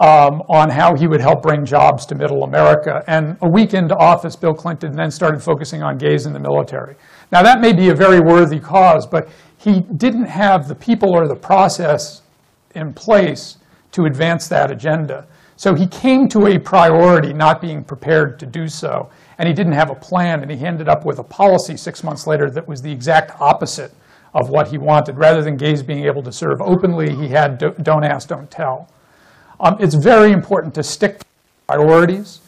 um, 0.00 0.42
on 0.48 0.68
how 0.68 0.94
he 0.94 1.06
would 1.06 1.20
help 1.20 1.42
bring 1.42 1.64
jobs 1.64 2.04
to 2.06 2.14
middle 2.14 2.42
America. 2.42 3.02
And 3.06 3.36
a 3.40 3.48
week 3.48 3.72
into 3.72 3.96
office, 3.96 4.36
Bill 4.36 4.52
Clinton 4.52 4.94
then 4.94 5.10
started 5.10 5.42
focusing 5.42 5.82
on 5.82 5.96
gays 5.96 6.26
in 6.26 6.32
the 6.32 6.40
military. 6.40 6.96
Now, 7.32 7.42
that 7.42 7.60
may 7.60 7.72
be 7.72 7.88
a 7.88 7.94
very 7.94 8.20
worthy 8.20 8.58
cause, 8.58 9.06
but 9.06 9.28
he 9.56 9.80
didn't 9.96 10.26
have 10.26 10.68
the 10.68 10.74
people 10.74 11.14
or 11.14 11.26
the 11.26 11.36
process 11.36 12.22
in 12.74 12.92
place 12.92 13.58
to 13.92 14.04
advance 14.04 14.48
that 14.48 14.70
agenda. 14.70 15.26
So 15.56 15.74
he 15.74 15.86
came 15.86 16.28
to 16.28 16.46
a 16.46 16.58
priority 16.58 17.32
not 17.32 17.60
being 17.60 17.84
prepared 17.84 18.38
to 18.40 18.46
do 18.46 18.68
so, 18.68 19.10
and 19.38 19.46
he 19.46 19.54
didn't 19.54 19.72
have 19.72 19.90
a 19.90 19.94
plan, 19.94 20.42
and 20.42 20.50
he 20.50 20.64
ended 20.64 20.88
up 20.88 21.04
with 21.04 21.18
a 21.18 21.22
policy 21.22 21.76
six 21.76 22.02
months 22.02 22.26
later 22.26 22.50
that 22.50 22.66
was 22.66 22.82
the 22.82 22.90
exact 22.90 23.40
opposite 23.40 23.92
of 24.34 24.50
what 24.50 24.68
he 24.68 24.78
wanted. 24.78 25.16
Rather 25.16 25.42
than 25.42 25.56
gays 25.56 25.82
being 25.82 26.04
able 26.04 26.22
to 26.22 26.32
serve 26.32 26.60
openly, 26.60 27.14
he 27.14 27.28
had 27.28 27.58
do- 27.58 27.74
don't 27.82 28.04
ask, 28.04 28.28
don't 28.28 28.50
tell. 28.50 28.88
Um, 29.60 29.76
it's 29.78 29.94
very 29.94 30.32
important 30.32 30.74
to 30.74 30.82
stick 30.82 31.20
to 31.20 31.26
priorities. 31.68 32.40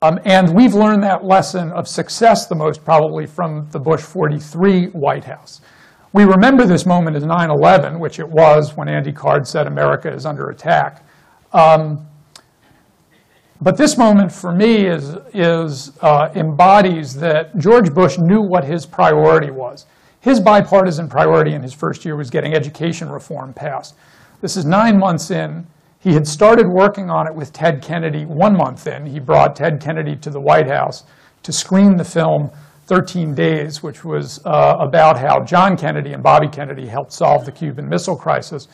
Um, 0.00 0.20
and 0.24 0.54
we've 0.54 0.74
learned 0.74 1.02
that 1.02 1.24
lesson 1.24 1.72
of 1.72 1.88
success 1.88 2.46
the 2.46 2.54
most 2.54 2.84
probably 2.84 3.26
from 3.26 3.68
the 3.72 3.80
Bush 3.80 4.00
43 4.00 4.86
White 4.86 5.24
House. 5.24 5.60
We 6.12 6.24
remember 6.24 6.64
this 6.64 6.86
moment 6.86 7.16
as 7.16 7.24
9 7.24 7.50
11, 7.50 7.98
which 7.98 8.18
it 8.18 8.28
was 8.28 8.76
when 8.76 8.88
Andy 8.88 9.12
Card 9.12 9.46
said 9.46 9.66
America 9.66 10.10
is 10.10 10.24
under 10.24 10.48
attack. 10.50 11.04
Um, 11.52 12.06
but 13.60 13.76
this 13.76 13.98
moment 13.98 14.30
for 14.30 14.52
me 14.52 14.86
is, 14.86 15.16
is 15.34 15.92
uh, 16.00 16.30
embodies 16.34 17.14
that 17.14 17.56
George 17.58 17.92
Bush 17.92 18.16
knew 18.18 18.40
what 18.40 18.64
his 18.64 18.86
priority 18.86 19.50
was. 19.50 19.86
His 20.20 20.40
bipartisan 20.40 21.08
priority 21.08 21.54
in 21.54 21.62
his 21.62 21.72
first 21.72 22.04
year 22.04 22.16
was 22.16 22.30
getting 22.30 22.54
education 22.54 23.08
reform 23.08 23.52
passed. 23.52 23.96
This 24.40 24.56
is 24.56 24.64
nine 24.64 24.98
months 24.98 25.30
in. 25.30 25.66
He 26.00 26.12
had 26.12 26.26
started 26.26 26.66
working 26.68 27.10
on 27.10 27.26
it 27.26 27.34
with 27.34 27.52
Ted 27.52 27.82
Kennedy 27.82 28.24
one 28.24 28.56
month 28.56 28.86
in. 28.86 29.04
He 29.06 29.18
brought 29.18 29.56
Ted 29.56 29.80
Kennedy 29.80 30.14
to 30.16 30.30
the 30.30 30.40
White 30.40 30.68
House 30.68 31.04
to 31.42 31.52
screen 31.52 31.96
the 31.96 32.04
film 32.04 32.50
13 32.86 33.34
Days, 33.34 33.82
which 33.82 34.04
was 34.04 34.40
uh, 34.46 34.76
about 34.80 35.18
how 35.18 35.42
John 35.44 35.76
Kennedy 35.76 36.12
and 36.12 36.22
Bobby 36.22 36.48
Kennedy 36.48 36.86
helped 36.86 37.12
solve 37.12 37.44
the 37.44 37.52
Cuban 37.52 37.88
Missile 37.88 38.16
Crisis. 38.16 38.68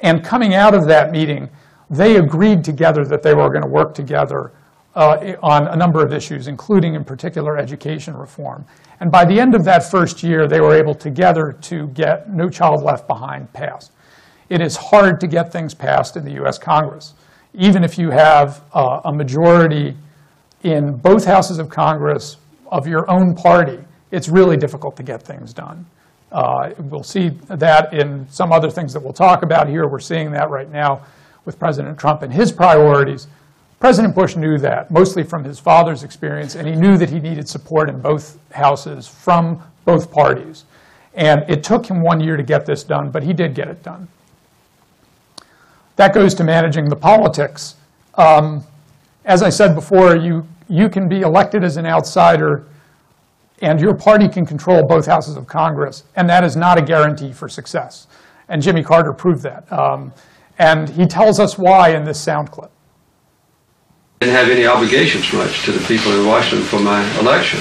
And 0.00 0.24
coming 0.24 0.54
out 0.54 0.74
of 0.74 0.86
that 0.86 1.10
meeting, 1.10 1.50
they 1.90 2.16
agreed 2.16 2.64
together 2.64 3.04
that 3.04 3.22
they 3.22 3.34
were 3.34 3.48
going 3.48 3.62
to 3.62 3.68
work 3.68 3.94
together 3.94 4.52
uh, 4.94 5.36
on 5.42 5.68
a 5.68 5.76
number 5.76 6.04
of 6.04 6.12
issues, 6.12 6.48
including 6.48 6.94
in 6.94 7.04
particular 7.04 7.56
education 7.56 8.16
reform. 8.16 8.64
And 9.00 9.12
by 9.12 9.24
the 9.24 9.38
end 9.38 9.54
of 9.54 9.64
that 9.64 9.88
first 9.90 10.22
year, 10.22 10.48
they 10.48 10.60
were 10.60 10.74
able 10.74 10.94
together 10.94 11.56
to 11.62 11.86
get 11.88 12.30
No 12.30 12.48
Child 12.48 12.82
Left 12.82 13.06
Behind 13.06 13.50
passed. 13.52 13.92
It 14.48 14.60
is 14.60 14.76
hard 14.76 15.20
to 15.20 15.26
get 15.26 15.52
things 15.52 15.74
passed 15.74 16.16
in 16.16 16.24
the 16.24 16.42
US 16.42 16.58
Congress. 16.58 17.14
Even 17.54 17.84
if 17.84 17.98
you 17.98 18.10
have 18.10 18.62
uh, 18.74 19.00
a 19.04 19.12
majority 19.12 19.96
in 20.62 20.96
both 20.96 21.24
houses 21.24 21.58
of 21.58 21.68
Congress 21.68 22.36
of 22.70 22.86
your 22.86 23.08
own 23.10 23.34
party, 23.34 23.78
it's 24.10 24.28
really 24.28 24.56
difficult 24.56 24.96
to 24.96 25.02
get 25.02 25.22
things 25.22 25.52
done. 25.52 25.86
Uh, 26.32 26.70
we'll 26.90 27.02
see 27.02 27.30
that 27.48 27.92
in 27.94 28.28
some 28.28 28.52
other 28.52 28.68
things 28.68 28.92
that 28.92 29.02
we'll 29.02 29.12
talk 29.12 29.42
about 29.42 29.68
here. 29.68 29.88
We're 29.88 29.98
seeing 30.00 30.30
that 30.32 30.50
right 30.50 30.70
now 30.70 31.02
with 31.48 31.58
President 31.58 31.98
Trump 31.98 32.20
and 32.20 32.30
his 32.30 32.52
priorities. 32.52 33.26
President 33.80 34.14
Bush 34.14 34.36
knew 34.36 34.58
that, 34.58 34.90
mostly 34.90 35.22
from 35.22 35.44
his 35.44 35.58
father's 35.58 36.04
experience, 36.04 36.54
and 36.54 36.68
he 36.68 36.76
knew 36.76 36.98
that 36.98 37.08
he 37.08 37.20
needed 37.20 37.48
support 37.48 37.88
in 37.88 38.02
both 38.02 38.38
houses 38.52 39.08
from 39.08 39.62
both 39.86 40.12
parties. 40.12 40.66
And 41.14 41.48
it 41.48 41.64
took 41.64 41.86
him 41.86 42.02
one 42.02 42.20
year 42.20 42.36
to 42.36 42.42
get 42.42 42.66
this 42.66 42.84
done, 42.84 43.10
but 43.10 43.22
he 43.22 43.32
did 43.32 43.54
get 43.54 43.66
it 43.66 43.82
done. 43.82 44.08
That 45.96 46.12
goes 46.12 46.34
to 46.34 46.44
managing 46.44 46.90
the 46.90 46.96
politics. 46.96 47.76
Um, 48.16 48.62
as 49.24 49.42
I 49.42 49.48
said 49.48 49.74
before, 49.74 50.16
you, 50.16 50.46
you 50.68 50.90
can 50.90 51.08
be 51.08 51.22
elected 51.22 51.64
as 51.64 51.78
an 51.78 51.86
outsider, 51.86 52.66
and 53.62 53.80
your 53.80 53.94
party 53.94 54.28
can 54.28 54.44
control 54.44 54.86
both 54.86 55.06
houses 55.06 55.38
of 55.38 55.46
Congress, 55.46 56.04
and 56.14 56.28
that 56.28 56.44
is 56.44 56.56
not 56.56 56.76
a 56.76 56.82
guarantee 56.82 57.32
for 57.32 57.48
success. 57.48 58.06
And 58.50 58.60
Jimmy 58.60 58.82
Carter 58.82 59.14
proved 59.14 59.42
that. 59.44 59.72
Um, 59.72 60.12
and 60.58 60.88
he 60.88 61.06
tells 61.06 61.38
us 61.40 61.56
why 61.56 61.90
in 61.90 62.04
this 62.04 62.20
sound 62.20 62.50
clip 62.50 62.70
I 64.20 64.24
didn't 64.24 64.36
have 64.36 64.50
any 64.50 64.66
obligations 64.66 65.32
much 65.32 65.64
to 65.64 65.70
the 65.70 65.86
people 65.86 66.10
in 66.10 66.26
Washington 66.26 66.66
for 66.66 66.80
my 66.80 67.00
election. 67.20 67.60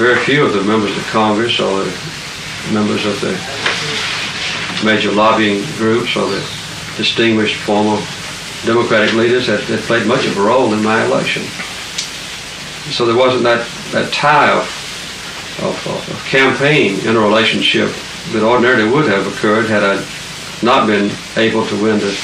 Very 0.00 0.18
few 0.20 0.46
of 0.46 0.54
the 0.54 0.62
members 0.64 0.96
of 0.96 1.04
Congress 1.08 1.60
or 1.60 1.84
the 1.84 1.92
members 2.72 3.04
of 3.04 3.20
the 3.20 3.36
major 4.82 5.12
lobbying 5.12 5.62
groups 5.76 6.16
or 6.16 6.26
the 6.26 6.40
distinguished 6.96 7.56
former 7.56 8.00
Democratic 8.64 9.12
leaders 9.12 9.46
had, 9.46 9.60
had 9.64 9.80
played 9.80 10.06
much 10.06 10.24
of 10.24 10.38
a 10.38 10.40
role 10.40 10.72
in 10.72 10.82
my 10.82 11.04
election. 11.04 11.42
So 12.92 13.04
there 13.04 13.16
wasn't 13.16 13.42
that, 13.42 13.68
that 13.92 14.10
tie 14.10 14.50
of, 14.50 14.64
of, 15.62 15.86
of 15.86 16.24
campaign 16.24 16.98
interrelationship 17.04 17.90
that 18.32 18.42
ordinarily 18.42 18.90
would 18.90 19.06
have 19.06 19.26
occurred 19.26 19.68
had 19.68 19.82
I 19.82 20.02
not 20.62 20.86
been 20.86 21.10
able 21.36 21.66
to 21.66 21.82
win 21.82 21.98
the 21.98 22.18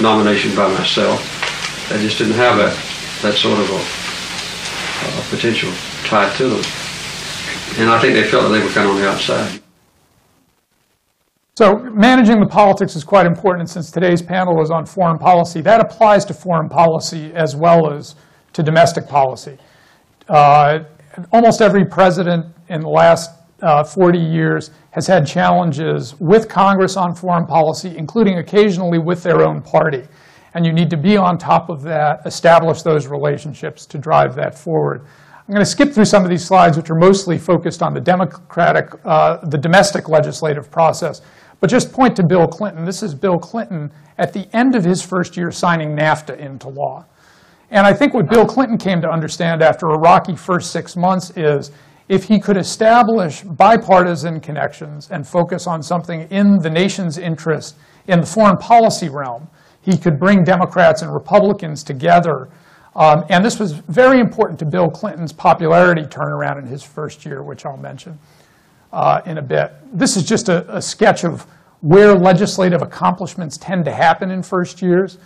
nomination 0.00 0.54
by 0.54 0.68
myself. 0.68 1.20
They 1.88 2.00
just 2.00 2.18
didn't 2.18 2.34
have 2.34 2.56
that, 2.58 2.74
that 3.22 3.34
sort 3.34 3.58
of 3.58 3.68
a, 3.70 3.80
a 5.18 5.22
potential 5.34 5.72
tie 6.04 6.32
to 6.36 6.48
them. 6.48 6.64
And 7.78 7.90
I 7.90 7.98
think 8.00 8.14
they 8.14 8.24
felt 8.24 8.44
that 8.44 8.50
they 8.50 8.62
were 8.62 8.70
kind 8.70 8.88
of 8.88 8.96
on 8.96 9.00
the 9.00 9.08
outside. 9.08 9.62
So 11.56 11.78
managing 11.78 12.40
the 12.40 12.46
politics 12.46 12.94
is 12.94 13.02
quite 13.02 13.26
important, 13.26 13.68
since 13.68 13.90
today's 13.90 14.22
panel 14.22 14.62
is 14.62 14.70
on 14.70 14.86
foreign 14.86 15.18
policy, 15.18 15.60
that 15.62 15.80
applies 15.80 16.24
to 16.26 16.34
foreign 16.34 16.68
policy 16.68 17.32
as 17.34 17.56
well 17.56 17.92
as 17.92 18.14
to 18.52 18.62
domestic 18.62 19.08
policy. 19.08 19.58
Uh, 20.28 20.80
almost 21.32 21.60
every 21.60 21.84
president 21.84 22.46
in 22.68 22.80
the 22.80 22.88
last 22.88 23.30
uh, 23.62 23.84
40 23.84 24.18
years 24.18 24.70
has 24.90 25.06
had 25.06 25.26
challenges 25.26 26.14
with 26.20 26.48
Congress 26.48 26.96
on 26.96 27.14
foreign 27.14 27.46
policy, 27.46 27.96
including 27.96 28.38
occasionally 28.38 28.98
with 28.98 29.22
their 29.22 29.42
own 29.42 29.62
party 29.62 30.04
and 30.54 30.66
you 30.66 30.72
need 30.72 30.90
to 30.90 30.96
be 30.96 31.16
on 31.16 31.38
top 31.38 31.68
of 31.68 31.82
that, 31.82 32.20
establish 32.26 32.82
those 32.82 33.06
relationships 33.06 33.86
to 33.86 33.98
drive 33.98 34.34
that 34.34 34.58
forward. 34.58 35.06
I'm 35.46 35.54
going 35.54 35.64
to 35.64 35.70
skip 35.70 35.92
through 35.92 36.04
some 36.04 36.24
of 36.24 36.30
these 36.30 36.44
slides, 36.44 36.76
which 36.76 36.90
are 36.90 36.98
mostly 36.98 37.38
focused 37.38 37.82
on 37.82 37.94
the 37.94 38.00
democratic, 38.00 38.90
uh, 39.04 39.38
the 39.48 39.56
domestic 39.56 40.08
legislative 40.08 40.70
process, 40.70 41.22
but 41.60 41.70
just 41.70 41.92
point 41.92 42.16
to 42.16 42.26
Bill 42.26 42.46
Clinton. 42.46 42.84
This 42.84 43.02
is 43.02 43.14
Bill 43.14 43.38
Clinton 43.38 43.90
at 44.18 44.32
the 44.32 44.48
end 44.54 44.74
of 44.74 44.84
his 44.84 45.02
first 45.02 45.36
year 45.36 45.50
signing 45.50 45.96
NAFTA 45.96 46.38
into 46.38 46.68
law. 46.68 47.06
And 47.70 47.86
I 47.86 47.92
think 47.92 48.14
what 48.14 48.28
Bill 48.28 48.46
Clinton 48.46 48.78
came 48.78 49.00
to 49.02 49.08
understand 49.10 49.62
after 49.62 49.86
a 49.86 49.98
rocky 49.98 50.36
first 50.36 50.70
six 50.72 50.96
months 50.96 51.30
is 51.36 51.70
if 52.08 52.24
he 52.24 52.40
could 52.40 52.56
establish 52.56 53.42
bipartisan 53.42 54.40
connections 54.40 55.10
and 55.10 55.26
focus 55.26 55.66
on 55.66 55.82
something 55.82 56.22
in 56.30 56.58
the 56.58 56.70
nation's 56.70 57.18
interest 57.18 57.76
in 58.06 58.20
the 58.20 58.26
foreign 58.26 58.56
policy 58.56 59.08
realm, 59.08 59.46
he 59.82 59.96
could 59.96 60.18
bring 60.18 60.42
Democrats 60.42 61.02
and 61.02 61.12
Republicans 61.12 61.84
together. 61.84 62.48
Um, 62.96 63.24
and 63.28 63.44
this 63.44 63.60
was 63.60 63.72
very 63.72 64.20
important 64.20 64.58
to 64.60 64.66
Bill 64.66 64.88
Clinton's 64.88 65.32
popularity 65.32 66.02
turnaround 66.02 66.58
in 66.58 66.66
his 66.66 66.82
first 66.82 67.24
year, 67.24 67.42
which 67.42 67.64
I'll 67.66 67.76
mention 67.76 68.18
uh, 68.92 69.20
in 69.26 69.38
a 69.38 69.42
bit. 69.42 69.72
This 69.92 70.16
is 70.16 70.24
just 70.24 70.48
a, 70.48 70.76
a, 70.76 70.80
sketch 70.80 71.24
of 71.24 71.46
where 71.80 72.14
legislative 72.14 72.82
accomplishments 72.82 73.56
tend 73.58 73.84
to 73.84 73.94
happen 73.94 74.30
in 74.30 74.42
first 74.42 74.82
years. 74.82 75.18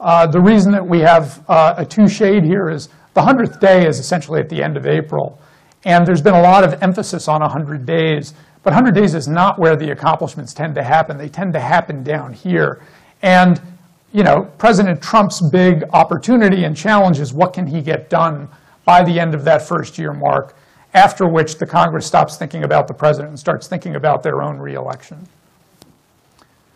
Uh, 0.00 0.26
the 0.26 0.40
reason 0.40 0.72
that 0.72 0.84
we 0.84 1.00
have 1.00 1.44
uh, 1.48 1.74
a 1.76 1.84
two 1.84 2.08
shade 2.08 2.42
here 2.42 2.68
is 2.70 2.88
the 3.14 3.20
100th 3.20 3.60
day 3.60 3.86
is 3.86 3.98
essentially 3.98 4.40
at 4.40 4.48
the 4.48 4.62
end 4.62 4.76
of 4.76 4.86
April. 4.86 5.38
And 5.84 6.06
there's 6.06 6.22
been 6.22 6.34
a 6.34 6.42
lot 6.42 6.64
of 6.64 6.82
emphasis 6.82 7.28
on 7.28 7.40
100 7.40 7.84
days. 7.84 8.34
But 8.62 8.72
100 8.72 8.94
days 8.94 9.14
is 9.14 9.26
not 9.26 9.58
where 9.58 9.76
the 9.76 9.90
accomplishments 9.90 10.54
tend 10.54 10.74
to 10.76 10.82
happen. 10.82 11.18
They 11.18 11.28
tend 11.28 11.52
to 11.54 11.60
happen 11.60 12.02
down 12.02 12.32
here. 12.32 12.80
And 13.22 13.60
you 14.12 14.22
know, 14.22 14.42
President 14.58 15.00
Trump's 15.00 15.40
big 15.50 15.84
opportunity 15.92 16.64
and 16.64 16.76
challenge 16.76 17.18
is 17.18 17.32
what 17.32 17.54
can 17.54 17.66
he 17.66 17.80
get 17.80 18.10
done 18.10 18.48
by 18.84 19.02
the 19.02 19.18
end 19.18 19.34
of 19.34 19.44
that 19.44 19.62
first 19.62 19.98
year 19.98 20.12
mark, 20.12 20.54
after 20.92 21.26
which 21.26 21.56
the 21.56 21.66
Congress 21.66 22.06
stops 22.06 22.36
thinking 22.36 22.64
about 22.64 22.86
the 22.86 22.94
president 22.94 23.30
and 23.30 23.38
starts 23.38 23.68
thinking 23.68 23.96
about 23.96 24.22
their 24.22 24.42
own 24.42 24.58
reelection. 24.58 25.26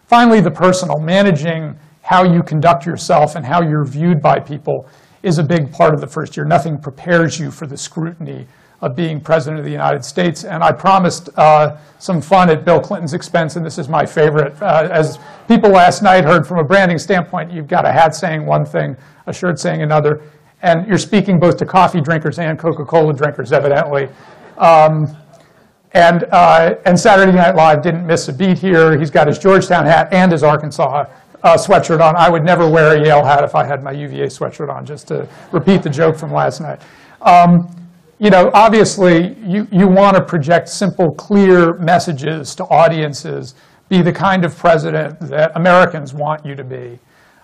Finally, 0.06 0.40
the 0.40 0.50
personal, 0.50 0.98
managing 0.98 1.76
how 2.00 2.24
you 2.24 2.42
conduct 2.42 2.86
yourself 2.86 3.34
and 3.34 3.44
how 3.44 3.60
you're 3.60 3.84
viewed 3.84 4.22
by 4.22 4.38
people 4.38 4.88
is 5.22 5.38
a 5.38 5.44
big 5.44 5.70
part 5.72 5.92
of 5.92 6.00
the 6.00 6.06
first 6.06 6.36
year. 6.36 6.46
Nothing 6.46 6.78
prepares 6.78 7.38
you 7.38 7.50
for 7.50 7.66
the 7.66 7.76
scrutiny 7.76 8.46
of 8.80 8.94
being 8.94 9.20
President 9.20 9.58
of 9.58 9.64
the 9.64 9.70
United 9.70 10.04
States. 10.04 10.44
And 10.44 10.62
I 10.62 10.72
promised 10.72 11.30
uh, 11.36 11.76
some 11.98 12.20
fun 12.20 12.50
at 12.50 12.64
Bill 12.64 12.80
Clinton's 12.80 13.14
expense, 13.14 13.56
and 13.56 13.64
this 13.64 13.78
is 13.78 13.88
my 13.88 14.04
favorite. 14.04 14.60
Uh, 14.60 14.88
As 14.90 15.18
people 15.48 15.70
last 15.70 16.02
night 16.02 16.24
heard 16.24 16.46
from 16.46 16.58
a 16.58 16.64
branding 16.64 16.98
standpoint, 16.98 17.50
you've 17.50 17.68
got 17.68 17.86
a 17.86 17.92
hat 17.92 18.14
saying 18.14 18.44
one 18.44 18.64
thing, 18.64 18.96
a 19.26 19.32
shirt 19.32 19.58
saying 19.58 19.82
another, 19.82 20.22
and 20.62 20.86
you're 20.86 20.98
speaking 20.98 21.38
both 21.38 21.56
to 21.58 21.66
coffee 21.66 22.00
drinkers 22.00 22.38
and 22.38 22.58
Coca-Cola 22.58 23.14
drinkers, 23.14 23.52
evidently. 23.52 24.08
Um, 24.58 25.16
And, 25.94 26.24
uh, 26.30 26.74
and 26.84 26.98
Saturday 26.98 27.32
Night 27.32 27.54
Live 27.56 27.80
didn't 27.80 28.06
miss 28.06 28.28
a 28.28 28.32
beat 28.32 28.58
here. 28.58 28.98
He's 28.98 29.10
got 29.10 29.26
his 29.28 29.38
Georgetown 29.38 29.86
hat 29.86 30.12
and 30.12 30.30
his 30.30 30.42
Arkansas 30.42 31.04
uh, 31.42 31.56
sweatshirt 31.56 32.00
on. 32.02 32.14
I 32.16 32.28
would 32.28 32.44
never 32.44 32.68
wear 32.68 32.96
a 32.96 33.00
Yale 33.02 33.24
hat 33.24 33.42
if 33.44 33.54
I 33.54 33.64
had 33.64 33.82
my 33.82 33.92
UVA 33.92 34.26
sweatshirt 34.26 34.68
on, 34.68 34.84
just 34.84 35.08
to 35.08 35.26
repeat 35.52 35.82
the 35.82 35.88
joke 35.88 36.16
from 36.18 36.32
last 36.32 36.60
night. 36.60 36.82
Um, 37.22 37.68
you 38.18 38.30
know, 38.30 38.50
obviously, 38.54 39.34
you, 39.44 39.68
you 39.70 39.86
want 39.86 40.16
to 40.16 40.22
project 40.22 40.68
simple, 40.68 41.12
clear 41.12 41.74
messages 41.74 42.54
to 42.54 42.64
audiences, 42.64 43.54
be 43.88 44.02
the 44.02 44.12
kind 44.12 44.44
of 44.44 44.56
president 44.56 45.20
that 45.20 45.52
Americans 45.54 46.14
want 46.14 46.44
you 46.44 46.54
to 46.54 46.64
be. 46.64 46.98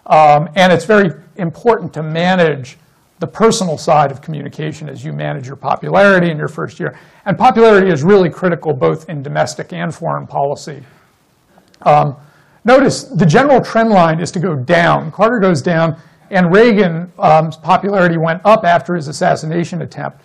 Um, 0.07 0.49
and 0.57 0.73
it's 0.73 0.85
very 0.85 1.13
important 1.37 1.93
to 1.95 2.03
manage 2.03 2.79
the 3.21 3.27
personal 3.27 3.79
side 3.79 4.11
of 4.11 4.21
communication 4.21 4.89
as 4.89 5.05
you 5.05 5.13
manage 5.13 5.47
your 5.47 5.57
popularity 5.57 6.31
in 6.31 6.37
your 6.37 6.49
first 6.49 6.81
year. 6.81 6.99
And 7.25 7.39
popularity 7.39 7.89
is 7.91 8.03
really 8.03 8.29
critical 8.29 8.73
both 8.73 9.09
in 9.09 9.23
domestic 9.23 9.73
and 9.73 9.95
foreign 9.95 10.27
policy. 10.27 10.83
Um, 11.83 12.17
notice 12.65 13.05
the 13.05 13.27
general 13.27 13.61
trend 13.61 13.91
line 13.91 14.19
is 14.19 14.33
to 14.33 14.41
go 14.41 14.57
down. 14.57 15.13
Carter 15.13 15.39
goes 15.39 15.63
down, 15.63 15.97
and 16.31 16.53
Reagan's 16.53 17.11
um, 17.19 17.53
popularity 17.63 18.17
went 18.17 18.41
up 18.45 18.65
after 18.65 18.97
his 18.97 19.07
assassination 19.07 19.83
attempt, 19.83 20.21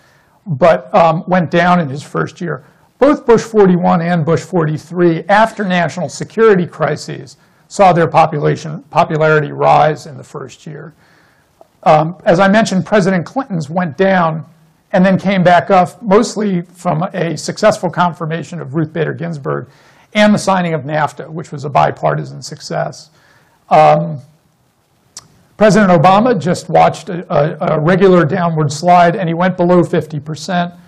but 0.48 0.92
um, 0.94 1.24
went 1.26 1.50
down 1.50 1.80
in 1.80 1.88
his 1.88 2.02
first 2.02 2.40
year. 2.40 2.64
Both 2.98 3.26
Bush 3.26 3.42
41 3.42 4.00
and 4.00 4.24
Bush 4.24 4.42
43, 4.42 5.24
after 5.28 5.64
national 5.64 6.08
security 6.08 6.66
crises, 6.66 7.36
saw 7.68 7.92
their 7.92 8.08
population 8.08 8.82
popularity 8.84 9.52
rise 9.52 10.06
in 10.06 10.16
the 10.16 10.24
first 10.24 10.66
year. 10.66 10.94
Um, 11.84 12.16
as 12.24 12.40
I 12.40 12.48
mentioned, 12.48 12.86
President 12.86 13.24
Clinton's 13.24 13.70
went 13.70 13.96
down 13.96 14.44
and 14.92 15.04
then 15.04 15.18
came 15.18 15.42
back 15.42 15.70
up, 15.70 16.02
mostly 16.02 16.62
from 16.62 17.02
a 17.02 17.36
successful 17.36 17.90
confirmation 17.90 18.60
of 18.60 18.74
Ruth 18.74 18.92
Bader 18.92 19.12
Ginsburg 19.12 19.68
and 20.14 20.34
the 20.34 20.38
signing 20.38 20.72
of 20.72 20.82
NAFTA, 20.82 21.28
which 21.28 21.52
was 21.52 21.64
a 21.64 21.68
bipartisan 21.68 22.42
success. 22.42 23.10
Um, 23.68 24.20
President 25.58 25.90
Obama 25.90 26.40
just 26.40 26.68
watched 26.68 27.08
a, 27.08 27.26
a, 27.34 27.74
a 27.74 27.80
regular 27.80 28.24
downward 28.24 28.70
slide, 28.70 29.16
and 29.16 29.28
he 29.28 29.34
went 29.34 29.56
below 29.56 29.82
50%, 29.82 30.78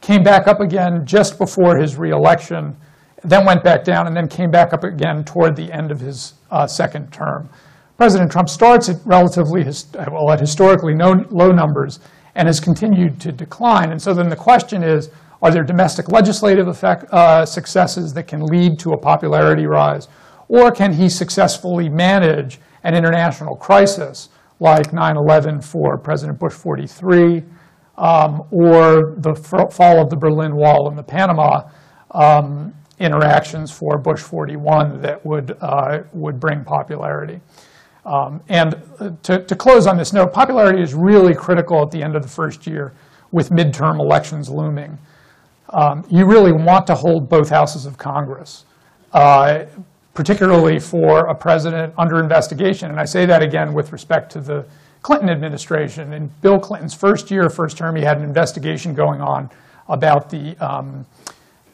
came 0.00 0.22
back 0.22 0.46
up 0.46 0.60
again 0.60 1.04
just 1.04 1.38
before 1.38 1.76
his 1.76 1.96
reelection, 1.96 2.76
then 3.24 3.44
went 3.44 3.64
back 3.64 3.82
down, 3.82 4.06
and 4.06 4.16
then 4.16 4.28
came 4.28 4.48
back 4.48 4.72
up 4.72 4.84
again 4.84 5.24
toward 5.24 5.56
the 5.56 5.72
end 5.72 5.90
of 5.90 5.98
his 5.98 6.34
uh, 6.52 6.68
second 6.68 7.12
term. 7.12 7.48
President 7.96 8.30
Trump 8.30 8.48
starts 8.48 8.88
at 8.88 8.96
relatively, 9.04 9.64
well, 10.08 10.30
at 10.30 10.38
historically 10.38 10.94
no, 10.94 11.26
low 11.30 11.50
numbers 11.50 11.98
and 12.36 12.46
has 12.46 12.60
continued 12.60 13.20
to 13.20 13.32
decline. 13.32 13.90
And 13.90 14.00
so 14.00 14.14
then 14.14 14.28
the 14.28 14.36
question 14.36 14.84
is, 14.84 15.10
are 15.42 15.50
there 15.50 15.64
domestic 15.64 16.08
legislative 16.08 16.68
effect, 16.68 17.12
uh, 17.12 17.44
successes 17.44 18.12
that 18.14 18.28
can 18.28 18.40
lead 18.46 18.78
to 18.78 18.92
a 18.92 18.96
popularity 18.96 19.66
rise? 19.66 20.06
Or 20.46 20.70
can 20.70 20.92
he 20.92 21.08
successfully 21.08 21.88
manage 21.88 22.60
an 22.84 22.94
international 22.94 23.56
crisis 23.56 24.28
like 24.60 24.90
9-11 24.92 25.62
for 25.62 25.98
President 25.98 26.38
Bush 26.38 26.54
43 26.54 27.42
um, 27.98 28.42
or 28.50 29.14
the 29.18 29.34
fall 29.70 30.00
of 30.00 30.08
the 30.08 30.16
Berlin 30.16 30.54
Wall 30.56 30.88
and 30.88 30.96
the 30.96 31.02
Panama 31.02 31.62
um, 32.12 32.72
interactions 32.98 33.70
for 33.70 33.98
Bush 33.98 34.20
41 34.20 35.00
that 35.00 35.24
would, 35.26 35.56
uh, 35.60 35.98
would 36.12 36.38
bring 36.38 36.64
popularity? 36.64 37.40
Um, 38.04 38.40
and 38.48 38.74
uh, 38.98 39.10
to, 39.22 39.44
to 39.44 39.54
close 39.54 39.86
on 39.86 39.96
this 39.96 40.12
note, 40.12 40.32
popularity 40.32 40.82
is 40.82 40.94
really 40.94 41.34
critical 41.34 41.82
at 41.82 41.90
the 41.90 42.02
end 42.02 42.16
of 42.16 42.22
the 42.22 42.28
first 42.28 42.66
year 42.66 42.92
with 43.30 43.50
midterm 43.50 44.00
elections 44.00 44.50
looming. 44.50 44.98
Um, 45.70 46.04
you 46.10 46.26
really 46.26 46.52
want 46.52 46.86
to 46.88 46.94
hold 46.94 47.28
both 47.28 47.48
houses 47.48 47.86
of 47.86 47.96
Congress, 47.96 48.64
uh, 49.12 49.64
particularly 50.14 50.78
for 50.78 51.26
a 51.26 51.34
president 51.34 51.94
under 51.96 52.20
investigation. 52.20 52.90
And 52.90 53.00
I 53.00 53.04
say 53.04 53.26
that 53.26 53.42
again 53.42 53.72
with 53.72 53.92
respect 53.92 54.30
to 54.32 54.40
the 54.40 54.66
Clinton 55.00 55.30
administration. 55.30 56.12
In 56.12 56.28
Bill 56.42 56.58
Clinton's 56.58 56.94
first 56.94 57.30
year, 57.30 57.48
first 57.50 57.76
term, 57.76 57.96
he 57.96 58.02
had 58.02 58.18
an 58.18 58.24
investigation 58.24 58.94
going 58.94 59.20
on 59.20 59.50
about 59.88 60.30
the 60.30 60.56
um, 60.64 61.04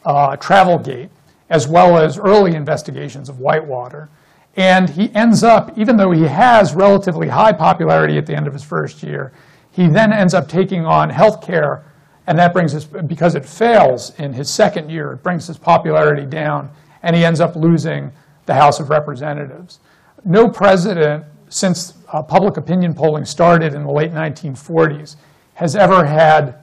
uh, 0.05 0.35
travel 0.37 0.79
gate, 0.79 1.09
as 1.49 1.67
well 1.67 1.97
as 1.97 2.17
early 2.17 2.55
investigations 2.55 3.29
of 3.29 3.39
Whitewater. 3.39 4.09
And 4.55 4.89
he 4.89 5.13
ends 5.13 5.43
up, 5.43 5.77
even 5.77 5.95
though 5.97 6.11
he 6.11 6.23
has 6.23 6.73
relatively 6.73 7.27
high 7.27 7.53
popularity 7.53 8.17
at 8.17 8.25
the 8.25 8.35
end 8.35 8.47
of 8.47 8.53
his 8.53 8.63
first 8.63 9.03
year, 9.03 9.31
he 9.71 9.87
then 9.87 10.11
ends 10.11 10.33
up 10.33 10.49
taking 10.49 10.85
on 10.85 11.09
health 11.09 11.41
care, 11.41 11.83
and 12.25 12.37
that 12.39 12.51
brings 12.51 12.71
his, 12.71 12.85
because 12.85 13.35
it 13.35 13.45
fails 13.45 14.13
in 14.19 14.33
his 14.33 14.49
second 14.49 14.89
year, 14.89 15.13
it 15.13 15.23
brings 15.23 15.45
his 15.47 15.57
popularity 15.57 16.25
down, 16.25 16.69
and 17.03 17.15
he 17.15 17.23
ends 17.23 17.39
up 17.39 17.55
losing 17.55 18.11
the 18.49 18.55
House 18.55 18.79
of 18.79 18.89
Representatives. 18.89 19.79
No 20.25 20.49
president, 20.49 21.23
since 21.49 21.93
uh, 22.11 22.23
public 22.23 22.57
opinion 22.57 22.95
polling 22.95 23.23
started 23.23 23.75
in 23.75 23.83
the 23.83 23.91
late 23.91 24.11
1940s, 24.11 25.17
has 25.53 25.75
ever 25.75 26.03
had 26.03 26.55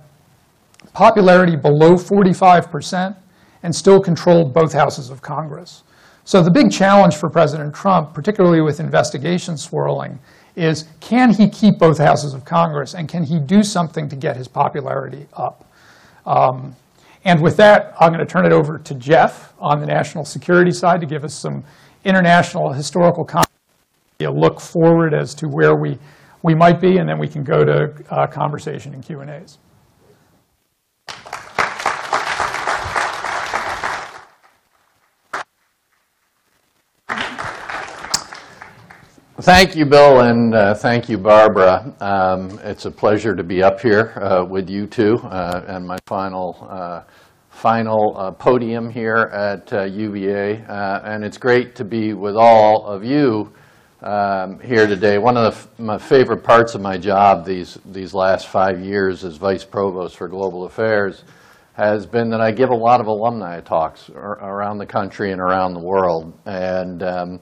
popularity 0.93 1.55
below 1.55 1.95
45% 1.95 3.17
and 3.63 3.75
still 3.75 4.01
controlled 4.01 4.53
both 4.53 4.73
houses 4.73 5.11
of 5.11 5.23
Congress. 5.23 5.85
So 6.25 6.43
the 6.43 6.51
big 6.51 6.73
challenge 6.73 7.15
for 7.15 7.31
President 7.31 7.73
Trump, 7.73 8.13
particularly 8.13 8.63
with 8.63 8.81
investigations 8.81 9.63
swirling, 9.63 10.19
is 10.57 10.87
can 10.99 11.33
he 11.33 11.49
keep 11.49 11.79
both 11.79 11.99
houses 11.99 12.35
of 12.35 12.45
Congress 12.45 12.95
and 12.95 13.09
can 13.09 13.23
he 13.23 13.39
do 13.39 13.63
something 13.63 14.09
to 14.09 14.17
get 14.17 14.37
his 14.37 14.49
popularity 14.49 15.29
up? 15.35 15.71
Um, 16.27 16.75
and 17.27 17.43
with 17.43 17.57
that, 17.57 17.93
I'm 18.01 18.13
going 18.13 18.25
to 18.25 18.33
turn 18.33 18.47
it 18.47 18.53
over 18.53 18.79
to 18.79 18.95
Jeff 18.95 19.53
on 19.59 19.81
the 19.81 19.87
national 19.87 20.25
security 20.25 20.71
side 20.71 21.01
to 21.01 21.07
give 21.07 21.25
us 21.25 21.35
some 21.35 21.65
international 22.05 22.73
historical 22.73 23.25
a 24.21 24.31
look 24.31 24.61
forward 24.61 25.13
as 25.13 25.35
to 25.35 25.47
where 25.47 25.75
we, 25.75 25.99
we 26.43 26.55
might 26.55 26.81
be, 26.81 26.99
and 26.99 27.09
then 27.09 27.19
we 27.19 27.29
can 27.29 27.43
go 27.43 27.65
to 27.65 27.93
uh, 28.11 28.27
conversation 28.27 28.95
and 28.95 29.05
Q&As. 29.05 29.59
Thank 39.41 39.77
you, 39.77 39.85
Bill, 39.85 40.23
and 40.23 40.55
uh, 40.55 40.73
thank 40.73 41.11
you, 41.11 41.19
Barbara. 41.19 41.95
Um, 42.01 42.59
it's 42.65 42.87
a 42.87 42.91
pleasure 42.91 43.37
to 43.37 43.45
be 43.45 43.63
up 43.63 43.81
here 43.81 44.15
uh, 44.17 44.47
with 44.49 44.71
you 44.71 44.87
two, 44.87 45.17
uh, 45.25 45.63
and 45.69 45.87
my 45.87 45.99
final 46.07 46.67
uh, 46.71 47.03
final 47.51 48.17
uh, 48.17 48.31
podium 48.31 48.89
here 48.89 49.31
at 49.35 49.71
UVA. 49.71 50.65
Uh, 50.67 51.01
and 51.05 51.23
it's 51.23 51.37
great 51.37 51.75
to 51.75 51.85
be 51.85 52.15
with 52.15 52.35
all 52.35 52.87
of 52.87 53.05
you 53.05 53.53
um, 54.01 54.59
here 54.61 54.87
today. 54.87 55.19
One 55.19 55.37
of 55.37 55.69
my 55.79 55.99
favorite 55.99 56.43
parts 56.43 56.75
of 56.75 56.81
my 56.81 56.97
job 56.97 57.45
these 57.45 57.77
these 57.85 58.15
last 58.15 58.47
five 58.47 58.81
years 58.81 59.23
as 59.23 59.37
vice 59.37 59.67
provost 59.67 60.17
for 60.17 60.29
global 60.29 60.65
affairs 60.65 61.25
has 61.75 62.07
been 62.07 62.31
that 62.31 62.41
I 62.41 62.53
give 62.53 62.71
a 62.71 62.75
lot 62.75 63.03
of 63.03 63.07
alumni 63.07 63.61
talks 63.61 64.09
around 64.09 64.79
the 64.79 64.87
country 64.87 65.33
and 65.33 65.43
around 65.43 65.75
the 65.75 65.85
world, 65.85 66.33
and 66.47 67.03
um, 67.03 67.41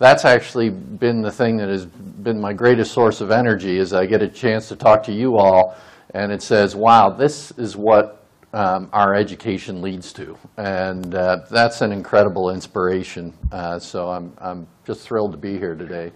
that's 0.00 0.24
actually 0.24 0.70
been 0.70 1.20
the 1.20 1.30
thing 1.30 1.58
that 1.58 1.68
has 1.68 1.84
been 1.84 2.40
my 2.40 2.54
greatest 2.54 2.92
source 2.92 3.20
of 3.20 3.30
energy 3.30 3.76
is 3.76 3.92
I 3.92 4.06
get 4.06 4.22
a 4.22 4.28
chance 4.28 4.66
to 4.68 4.76
talk 4.76 5.02
to 5.04 5.12
you 5.12 5.36
all 5.36 5.76
and 6.14 6.32
it 6.32 6.42
says, 6.42 6.74
wow, 6.74 7.10
this 7.10 7.52
is 7.52 7.76
what 7.76 8.24
um, 8.54 8.88
our 8.94 9.14
education 9.14 9.82
leads 9.82 10.12
to. 10.14 10.36
And 10.56 11.14
uh, 11.14 11.42
that's 11.50 11.82
an 11.82 11.92
incredible 11.92 12.50
inspiration. 12.50 13.32
Uh, 13.52 13.78
so 13.78 14.08
I'm, 14.08 14.32
I'm 14.38 14.66
just 14.86 15.02
thrilled 15.02 15.32
to 15.32 15.38
be 15.38 15.58
here 15.58 15.74
today. 15.74 16.12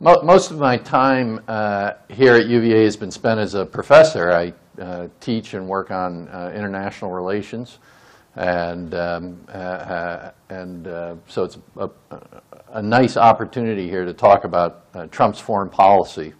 Mo 0.00 0.22
most 0.22 0.50
of 0.50 0.58
my 0.58 0.78
time 0.78 1.40
uh, 1.48 1.92
here 2.08 2.34
at 2.34 2.46
UVA 2.46 2.84
has 2.84 2.96
been 2.96 3.10
spent 3.10 3.38
as 3.38 3.54
a 3.54 3.66
professor. 3.66 4.32
I 4.32 4.54
uh, 4.80 5.08
teach 5.20 5.52
and 5.52 5.68
work 5.68 5.90
on 5.90 6.28
uh, 6.28 6.50
international 6.54 7.10
relations. 7.10 7.78
And, 8.36 8.94
um, 8.94 9.44
uh, 9.48 10.30
and 10.50 10.86
so 11.26 11.44
it's 11.44 11.58
a, 11.76 11.88
a 12.72 12.82
nice 12.82 13.16
opportunity 13.16 13.88
here 13.88 14.04
to 14.04 14.12
talk 14.12 14.44
about 14.44 14.84
uh, 14.94 15.06
Trump's 15.06 15.40
foreign 15.40 15.70
policy. 15.70 16.34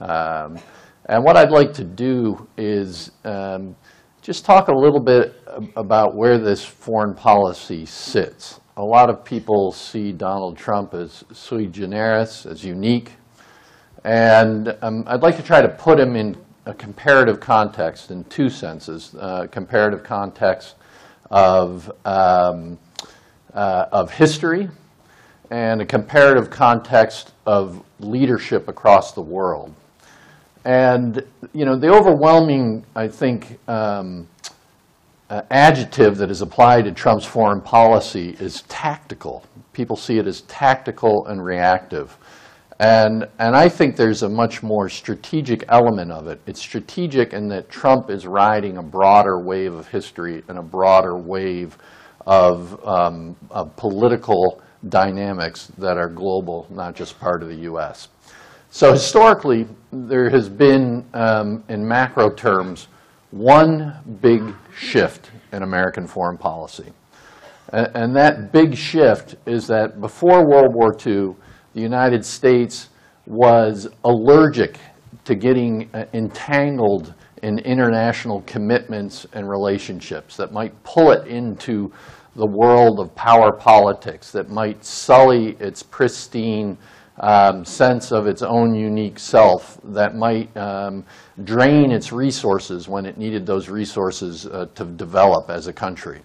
Um, 0.00 0.58
and 1.06 1.24
what 1.24 1.36
I'd 1.36 1.50
like 1.50 1.72
to 1.74 1.84
do 1.84 2.48
is 2.56 3.10
um, 3.24 3.74
just 4.20 4.44
talk 4.44 4.68
a 4.68 4.74
little 4.74 5.00
bit 5.00 5.34
about 5.76 6.14
where 6.14 6.38
this 6.38 6.64
foreign 6.64 7.14
policy 7.14 7.84
sits. 7.84 8.60
A 8.76 8.82
lot 8.82 9.10
of 9.10 9.24
people 9.24 9.72
see 9.72 10.12
Donald 10.12 10.56
Trump 10.56 10.94
as 10.94 11.24
sui 11.32 11.66
generis, 11.66 12.46
as 12.46 12.64
unique. 12.64 13.12
And 14.04 14.76
um, 14.82 15.04
I'd 15.06 15.22
like 15.22 15.36
to 15.36 15.42
try 15.42 15.60
to 15.60 15.68
put 15.68 15.98
him 15.98 16.16
in 16.16 16.36
a 16.66 16.72
comparative 16.72 17.40
context 17.40 18.10
in 18.10 18.24
two 18.24 18.48
senses. 18.48 19.14
Uh, 19.18 19.46
comparative 19.50 20.04
context 20.04 20.76
of, 21.32 21.90
um, 22.04 22.78
uh, 23.54 23.86
of 23.90 24.12
history 24.12 24.68
and 25.50 25.82
a 25.82 25.86
comparative 25.86 26.50
context 26.50 27.32
of 27.46 27.82
leadership 27.98 28.68
across 28.68 29.12
the 29.12 29.20
world. 29.20 29.74
And, 30.64 31.24
you 31.52 31.64
know, 31.64 31.76
the 31.76 31.88
overwhelming, 31.88 32.84
I 32.94 33.08
think, 33.08 33.58
um, 33.68 34.28
uh, 35.28 35.42
adjective 35.50 36.18
that 36.18 36.30
is 36.30 36.42
applied 36.42 36.84
to 36.84 36.92
Trump's 36.92 37.24
foreign 37.24 37.60
policy 37.60 38.36
is 38.38 38.62
tactical. 38.68 39.44
People 39.72 39.96
see 39.96 40.18
it 40.18 40.26
as 40.26 40.42
tactical 40.42 41.26
and 41.26 41.42
reactive. 41.42 42.16
And, 42.82 43.28
and 43.38 43.54
I 43.54 43.68
think 43.68 43.94
there's 43.94 44.24
a 44.24 44.28
much 44.28 44.64
more 44.64 44.88
strategic 44.88 45.64
element 45.68 46.10
of 46.10 46.26
it. 46.26 46.40
It's 46.46 46.58
strategic 46.60 47.32
in 47.32 47.46
that 47.50 47.70
Trump 47.70 48.10
is 48.10 48.26
riding 48.26 48.76
a 48.78 48.82
broader 48.82 49.38
wave 49.38 49.72
of 49.72 49.86
history 49.86 50.42
and 50.48 50.58
a 50.58 50.62
broader 50.62 51.16
wave 51.16 51.78
of, 52.26 52.84
um, 52.84 53.36
of 53.52 53.76
political 53.76 54.60
dynamics 54.88 55.70
that 55.78 55.96
are 55.96 56.08
global, 56.08 56.66
not 56.70 56.96
just 56.96 57.20
part 57.20 57.44
of 57.44 57.50
the 57.50 57.54
U.S. 57.70 58.08
So 58.70 58.90
historically, 58.90 59.68
there 59.92 60.28
has 60.30 60.48
been, 60.48 61.06
um, 61.14 61.62
in 61.68 61.86
macro 61.86 62.30
terms, 62.30 62.88
one 63.30 63.94
big 64.20 64.42
shift 64.76 65.30
in 65.52 65.62
American 65.62 66.08
foreign 66.08 66.36
policy. 66.36 66.90
And, 67.72 67.90
and 67.94 68.16
that 68.16 68.50
big 68.50 68.74
shift 68.76 69.36
is 69.46 69.68
that 69.68 70.00
before 70.00 70.44
World 70.44 70.74
War 70.74 70.96
II, 71.06 71.36
the 71.74 71.80
United 71.80 72.24
States 72.24 72.88
was 73.26 73.88
allergic 74.04 74.78
to 75.24 75.34
getting 75.34 75.88
uh, 75.94 76.04
entangled 76.12 77.14
in 77.42 77.58
international 77.60 78.42
commitments 78.42 79.26
and 79.32 79.48
relationships 79.48 80.36
that 80.36 80.52
might 80.52 80.80
pull 80.84 81.10
it 81.12 81.26
into 81.26 81.92
the 82.36 82.46
world 82.46 82.98
of 83.00 83.14
power 83.14 83.52
politics, 83.52 84.30
that 84.32 84.48
might 84.48 84.84
sully 84.84 85.50
its 85.60 85.82
pristine 85.82 86.78
um, 87.20 87.64
sense 87.64 88.10
of 88.10 88.26
its 88.26 88.42
own 88.42 88.74
unique 88.74 89.18
self, 89.18 89.78
that 89.84 90.14
might 90.14 90.54
um, 90.56 91.04
drain 91.44 91.90
its 91.90 92.10
resources 92.10 92.88
when 92.88 93.04
it 93.04 93.18
needed 93.18 93.44
those 93.44 93.68
resources 93.68 94.46
uh, 94.46 94.66
to 94.74 94.84
develop 94.84 95.50
as 95.50 95.66
a 95.66 95.72
country. 95.72 96.22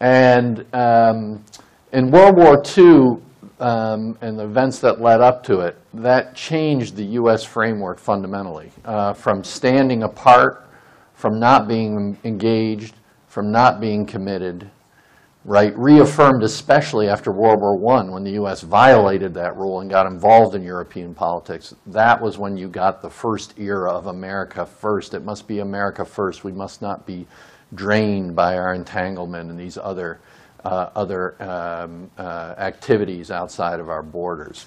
And 0.00 0.66
um, 0.74 1.44
in 1.92 2.10
World 2.10 2.36
War 2.36 2.62
II, 2.76 3.22
um, 3.60 4.16
and 4.20 4.38
the 4.38 4.44
events 4.44 4.78
that 4.80 5.00
led 5.00 5.20
up 5.20 5.42
to 5.44 5.60
it, 5.60 5.76
that 5.94 6.34
changed 6.34 6.96
the 6.96 7.04
U.S. 7.04 7.44
framework 7.44 7.98
fundamentally 7.98 8.70
uh, 8.84 9.12
from 9.12 9.42
standing 9.42 10.04
apart, 10.04 10.68
from 11.14 11.40
not 11.40 11.66
being 11.66 12.16
engaged, 12.24 12.94
from 13.26 13.50
not 13.50 13.80
being 13.80 14.06
committed, 14.06 14.70
right? 15.44 15.76
Reaffirmed 15.76 16.42
especially 16.42 17.08
after 17.08 17.32
World 17.32 17.60
War 17.60 17.96
I 17.96 18.04
when 18.04 18.22
the 18.22 18.32
U.S. 18.32 18.60
violated 18.60 19.34
that 19.34 19.56
rule 19.56 19.80
and 19.80 19.90
got 19.90 20.06
involved 20.06 20.54
in 20.54 20.62
European 20.62 21.14
politics. 21.14 21.74
That 21.86 22.20
was 22.20 22.38
when 22.38 22.56
you 22.56 22.68
got 22.68 23.02
the 23.02 23.10
first 23.10 23.58
era 23.58 23.90
of 23.90 24.06
America 24.06 24.64
first. 24.64 25.14
It 25.14 25.24
must 25.24 25.48
be 25.48 25.58
America 25.58 26.04
first. 26.04 26.44
We 26.44 26.52
must 26.52 26.80
not 26.80 27.06
be 27.06 27.26
drained 27.74 28.34
by 28.34 28.56
our 28.56 28.74
entanglement 28.74 29.50
in 29.50 29.56
these 29.56 29.76
other 29.78 30.20
uh, 30.64 30.90
other 30.94 31.40
um, 31.42 32.10
uh, 32.18 32.54
activities 32.58 33.30
outside 33.30 33.80
of 33.80 33.88
our 33.88 34.02
borders. 34.02 34.66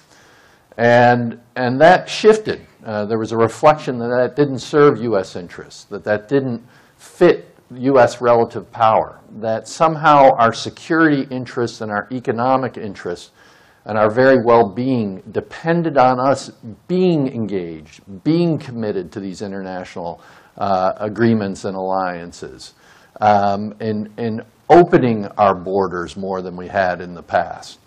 And, 0.76 1.40
and 1.56 1.80
that 1.80 2.08
shifted. 2.08 2.66
Uh, 2.84 3.04
there 3.04 3.18
was 3.18 3.32
a 3.32 3.36
reflection 3.36 3.98
that 3.98 4.08
that 4.08 4.36
didn't 4.36 4.60
serve 4.60 5.00
U.S. 5.02 5.36
interests, 5.36 5.84
that 5.84 6.04
that 6.04 6.28
didn't 6.28 6.66
fit 6.96 7.54
U.S. 7.74 8.20
relative 8.20 8.70
power, 8.70 9.20
that 9.38 9.68
somehow 9.68 10.30
our 10.36 10.52
security 10.52 11.26
interests 11.30 11.80
and 11.80 11.90
our 11.90 12.08
economic 12.10 12.76
interests 12.76 13.30
and 13.84 13.98
our 13.98 14.10
very 14.10 14.42
well-being 14.44 15.22
depended 15.32 15.98
on 15.98 16.20
us 16.20 16.50
being 16.86 17.28
engaged, 17.28 18.00
being 18.22 18.58
committed 18.58 19.10
to 19.12 19.20
these 19.20 19.42
international 19.42 20.20
uh, 20.56 20.92
agreements 20.98 21.64
and 21.64 21.76
alliances, 21.76 22.74
um, 23.20 23.74
and, 23.80 24.08
and 24.18 24.42
opening 24.68 25.26
our 25.38 25.54
borders 25.54 26.16
more 26.16 26.42
than 26.42 26.56
we 26.56 26.68
had 26.68 27.00
in 27.00 27.14
the 27.14 27.22
past. 27.22 27.78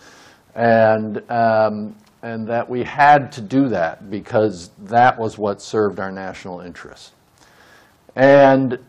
And, 0.56 1.30
um, 1.30 1.96
and 2.22 2.48
that 2.48 2.70
we 2.70 2.84
had 2.84 3.32
to 3.34 3.42
do 3.42 3.70
that 3.70 4.10
because 4.10 4.72
that 4.86 5.18
was 5.18 5.38
what 5.38 5.62
served 5.62 6.00
our 6.00 6.12
national 6.12 6.62
interests. 6.62 7.12
And 8.16 8.80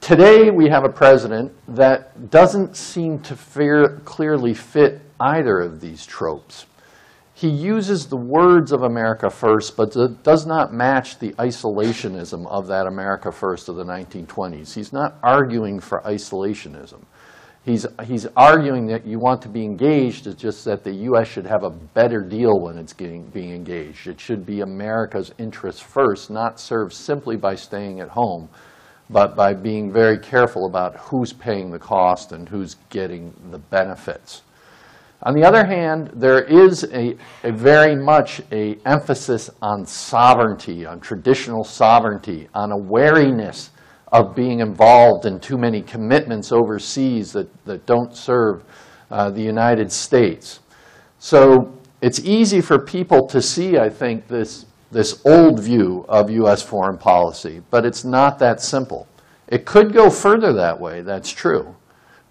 today 0.00 0.50
we 0.50 0.68
have 0.68 0.84
a 0.84 0.88
president 0.88 1.52
that 1.68 2.30
doesn't 2.30 2.76
seem 2.76 3.18
to 3.20 3.34
fear, 3.34 4.00
clearly 4.04 4.54
fit 4.54 5.00
either 5.18 5.60
of 5.60 5.80
these 5.80 6.04
tropes. 6.04 6.66
He 7.42 7.48
uses 7.48 8.06
the 8.06 8.16
words 8.16 8.70
of 8.70 8.84
America 8.84 9.28
First, 9.28 9.76
but 9.76 9.96
does 10.22 10.46
not 10.46 10.72
match 10.72 11.18
the 11.18 11.32
isolationism 11.32 12.46
of 12.46 12.68
that 12.68 12.86
America 12.86 13.32
First 13.32 13.68
of 13.68 13.74
the 13.74 13.84
1920s. 13.84 14.72
He's 14.72 14.92
not 14.92 15.18
arguing 15.24 15.80
for 15.80 16.02
isolationism. 16.02 17.02
He's, 17.64 17.84
he's 18.04 18.28
arguing 18.36 18.86
that 18.86 19.04
you 19.04 19.18
want 19.18 19.42
to 19.42 19.48
be 19.48 19.64
engaged, 19.64 20.28
it's 20.28 20.40
just 20.40 20.64
that 20.66 20.84
the 20.84 20.94
U.S. 21.10 21.26
should 21.26 21.46
have 21.46 21.64
a 21.64 21.70
better 21.70 22.20
deal 22.20 22.60
when 22.60 22.78
it's 22.78 22.92
getting, 22.92 23.24
being 23.30 23.50
engaged. 23.50 24.06
It 24.06 24.20
should 24.20 24.46
be 24.46 24.60
America's 24.60 25.34
interests 25.38 25.80
first, 25.82 26.30
not 26.30 26.60
served 26.60 26.92
simply 26.92 27.34
by 27.34 27.56
staying 27.56 27.98
at 27.98 28.10
home, 28.10 28.48
but 29.10 29.34
by 29.34 29.52
being 29.52 29.92
very 29.92 30.20
careful 30.20 30.66
about 30.66 30.94
who's 30.94 31.32
paying 31.32 31.72
the 31.72 31.80
cost 31.80 32.30
and 32.30 32.48
who's 32.48 32.76
getting 32.88 33.34
the 33.50 33.58
benefits. 33.58 34.42
On 35.24 35.34
the 35.34 35.44
other 35.44 35.64
hand, 35.64 36.10
there 36.14 36.42
is 36.42 36.84
a, 36.92 37.16
a 37.44 37.52
very 37.52 37.94
much 37.94 38.40
a 38.50 38.76
emphasis 38.84 39.50
on 39.60 39.86
sovereignty, 39.86 40.84
on 40.84 40.98
traditional 40.98 41.62
sovereignty, 41.62 42.48
on 42.54 42.72
a 42.72 42.76
wariness 42.76 43.70
of 44.10 44.34
being 44.34 44.60
involved 44.60 45.24
in 45.24 45.38
too 45.38 45.56
many 45.56 45.80
commitments 45.80 46.50
overseas 46.50 47.32
that, 47.32 47.48
that 47.64 47.86
don't 47.86 48.16
serve 48.16 48.64
uh, 49.10 49.30
the 49.30 49.40
United 49.40 49.92
States. 49.92 50.60
So 51.18 51.72
it's 52.00 52.18
easy 52.20 52.60
for 52.60 52.78
people 52.78 53.26
to 53.28 53.40
see, 53.40 53.78
I 53.78 53.88
think, 53.88 54.26
this, 54.26 54.66
this 54.90 55.22
old 55.24 55.60
view 55.60 56.04
of 56.08 56.30
U.S. 56.30 56.62
foreign 56.62 56.98
policy, 56.98 57.62
but 57.70 57.86
it's 57.86 58.04
not 58.04 58.40
that 58.40 58.60
simple. 58.60 59.06
It 59.46 59.66
could 59.66 59.92
go 59.92 60.10
further 60.10 60.52
that 60.54 60.80
way, 60.80 61.02
that's 61.02 61.30
true, 61.30 61.76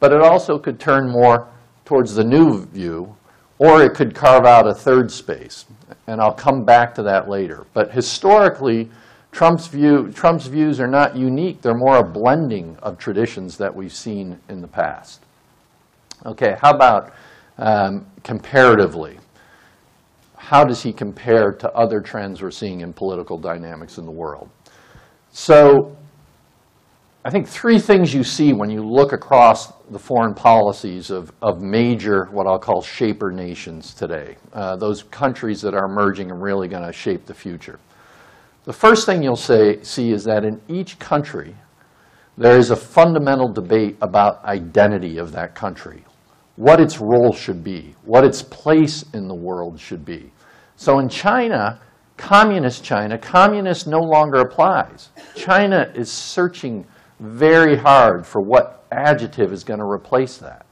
but 0.01 0.11
it 0.11 0.21
also 0.21 0.59
could 0.59 0.79
turn 0.79 1.09
more 1.09 1.47
towards 1.91 2.15
the 2.15 2.23
new 2.23 2.65
view, 2.67 3.13
or 3.59 3.83
it 3.83 3.93
could 3.93 4.15
carve 4.15 4.45
out 4.45 4.65
a 4.65 4.73
third 4.73 5.11
space. 5.11 5.65
And 6.07 6.21
I'll 6.21 6.33
come 6.33 6.63
back 6.63 6.95
to 6.95 7.03
that 7.03 7.27
later. 7.27 7.65
But 7.73 7.91
historically, 7.91 8.89
Trump's, 9.33 9.67
view, 9.67 10.09
Trump's 10.13 10.47
views 10.47 10.79
are 10.79 10.87
not 10.87 11.17
unique. 11.17 11.61
They're 11.61 11.75
more 11.75 11.97
a 11.97 12.03
blending 12.03 12.77
of 12.81 12.97
traditions 12.97 13.57
that 13.57 13.75
we've 13.75 13.91
seen 13.91 14.39
in 14.47 14.61
the 14.61 14.69
past. 14.69 15.19
Okay, 16.25 16.55
how 16.61 16.73
about 16.73 17.13
um, 17.57 18.05
comparatively? 18.23 19.19
How 20.37 20.63
does 20.63 20.81
he 20.81 20.93
compare 20.93 21.51
to 21.51 21.69
other 21.73 21.99
trends 21.99 22.41
we're 22.41 22.51
seeing 22.51 22.79
in 22.79 22.93
political 22.93 23.37
dynamics 23.37 23.97
in 23.97 24.05
the 24.05 24.13
world? 24.13 24.49
So 25.33 25.97
I 27.23 27.29
think 27.29 27.47
three 27.47 27.77
things 27.77 28.15
you 28.15 28.23
see 28.23 28.51
when 28.51 28.71
you 28.71 28.81
look 28.81 29.13
across 29.13 29.73
the 29.91 29.99
foreign 29.99 30.33
policies 30.33 31.11
of, 31.11 31.31
of 31.43 31.61
major, 31.61 32.27
what 32.31 32.47
I'll 32.47 32.57
call 32.57 32.81
shaper 32.81 33.31
nations 33.31 33.93
today, 33.93 34.37
uh, 34.53 34.75
those 34.75 35.03
countries 35.03 35.61
that 35.61 35.75
are 35.75 35.85
emerging 35.85 36.31
and 36.31 36.41
really 36.41 36.67
going 36.67 36.83
to 36.83 36.91
shape 36.91 37.27
the 37.27 37.33
future. 37.35 37.79
The 38.63 38.73
first 38.73 39.05
thing 39.05 39.21
you'll 39.21 39.35
say, 39.35 39.83
see 39.83 40.11
is 40.11 40.23
that 40.23 40.43
in 40.43 40.59
each 40.67 40.97
country, 40.97 41.55
there 42.39 42.57
is 42.57 42.71
a 42.71 42.75
fundamental 42.75 43.51
debate 43.51 43.97
about 44.01 44.43
identity 44.43 45.19
of 45.19 45.31
that 45.33 45.53
country, 45.53 46.03
what 46.55 46.81
its 46.81 46.99
role 46.99 47.33
should 47.33 47.63
be, 47.63 47.93
what 48.03 48.23
its 48.23 48.41
place 48.41 49.05
in 49.13 49.27
the 49.27 49.35
world 49.35 49.79
should 49.79 50.03
be. 50.03 50.31
So 50.75 50.97
in 50.97 51.07
China, 51.07 51.81
communist 52.17 52.83
China, 52.83 53.15
communist 53.15 53.85
no 53.85 53.99
longer 53.99 54.39
applies. 54.39 55.09
China 55.35 55.91
is 55.93 56.11
searching 56.11 56.83
very 57.21 57.77
hard 57.77 58.25
for 58.25 58.41
what 58.41 58.83
adjective 58.91 59.53
is 59.53 59.63
going 59.63 59.79
to 59.79 59.85
replace 59.85 60.37
that. 60.37 60.65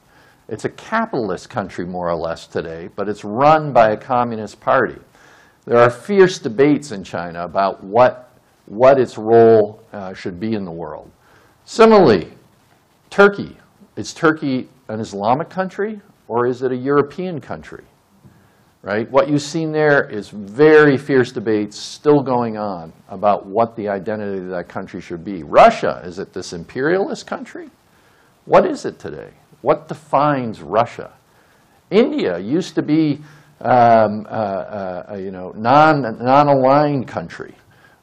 It's 0.47 0.65
a 0.65 0.69
capitalist 0.69 1.49
country, 1.49 1.85
more 1.85 2.09
or 2.09 2.15
less, 2.15 2.47
today, 2.47 2.89
but 2.95 3.07
it's 3.07 3.23
run 3.23 3.71
by 3.71 3.91
a 3.91 3.97
communist 3.97 4.59
party. 4.59 4.99
There 5.65 5.77
are 5.77 5.91
fierce 5.91 6.39
debates 6.39 6.91
in 6.91 7.03
China 7.03 7.43
about 7.43 7.83
what, 7.83 8.31
what 8.65 8.99
its 8.99 9.17
role 9.17 9.83
uh, 9.93 10.13
should 10.15 10.39
be 10.39 10.55
in 10.55 10.65
the 10.65 10.71
world. 10.71 11.11
Similarly, 11.65 12.33
Turkey. 13.11 13.55
Is 13.95 14.13
Turkey 14.13 14.69
an 14.87 14.99
Islamic 14.99 15.49
country 15.49 16.01
or 16.27 16.47
is 16.47 16.63
it 16.63 16.71
a 16.71 16.75
European 16.75 17.39
country? 17.39 17.83
Right? 18.81 19.09
What 19.11 19.29
you've 19.29 19.41
seen 19.41 19.71
there 19.71 20.09
is 20.09 20.29
very 20.29 20.97
fierce 20.97 21.31
debates 21.31 21.77
still 21.77 22.21
going 22.21 22.57
on 22.57 22.93
about 23.09 23.45
what 23.45 23.75
the 23.75 23.89
identity 23.89 24.39
of 24.39 24.49
that 24.49 24.69
country 24.69 25.01
should 25.01 25.23
be. 25.23 25.43
Russia, 25.43 26.01
is 26.05 26.19
it 26.19 26.33
this 26.33 26.53
imperialist 26.53 27.27
country? 27.27 27.69
What 28.45 28.65
is 28.65 28.85
it 28.85 28.97
today? 28.99 29.31
What 29.61 29.87
defines 29.87 30.61
Russia? 30.61 31.11
India 31.91 32.39
used 32.39 32.75
to 32.75 32.81
be, 32.81 33.19
um, 33.61 34.25
uh, 34.29 35.05
uh, 35.09 35.17
you 35.19 35.31
know, 35.31 35.51
non, 35.55 36.01
non-aligned 36.23 37.07
country. 37.07 37.55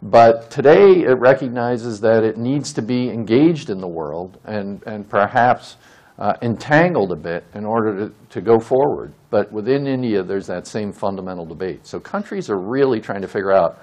But 0.03 0.51
today 0.51 1.05
it 1.05 1.18
recognizes 1.18 2.01
that 2.03 2.22
it 2.22 2.37
needs 2.37 2.72
to 2.74 2.83
be 2.83 3.09
engaged 3.09 3.70
in 3.70 3.81
the 3.81 3.89
world 3.89 4.39
and, 4.45 4.83
and 4.87 5.09
perhaps 5.09 5.77
uh, 6.18 6.34
entangled 6.42 7.12
a 7.12 7.16
bit 7.16 7.44
in 7.54 7.64
order 7.64 8.08
to, 8.08 8.14
to 8.30 8.40
go 8.40 8.58
forward. 8.58 9.12
But 9.30 9.52
within 9.52 9.86
India, 9.86 10.22
there's 10.22 10.46
that 10.46 10.66
same 10.66 10.92
fundamental 10.92 11.44
debate. 11.44 11.86
So 11.86 12.00
countries 12.00 12.48
are 12.48 12.58
really 12.58 13.00
trying 13.00 13.22
to 13.22 13.28
figure 13.28 13.52
out 13.52 13.82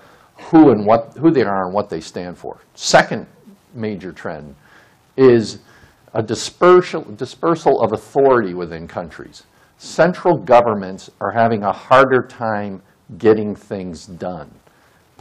who 0.50 0.72
and 0.72 0.86
what, 0.86 1.16
who 1.18 1.32
they 1.32 1.44
are 1.44 1.66
and 1.66 1.74
what 1.74 1.90
they 1.90 2.02
stand 2.02 2.38
for. 2.38 2.60
Second 2.74 3.28
major 3.74 4.12
trend 4.12 4.56
is 5.16 5.60
a 6.14 6.24
dispersal, 6.24 7.04
dispersal 7.16 7.82
of 7.82 7.94
authority 7.94 8.54
within 8.54 8.88
countries. 8.88 9.44
Central 9.78 10.38
governments 10.38 11.10
are 11.20 11.32
having 11.32 11.64
a 11.64 11.72
harder 11.72 12.26
time 12.28 12.82
getting 13.18 13.56
things 13.56 14.06
done. 14.06 14.50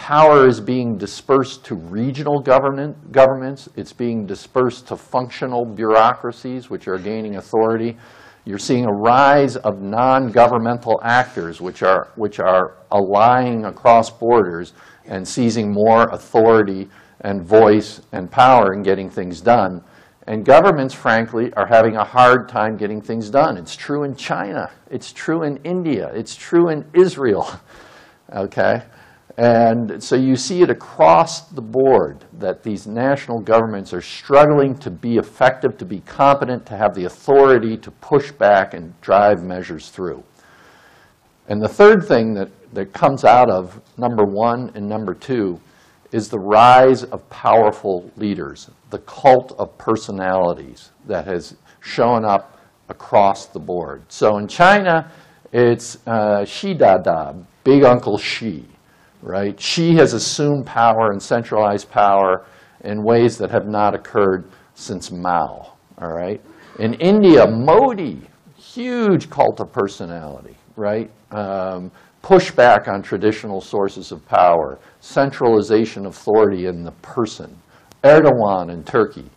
Power 0.02 0.48
is 0.48 0.60
being 0.60 0.98
dispersed 0.98 1.64
to 1.66 1.76
regional 1.76 2.40
government, 2.40 3.12
governments. 3.12 3.68
It's 3.76 3.92
being 3.92 4.26
dispersed 4.26 4.88
to 4.88 4.96
functional 4.96 5.64
bureaucracies, 5.64 6.68
which 6.68 6.88
are 6.88 6.98
gaining 6.98 7.36
authority. 7.36 7.96
You're 8.44 8.58
seeing 8.58 8.84
a 8.84 8.92
rise 8.92 9.54
of 9.58 9.80
non-governmental 9.80 11.00
actors, 11.04 11.60
which 11.60 11.84
are, 11.84 12.08
which 12.16 12.40
are 12.40 12.78
allying 12.90 13.64
across 13.64 14.10
borders 14.10 14.72
and 15.06 15.26
seizing 15.26 15.72
more 15.72 16.08
authority 16.08 16.88
and 17.20 17.40
voice 17.40 18.00
and 18.10 18.28
power 18.28 18.74
in 18.74 18.82
getting 18.82 19.08
things 19.08 19.40
done. 19.40 19.84
And 20.26 20.44
governments, 20.44 20.94
frankly, 20.94 21.52
are 21.54 21.68
having 21.68 21.94
a 21.94 22.04
hard 22.04 22.48
time 22.48 22.76
getting 22.76 23.00
things 23.00 23.30
done. 23.30 23.56
It's 23.56 23.76
true 23.76 24.02
in 24.02 24.16
China. 24.16 24.68
It's 24.90 25.12
true 25.12 25.44
in 25.44 25.58
India. 25.58 26.10
It's 26.12 26.34
true 26.34 26.70
in 26.70 26.90
Israel. 26.92 27.48
Okay? 28.34 28.80
And 29.38 30.02
so 30.02 30.14
you 30.14 30.36
see 30.36 30.60
it 30.62 30.68
across 30.68 31.48
the 31.48 31.62
board 31.62 32.24
that 32.38 32.62
these 32.62 32.86
national 32.86 33.40
governments 33.40 33.94
are 33.94 34.02
struggling 34.02 34.76
to 34.78 34.90
be 34.90 35.16
effective, 35.16 35.78
to 35.78 35.84
be 35.84 36.00
competent, 36.00 36.66
to 36.66 36.76
have 36.76 36.94
the 36.94 37.04
authority 37.04 37.76
to 37.78 37.90
push 37.90 38.30
back 38.30 38.74
and 38.74 38.98
drive 39.00 39.42
measures 39.42 39.88
through. 39.88 40.22
And 41.48 41.62
the 41.62 41.68
third 41.68 42.04
thing 42.04 42.34
that, 42.34 42.50
that 42.74 42.92
comes 42.92 43.24
out 43.24 43.50
of 43.50 43.80
number 43.96 44.24
one 44.24 44.70
and 44.74 44.88
number 44.88 45.14
two 45.14 45.60
is 46.12 46.28
the 46.28 46.38
rise 46.38 47.04
of 47.04 47.28
powerful 47.30 48.10
leaders, 48.16 48.70
the 48.90 48.98
cult 48.98 49.52
of 49.58 49.76
personalities 49.78 50.90
that 51.06 51.26
has 51.26 51.56
shown 51.80 52.24
up 52.24 52.60
across 52.90 53.46
the 53.46 53.58
board. 53.58 54.02
So 54.08 54.36
in 54.36 54.46
China, 54.46 55.10
it's 55.52 56.06
uh, 56.06 56.44
Xi 56.44 56.74
Dada, 56.74 57.34
Big 57.64 57.82
Uncle 57.82 58.18
Xi, 58.18 58.66
right? 59.22 59.58
Xi 59.58 59.94
has 59.94 60.12
assumed 60.12 60.66
power 60.66 61.10
and 61.10 61.22
centralized 61.22 61.90
power 61.90 62.44
in 62.84 63.02
ways 63.02 63.38
that 63.38 63.50
have 63.50 63.66
not 63.66 63.94
occurred 63.94 64.44
since 64.74 65.10
Mao, 65.10 65.72
all 65.98 66.12
right? 66.12 66.40
In 66.78 66.94
India, 66.94 67.46
Modi, 67.46 68.20
huge 68.56 69.30
cult 69.30 69.60
of 69.60 69.72
personality, 69.72 70.56
right? 70.76 71.10
Um, 71.30 71.90
pushback 72.22 72.88
on 72.88 73.02
traditional 73.02 73.60
sources 73.60 74.12
of 74.12 74.26
power, 74.26 74.78
centralization 75.00 76.06
of 76.06 76.12
authority 76.12 76.66
in 76.66 76.84
the 76.84 76.92
person. 77.02 77.56
Erdogan 78.02 78.72
in 78.72 78.82
Turkey, 78.82 79.30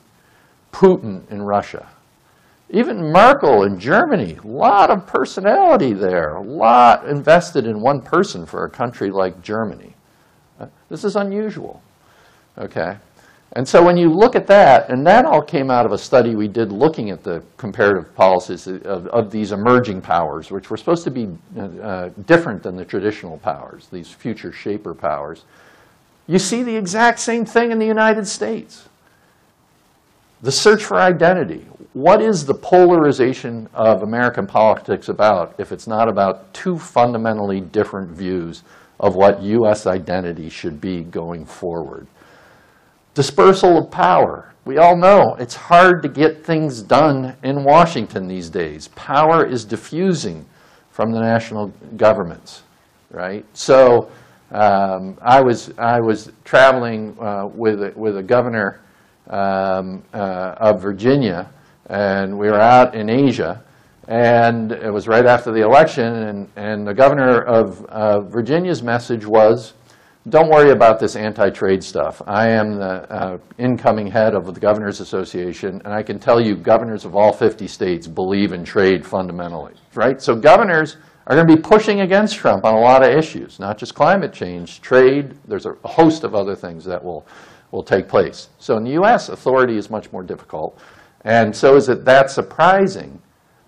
Putin 0.71 1.29
in 1.29 1.41
Russia. 1.41 1.87
Even 2.69 3.11
Merkel 3.11 3.63
in 3.63 3.79
Germany, 3.79 4.37
a 4.43 4.47
lot 4.47 4.89
of 4.89 5.05
personality 5.05 5.93
there, 5.93 6.35
a 6.35 6.41
lot 6.41 7.07
invested 7.07 7.67
in 7.67 7.79
one 7.79 8.01
person 8.01 8.45
for 8.45 8.65
a 8.65 8.69
country 8.69 9.11
like 9.11 9.41
Germany. 9.41 9.95
Uh, 10.59 10.67
this 10.89 11.03
is 11.03 11.15
unusual, 11.15 11.81
okay? 12.57 12.97
And 13.55 13.65
so 13.67 13.83
when 13.83 13.95
you 13.95 14.09
look 14.09 14.35
at 14.35 14.47
that, 14.47 14.89
and 14.89 15.05
that 15.05 15.25
all 15.25 15.41
came 15.41 15.69
out 15.69 15.85
of 15.85 15.91
a 15.91 15.97
study 15.97 16.35
we 16.35 16.47
did 16.47 16.71
looking 16.71 17.11
at 17.11 17.23
the 17.23 17.43
comparative 17.55 18.13
policies 18.15 18.67
of, 18.67 19.07
of 19.07 19.31
these 19.31 19.51
emerging 19.51 20.01
powers, 20.01 20.51
which 20.51 20.69
were 20.69 20.75
supposed 20.75 21.03
to 21.03 21.11
be 21.11 21.29
uh, 21.57 21.61
uh, 21.61 22.09
different 22.25 22.63
than 22.63 22.75
the 22.75 22.83
traditional 22.83 23.37
powers, 23.37 23.87
these 23.91 24.09
future 24.09 24.51
shaper 24.51 24.93
powers. 24.93 25.45
You 26.27 26.39
see 26.39 26.63
the 26.63 26.75
exact 26.75 27.19
same 27.19 27.45
thing 27.45 27.71
in 27.71 27.77
the 27.77 27.85
United 27.85 28.27
States. 28.27 28.89
The 30.41 30.51
search 30.51 30.83
for 30.83 30.97
identity. 30.99 31.65
What 31.95 32.21
is 32.21 32.45
the 32.45 32.53
polarization 32.53 33.69
of 33.73 34.03
American 34.03 34.45
politics 34.45 35.07
about 35.07 35.55
if 35.57 35.71
it's 35.71 35.87
not 35.87 36.09
about 36.09 36.53
two 36.53 36.77
fundamentally 36.77 37.61
different 37.61 38.11
views 38.11 38.63
of 38.99 39.15
what 39.15 39.41
U.S. 39.41 39.87
identity 39.87 40.49
should 40.49 40.81
be 40.81 41.03
going 41.03 41.45
forward? 41.45 42.05
Dispersal 43.13 43.77
of 43.77 43.91
power. 43.91 44.53
We 44.65 44.77
all 44.77 44.97
know 44.97 45.37
it's 45.39 45.55
hard 45.55 46.03
to 46.03 46.09
get 46.09 46.45
things 46.45 46.81
done 46.81 47.37
in 47.43 47.63
Washington 47.63 48.27
these 48.27 48.49
days. 48.49 48.89
Power 48.89 49.45
is 49.45 49.63
diffusing 49.63 50.45
from 50.89 51.13
the 51.13 51.21
national 51.21 51.71
governments, 51.95 52.63
right? 53.09 53.45
So 53.53 54.11
um, 54.51 55.17
I 55.21 55.41
was 55.41 55.71
I 55.77 56.01
was 56.01 56.29
traveling 56.43 57.17
uh, 57.21 57.47
with 57.55 57.81
a, 57.81 57.93
with 57.95 58.17
a 58.17 58.23
governor 58.23 58.81
um, 59.29 60.03
uh, 60.13 60.55
of 60.57 60.81
Virginia, 60.81 61.49
and 61.87 62.37
we 62.37 62.47
were 62.47 62.59
out 62.59 62.95
in 62.95 63.09
Asia, 63.09 63.63
and 64.07 64.71
it 64.71 64.91
was 64.91 65.07
right 65.07 65.25
after 65.25 65.51
the 65.51 65.61
election, 65.61 66.13
and 66.13 66.49
and 66.55 66.87
the 66.87 66.93
governor 66.93 67.41
of 67.41 67.85
uh, 67.85 68.21
Virginia's 68.21 68.83
message 68.83 69.25
was 69.25 69.73
don't 70.27 70.49
worry 70.49 70.71
about 70.71 70.99
this 70.99 71.15
anti-trade 71.15 71.83
stuff. 71.83 72.19
I 72.25 72.49
am 72.49 72.79
the 72.79 73.13
uh, 73.13 73.37
incoming 73.59 74.07
head 74.07 74.33
of 74.33 74.51
the 74.51 74.59
Governors 74.59 74.99
Association, 74.99 75.79
and 75.85 75.93
I 75.93 76.01
can 76.01 76.17
tell 76.17 76.41
you 76.41 76.55
governors 76.55 77.05
of 77.05 77.15
all 77.15 77.31
50 77.31 77.67
states 77.67 78.07
believe 78.07 78.51
in 78.51 78.63
trade 78.63 79.05
fundamentally, 79.05 79.75
right? 79.93 80.19
So 80.19 80.35
governors 80.35 80.97
are 81.27 81.35
going 81.35 81.47
to 81.47 81.55
be 81.55 81.61
pushing 81.61 82.01
against 82.01 82.35
Trump 82.37 82.65
on 82.65 82.73
a 82.73 82.79
lot 82.79 83.03
of 83.03 83.15
issues, 83.15 83.59
not 83.59 83.77
just 83.77 83.93
climate 83.93 84.33
change, 84.33 84.81
trade. 84.81 85.35
There's 85.47 85.67
a 85.67 85.75
host 85.83 86.23
of 86.23 86.33
other 86.33 86.55
things 86.55 86.83
that 86.85 87.03
will, 87.03 87.27
will 87.69 87.83
take 87.83 88.07
place. 88.07 88.49
So 88.57 88.77
in 88.77 88.83
the 88.83 88.93
U.S., 88.93 89.29
authority 89.29 89.77
is 89.77 89.91
much 89.91 90.11
more 90.11 90.23
difficult. 90.23 90.81
And 91.25 91.53
so 91.53 91.75
is 91.75 91.89
it 91.89 92.05
that 92.05 92.29
surprising 92.29 93.19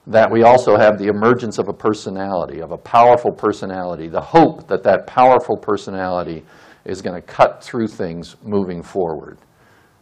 that 0.05 0.31
we 0.31 0.43
also 0.43 0.77
have 0.77 0.97
the 0.97 1.07
emergence 1.07 1.57
of 1.57 1.67
a 1.67 1.73
personality, 1.73 2.61
of 2.61 2.71
a 2.71 2.77
powerful 2.77 3.31
personality, 3.31 4.07
the 4.07 4.21
hope 4.21 4.67
that 4.67 4.83
that 4.83 5.05
powerful 5.05 5.57
personality 5.57 6.45
is 6.85 7.01
going 7.01 7.15
to 7.15 7.21
cut 7.21 7.61
through 7.61 7.87
things 7.87 8.37
moving 8.43 8.81
forward. 8.81 9.37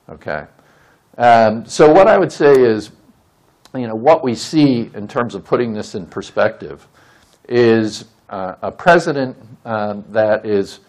Okay? 0.10 0.44
Um, 1.18 1.66
so 1.66 1.92
what 1.92 2.08
I 2.08 2.20
would 2.20 2.32
say 2.32 2.52
is, 2.52 2.92
you 3.74 3.88
know, 3.88 3.96
what 3.96 4.24
we 4.24 4.36
see 4.36 4.92
in 4.94 5.08
terms 5.08 5.34
of 5.34 5.44
putting 5.44 5.74
this 5.74 5.96
in 5.96 6.06
perspective 6.06 6.88
is 7.50 8.06
uh, 8.30 8.56
a 8.62 8.72
president 8.72 9.36
um, 9.66 10.04
that 10.10 10.46
is 10.46 10.82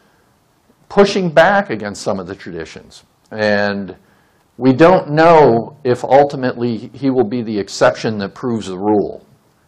pushing 0.89 1.31
back 1.31 1.71
against 1.71 2.03
some 2.03 2.19
of 2.19 2.27
the 2.27 2.35
traditions. 2.35 3.05
And 3.31 3.97
we 4.59 4.73
don't 4.73 5.11
know 5.11 5.77
if 5.85 6.03
ultimately 6.03 6.91
he 6.95 7.11
will 7.11 7.29
be 7.29 7.43
the 7.43 7.59
exception 7.59 8.19
that 8.19 8.35
proves 8.35 8.69
the 8.69 8.79
rule. 8.79 9.25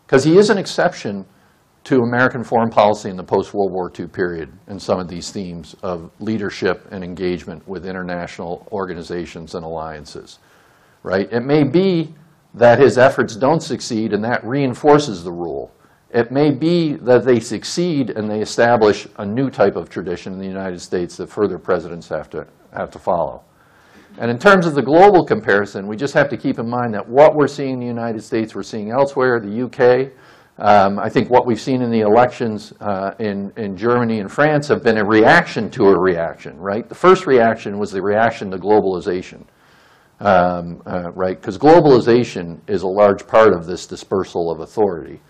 Because 0.06 0.24
he 0.24 0.38
is 0.38 0.48
an 0.48 0.56
exception 0.56 1.26
to 1.84 2.00
American 2.00 2.42
foreign 2.42 2.70
policy 2.70 3.10
in 3.10 3.16
the 3.16 3.24
post-World 3.24 3.72
War 3.72 3.90
II 3.98 4.06
period 4.08 4.52
in 4.66 4.78
some 4.78 4.98
of 4.98 5.08
these 5.08 5.30
themes 5.30 5.76
of 5.82 6.10
leadership 6.18 6.86
and 6.90 7.04
engagement 7.04 7.66
with 7.68 7.86
international 7.86 8.66
organizations 8.72 9.54
and 9.54 9.64
alliances. 9.64 10.38
Right? 11.02 11.30
It 11.32 11.44
may 11.44 11.64
be 11.64 12.14
that 12.54 12.78
his 12.78 12.98
efforts 12.98 13.36
don't 13.36 13.62
succeed 13.62 14.12
and 14.12 14.24
that 14.24 14.44
reinforces 14.44 15.22
the 15.22 15.32
rule. 15.32 15.70
It 16.10 16.32
may 16.32 16.50
be 16.50 16.94
that 16.94 17.24
they 17.24 17.40
succeed 17.40 18.10
and 18.10 18.30
they 18.30 18.40
establish 18.40 19.06
a 19.18 19.26
new 19.26 19.50
type 19.50 19.76
of 19.76 19.90
tradition 19.90 20.32
in 20.32 20.38
the 20.38 20.46
United 20.46 20.80
States 20.80 21.16
that 21.18 21.28
further 21.28 21.58
presidents 21.58 22.08
have 22.08 22.30
to, 22.30 22.46
have 22.72 22.90
to 22.92 22.98
follow. 22.98 23.42
And 24.18 24.32
in 24.32 24.38
terms 24.38 24.66
of 24.66 24.74
the 24.74 24.82
global 24.82 25.24
comparison, 25.24 25.86
we 25.86 25.96
just 25.96 26.12
have 26.14 26.28
to 26.30 26.36
keep 26.36 26.58
in 26.58 26.68
mind 26.68 26.92
that 26.94 27.08
what 27.08 27.36
we're 27.36 27.46
seeing 27.46 27.74
in 27.74 27.78
the 27.78 27.86
United 27.86 28.20
States, 28.22 28.52
we're 28.52 28.64
seeing 28.64 28.90
elsewhere, 28.90 29.38
the 29.38 29.62
UK. 29.62 30.12
Um, 30.58 30.98
I 30.98 31.08
think 31.08 31.30
what 31.30 31.46
we've 31.46 31.60
seen 31.60 31.82
in 31.82 31.90
the 31.92 32.00
elections 32.00 32.72
uh, 32.80 33.12
in, 33.20 33.52
in 33.56 33.76
Germany 33.76 34.18
and 34.18 34.30
France 34.30 34.66
have 34.68 34.82
been 34.82 34.98
a 34.98 35.04
reaction 35.04 35.70
to 35.70 35.84
a 35.84 35.96
reaction, 35.96 36.58
right? 36.58 36.88
The 36.88 36.96
first 36.96 37.28
reaction 37.28 37.78
was 37.78 37.92
the 37.92 38.02
reaction 38.02 38.50
to 38.50 38.58
globalization, 38.58 39.44
um, 40.18 40.82
uh, 40.84 41.12
right? 41.14 41.40
Because 41.40 41.56
globalization 41.56 42.58
is 42.66 42.82
a 42.82 42.88
large 42.88 43.24
part 43.24 43.52
of 43.52 43.66
this 43.66 43.86
dispersal 43.86 44.50
of 44.50 44.58
authority. 44.58 45.20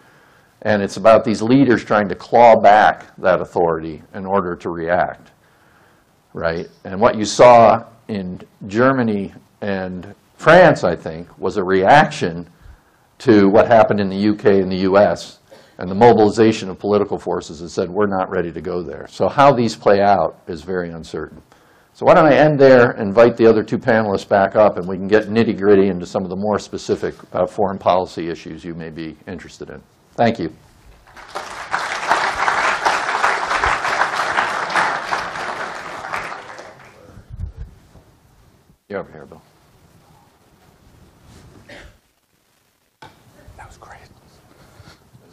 And 0.63 0.83
it's 0.83 0.97
about 0.97 1.25
these 1.25 1.43
leaders 1.43 1.85
trying 1.85 2.09
to 2.09 2.15
claw 2.15 2.59
back 2.59 3.15
that 3.19 3.43
authority 3.43 4.03
in 4.15 4.25
order 4.25 4.57
to 4.57 4.71
react, 4.71 5.33
right? 6.33 6.69
And 6.85 6.99
what 6.99 7.19
you 7.19 7.27
saw 7.27 7.85
in 8.09 8.41
Germany 8.67 9.33
and 9.61 10.15
France, 10.37 10.85
I 10.85 10.97
think, 10.97 11.37
was 11.39 11.57
a 11.57 11.65
reaction 11.65 12.49
to 13.19 13.49
what 13.49 13.67
happened 13.67 14.01
in 14.01 14.09
the 14.09 14.29
UK 14.29 14.47
and 14.47 14.71
the 14.71 14.89
US 14.91 15.41
and 15.79 15.91
the 15.91 15.95
mobilization 15.95 16.69
of 16.69 16.79
political 16.79 17.19
forces 17.19 17.61
that 17.61 17.69
said, 17.71 17.89
we're 17.89 18.07
not 18.07 18.31
ready 18.31 18.53
to 18.53 18.61
go 18.61 18.83
there. 18.83 19.07
So 19.09 19.29
how 19.29 19.53
these 19.53 19.77
play 19.77 20.01
out 20.01 20.41
is 20.47 20.63
very 20.63 20.91
uncertain. 20.91 21.43
So 21.95 22.07
why 22.07 22.15
don't 22.15 22.27
I 22.27 22.37
end 22.37 22.59
there, 22.61 22.93
invite 22.93 23.37
the 23.37 23.47
other 23.47 23.65
two 23.65 23.79
panelists 23.79 24.29
back 24.29 24.55
up, 24.55 24.77
and 24.77 24.87
we 24.87 24.97
can 24.97 25.09
get 25.09 25.25
nitty-gritty 25.25 25.89
into 25.89 26.07
some 26.07 26.23
of 26.23 26.31
the 26.31 26.37
more 26.37 26.59
specific 26.59 27.15
uh, 27.33 27.47
foreign 27.47 27.79
policy 27.79 28.29
issues 28.29 28.65
you 28.65 28.75
may 28.75 28.91
be 28.91 29.17
interested 29.27 29.71
in. 29.71 29.83
Thank 30.15 30.39
you. 30.39 30.53
You're 38.89 39.01
over 39.01 39.13
here, 39.13 39.27
Bill. 39.27 39.43
That 43.59 43.67
was 43.67 43.77
great. 43.77 44.01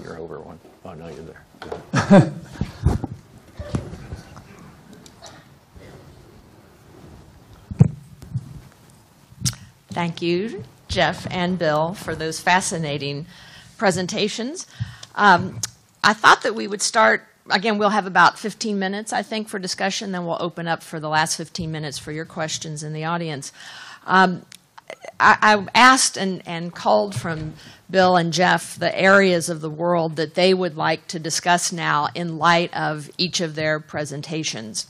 You're 0.04 0.20
over 0.20 0.42
one. 0.42 0.60
Oh, 0.84 0.94
no, 0.94 1.08
you're 1.08 1.24
there. 1.24 2.34
Thank 9.92 10.22
you, 10.22 10.66
Jeff 10.90 11.26
and 11.32 11.58
Bill, 11.58 11.94
for 11.94 12.14
those 12.14 12.42
fascinating 12.42 13.26
presentations. 13.78 14.68
Um, 15.16 15.62
I 16.04 16.12
thought 16.12 16.42
that 16.44 16.54
we 16.54 16.68
would 16.68 16.82
start, 16.82 17.26
again, 17.50 17.78
we'll 17.78 17.90
have 17.90 18.08
about 18.08 18.40
15 18.40 18.78
minutes, 18.78 19.14
I 19.14 19.22
think, 19.22 19.48
for 19.48 19.60
discussion, 19.60 20.12
then 20.12 20.26
we'll 20.26 20.42
open 20.42 20.68
up 20.68 20.84
for 20.84 21.00
the 21.00 21.10
last 21.10 21.38
15 21.38 21.72
minutes 21.72 21.98
for 21.98 22.12
your 22.12 22.26
questions 22.26 22.84
in 22.84 22.94
the 22.94 23.06
audience. 23.06 23.52
Um, 24.06 24.46
I, 25.20 25.38
I 25.42 25.68
asked 25.74 26.18
and, 26.18 26.42
and 26.46 26.74
called 26.74 27.16
from 27.16 27.54
Bill 27.90 28.16
and 28.16 28.34
Jeff 28.34 28.78
the 28.78 28.98
areas 28.98 29.50
of 29.50 29.62
the 29.62 29.70
world 29.70 30.16
that 30.16 30.36
they 30.36 30.54
would 30.54 30.76
like 30.76 31.08
to 31.08 31.20
discuss 31.20 31.72
now 31.72 32.10
in 32.16 32.38
light 32.38 32.74
of 32.76 33.10
each 33.18 33.42
of 33.42 33.56
their 33.56 33.80
presentations. 33.80 34.88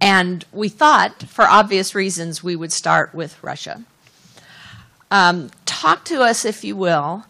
And 0.00 0.44
we 0.52 0.68
thought, 0.68 1.24
for 1.24 1.44
obvious 1.44 1.94
reasons, 1.94 2.42
we 2.42 2.56
would 2.56 2.72
start 2.72 3.14
with 3.14 3.42
Russia. 3.42 3.84
Um, 5.10 5.50
talk 5.64 6.04
to 6.06 6.22
us, 6.22 6.44
if 6.44 6.64
you 6.64 6.76
will, 6.76 7.24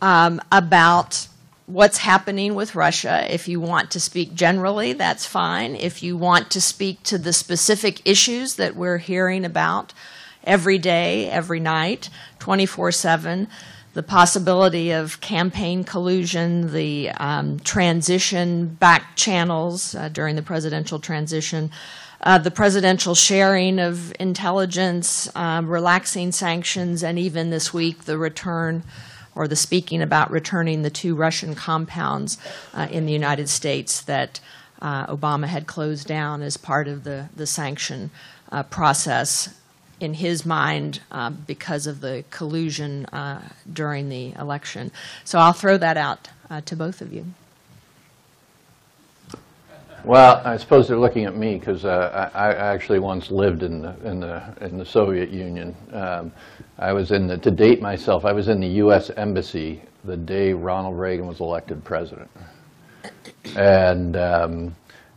um, 0.00 0.40
about 0.50 1.28
what's 1.70 1.98
happening 1.98 2.54
with 2.54 2.74
Russia. 2.74 3.32
If 3.32 3.46
you 3.46 3.60
want 3.60 3.90
to 3.92 4.00
speak 4.00 4.34
generally, 4.34 4.92
that's 4.92 5.24
fine. 5.24 5.76
If 5.76 6.02
you 6.02 6.16
want 6.16 6.50
to 6.50 6.60
speak 6.60 7.02
to 7.04 7.18
the 7.18 7.32
specific 7.32 8.02
issues 8.04 8.56
that 8.56 8.74
we're 8.74 8.98
hearing 8.98 9.44
about 9.44 9.94
every 10.42 10.78
day, 10.78 11.30
every 11.30 11.60
night, 11.60 12.10
24 12.40 12.92
7, 12.92 13.48
the 13.94 14.02
possibility 14.02 14.90
of 14.90 15.20
campaign 15.20 15.84
collusion, 15.84 16.72
the 16.72 17.10
um, 17.10 17.60
transition 17.60 18.66
back 18.66 19.16
channels 19.16 19.94
uh, 19.94 20.08
during 20.08 20.36
the 20.36 20.42
presidential 20.42 20.98
transition, 20.98 21.70
uh, 22.22 22.38
the 22.38 22.50
presidential 22.50 23.14
sharing 23.14 23.78
of 23.78 24.12
intelligence, 24.20 25.34
um, 25.36 25.68
relaxing 25.68 26.32
sanctions, 26.32 27.02
and 27.02 27.18
even 27.18 27.50
this 27.50 27.72
week 27.72 28.04
the 28.04 28.18
return 28.18 28.82
or 29.34 29.48
the 29.48 29.56
speaking 29.56 30.02
about 30.02 30.30
returning 30.30 30.82
the 30.82 30.90
two 30.90 31.14
Russian 31.14 31.54
compounds 31.54 32.38
uh, 32.74 32.88
in 32.90 33.06
the 33.06 33.12
United 33.12 33.48
States 33.48 34.02
that 34.02 34.40
uh, 34.82 35.06
Obama 35.06 35.46
had 35.46 35.66
closed 35.66 36.06
down 36.06 36.42
as 36.42 36.56
part 36.56 36.88
of 36.88 37.04
the, 37.04 37.28
the 37.36 37.46
sanction 37.46 38.10
uh, 38.50 38.62
process 38.64 39.54
in 40.00 40.14
his 40.14 40.46
mind 40.46 41.00
uh, 41.12 41.30
because 41.30 41.86
of 41.86 42.00
the 42.00 42.24
collusion 42.30 43.04
uh, 43.06 43.42
during 43.70 44.08
the 44.08 44.32
election. 44.32 44.90
So 45.24 45.38
I'll 45.38 45.52
throw 45.52 45.76
that 45.76 45.96
out 45.96 46.30
uh, 46.48 46.62
to 46.62 46.74
both 46.74 47.00
of 47.00 47.12
you. 47.12 47.26
Well, 50.04 50.40
I 50.46 50.56
suppose 50.56 50.88
they're 50.88 50.98
looking 50.98 51.26
at 51.26 51.36
me 51.36 51.58
because 51.58 51.84
uh, 51.84 52.30
I, 52.34 52.52
I 52.52 52.72
actually 52.72 53.00
once 53.00 53.30
lived 53.30 53.62
in 53.62 53.82
the 53.82 53.94
in 54.02 54.20
the 54.20 54.42
in 54.62 54.78
the 54.78 54.84
Soviet 54.84 55.30
Union. 55.30 55.76
Um, 55.92 56.32
I 56.78 56.92
was 56.94 57.12
in 57.12 57.26
the 57.26 57.36
to 57.36 57.50
date 57.50 57.82
myself. 57.82 58.24
I 58.24 58.32
was 58.32 58.48
in 58.48 58.60
the 58.60 58.68
U.S. 58.84 59.10
embassy 59.16 59.82
the 60.04 60.16
day 60.16 60.54
Ronald 60.54 60.98
Reagan 60.98 61.26
was 61.26 61.40
elected 61.40 61.84
president, 61.84 62.30
and 63.56 64.16
um, 64.16 64.74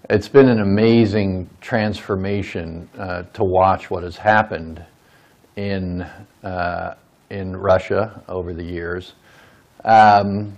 it's 0.09 0.27
been 0.27 0.49
an 0.49 0.59
amazing 0.59 1.49
transformation 1.61 2.89
uh, 2.97 3.23
to 3.23 3.43
watch 3.45 3.89
what 3.89 4.03
has 4.03 4.17
happened 4.17 4.84
in 5.55 6.01
uh, 6.43 6.95
in 7.29 7.55
Russia 7.55 8.21
over 8.27 8.53
the 8.53 8.63
years. 8.63 9.13
Um, 9.86 10.57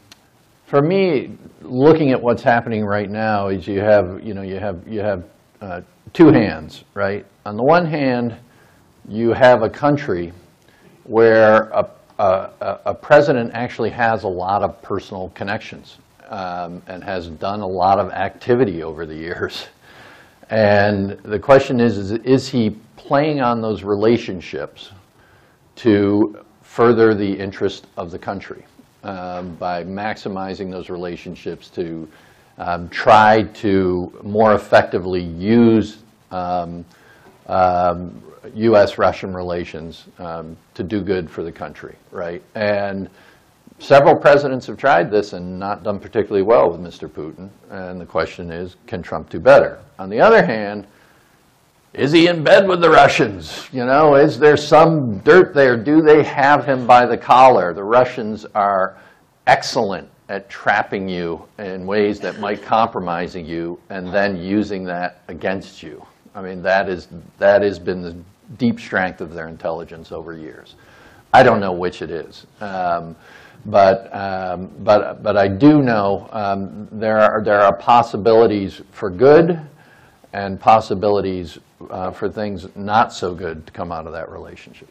for 0.65 0.81
me, 0.81 1.37
looking 1.61 2.11
at 2.11 2.21
what's 2.21 2.41
happening 2.41 2.83
right 2.83 3.09
now 3.09 3.47
is 3.49 3.67
you 3.67 3.79
have, 3.79 4.23
you 4.23 4.33
know, 4.33 4.41
you 4.41 4.59
have, 4.59 4.87
you 4.87 4.99
have 4.99 5.23
uh, 5.61 5.81
two 6.13 6.31
hands, 6.31 6.83
right? 6.93 7.25
On 7.45 7.55
the 7.55 7.63
one 7.63 7.85
hand, 7.85 8.35
you 9.07 9.31
have 9.33 9.61
a 9.61 9.69
country 9.69 10.33
where 11.03 11.69
a, 11.69 11.87
a, 12.17 12.79
a 12.87 12.93
president 12.95 13.51
actually 13.53 13.91
has 13.91 14.23
a 14.23 14.27
lot 14.27 14.63
of 14.63 14.81
personal 14.81 15.29
connections 15.35 15.99
um, 16.29 16.81
and 16.87 17.03
has 17.03 17.27
done 17.27 17.61
a 17.61 17.67
lot 17.67 17.99
of 17.99 18.11
activity 18.11 18.81
over 18.81 19.05
the 19.05 19.15
years. 19.15 19.67
And 20.49 21.11
the 21.23 21.39
question 21.39 21.79
is, 21.79 21.97
is, 21.97 22.11
is 22.11 22.47
he 22.49 22.71
playing 22.95 23.39
on 23.39 23.61
those 23.61 23.83
relationships 23.83 24.91
to 25.77 26.43
further 26.61 27.13
the 27.13 27.31
interest 27.31 27.85
of 27.97 28.09
the 28.09 28.19
country? 28.19 28.65
Um, 29.05 29.55
by 29.55 29.83
maximizing 29.83 30.71
those 30.71 30.89
relationships 30.89 31.69
to 31.69 32.07
um, 32.57 32.89
try 32.89 33.43
to 33.53 34.11
more 34.23 34.53
effectively 34.53 35.23
use 35.23 35.97
um, 36.31 36.85
U.S.-Russian 37.47 39.25
um, 39.25 39.35
relations 39.35 40.05
um, 40.19 40.57
to 40.73 40.83
do 40.83 41.01
good 41.01 41.29
for 41.29 41.43
the 41.43 41.51
country, 41.51 41.95
right? 42.11 42.41
And 42.55 43.09
several 43.79 44.15
presidents 44.15 44.65
have 44.67 44.77
tried 44.77 45.11
this 45.11 45.33
and 45.33 45.59
not 45.59 45.83
done 45.83 45.99
particularly 45.99 46.43
well 46.43 46.71
with 46.71 46.79
Mr. 46.79 47.09
Putin. 47.09 47.49
And 47.69 47.99
the 47.99 48.05
question 48.05 48.51
is, 48.51 48.75
can 48.87 49.01
Trump 49.01 49.29
do 49.29 49.39
better? 49.39 49.79
On 49.99 50.09
the 50.09 50.19
other 50.19 50.45
hand, 50.45 50.87
is 51.95 52.11
he 52.11 52.27
in 52.27 52.43
bed 52.43 52.67
with 52.67 52.81
the 52.81 52.89
Russians? 52.89 53.69
You 53.71 53.85
know, 53.85 54.15
is 54.15 54.37
there 54.37 54.57
some 54.57 55.19
dirt 55.19 55.53
there? 55.53 55.77
Do 55.77 56.01
they 56.01 56.23
have 56.23 56.65
him 56.65 56.85
by 56.85 57.05
the 57.05 57.17
collar? 57.17 57.73
The 57.73 57.83
Russians 57.83 58.45
are 58.53 58.97
excellent 59.47 60.09
at 60.27 60.49
trapping 60.49 61.07
you 61.07 61.47
in 61.57 61.85
ways 61.85 62.19
that 62.19 62.39
might 62.39 62.61
compromise 62.61 63.35
you 63.35 63.79
and 63.89 64.13
then 64.13 64.35
using 64.35 64.83
that 64.85 65.21
against 65.29 65.81
you. 65.83 66.05
I 66.33 66.41
mean, 66.41 66.61
that, 66.63 66.89
is, 66.89 67.07
that 67.37 67.61
has 67.61 67.79
been 67.79 68.01
the 68.01 68.17
deep 68.57 68.79
strength 68.79 69.21
of 69.21 69.33
their 69.33 69.47
intelligence 69.47 70.11
over 70.11 70.35
years. 70.35 70.75
I 71.33 71.43
don't 71.43 71.61
know 71.61 71.71
which 71.71 72.01
it 72.01 72.11
is. 72.11 72.45
Um, 72.59 73.15
but, 73.67 74.13
um, 74.13 74.69
but, 74.79 75.23
but 75.23 75.37
I 75.37 75.47
do 75.47 75.81
know 75.81 76.27
um, 76.31 76.89
there, 76.91 77.17
are, 77.17 77.41
there 77.43 77.61
are 77.61 77.75
possibilities 77.75 78.81
for 78.91 79.09
good 79.09 79.59
and 80.33 80.59
possibilities 80.59 81.57
uh, 81.89 82.11
for 82.11 82.29
things 82.29 82.67
not 82.75 83.13
so 83.13 83.33
good 83.33 83.65
to 83.67 83.73
come 83.73 83.91
out 83.91 84.07
of 84.07 84.13
that 84.13 84.29
relationship. 84.29 84.89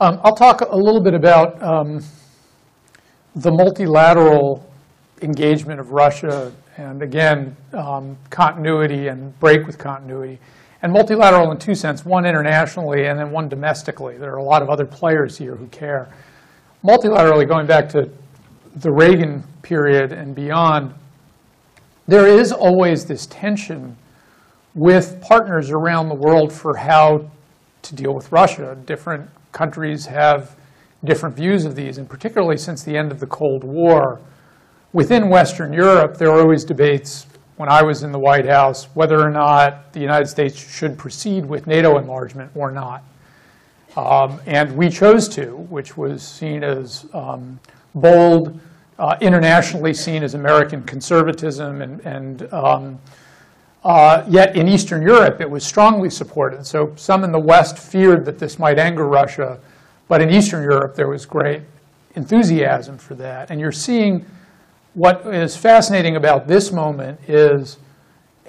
Um, 0.00 0.20
I'll 0.24 0.34
talk 0.34 0.60
a 0.62 0.76
little 0.76 1.02
bit 1.02 1.14
about 1.14 1.62
um, 1.62 2.00
the 3.36 3.50
multilateral 3.50 4.68
engagement 5.22 5.80
of 5.80 5.92
Russia 5.92 6.52
and, 6.76 7.02
again, 7.02 7.56
um, 7.72 8.16
continuity 8.30 9.08
and 9.08 9.38
break 9.38 9.66
with 9.66 9.78
continuity. 9.78 10.38
And 10.82 10.92
multilateral 10.92 11.52
in 11.52 11.58
two 11.58 11.74
senses, 11.74 12.04
one 12.04 12.26
internationally 12.26 13.06
and 13.06 13.18
then 13.18 13.30
one 13.30 13.48
domestically. 13.48 14.18
There 14.18 14.32
are 14.32 14.38
a 14.38 14.44
lot 14.44 14.62
of 14.62 14.68
other 14.68 14.84
players 14.84 15.38
here 15.38 15.54
who 15.54 15.68
care. 15.68 16.12
Multilaterally, 16.84 17.46
going 17.46 17.66
back 17.66 17.88
to 17.90 18.10
the 18.76 18.90
Reagan 18.90 19.44
period 19.62 20.12
and 20.12 20.34
beyond, 20.34 20.92
there 22.08 22.26
is 22.26 22.50
always 22.50 23.04
this 23.04 23.26
tension 23.26 23.96
with 24.74 25.20
partners 25.20 25.70
around 25.70 26.08
the 26.08 26.14
world 26.14 26.52
for 26.52 26.76
how 26.76 27.30
to 27.82 27.94
deal 27.94 28.14
with 28.14 28.30
Russia. 28.32 28.76
Different 28.86 29.28
countries 29.52 30.06
have 30.06 30.56
different 31.04 31.36
views 31.36 31.64
of 31.64 31.74
these, 31.74 31.98
and 31.98 32.08
particularly 32.08 32.56
since 32.56 32.82
the 32.82 32.96
end 32.96 33.12
of 33.12 33.20
the 33.20 33.26
Cold 33.26 33.64
War. 33.64 34.20
Within 34.92 35.28
Western 35.28 35.72
Europe, 35.72 36.16
there 36.16 36.30
were 36.30 36.40
always 36.40 36.64
debates 36.64 37.26
when 37.56 37.68
I 37.68 37.82
was 37.82 38.02
in 38.02 38.12
the 38.12 38.18
White 38.18 38.46
House 38.46 38.86
whether 38.94 39.20
or 39.20 39.30
not 39.30 39.92
the 39.92 40.00
United 40.00 40.26
States 40.26 40.56
should 40.56 40.96
proceed 40.98 41.44
with 41.44 41.66
NATO 41.66 41.98
enlargement 41.98 42.50
or 42.54 42.70
not. 42.70 43.02
Um, 43.96 44.40
and 44.46 44.74
we 44.74 44.88
chose 44.88 45.28
to, 45.30 45.56
which 45.56 45.96
was 45.96 46.22
seen 46.22 46.64
as 46.64 47.06
um, 47.12 47.60
bold, 47.94 48.58
uh, 48.98 49.16
internationally 49.20 49.92
seen 49.92 50.22
as 50.22 50.34
American 50.34 50.82
conservatism, 50.84 51.82
and, 51.82 52.00
and 52.00 52.52
um, 52.54 52.98
uh, 53.84 54.24
yet 54.28 54.56
in 54.56 54.68
Eastern 54.68 55.02
Europe 55.02 55.40
it 55.40 55.50
was 55.50 55.64
strongly 55.64 56.10
supported. 56.10 56.64
So 56.66 56.92
some 56.96 57.24
in 57.24 57.32
the 57.32 57.40
West 57.40 57.78
feared 57.78 58.24
that 58.26 58.38
this 58.38 58.58
might 58.58 58.78
anger 58.78 59.06
Russia, 59.06 59.58
but 60.08 60.20
in 60.20 60.30
Eastern 60.30 60.62
Europe 60.62 60.94
there 60.94 61.08
was 61.08 61.26
great 61.26 61.62
enthusiasm 62.14 62.98
for 62.98 63.14
that. 63.16 63.50
And 63.50 63.60
you're 63.60 63.72
seeing 63.72 64.24
what 64.94 65.26
is 65.26 65.56
fascinating 65.56 66.16
about 66.16 66.46
this 66.46 66.70
moment 66.70 67.18
is 67.26 67.78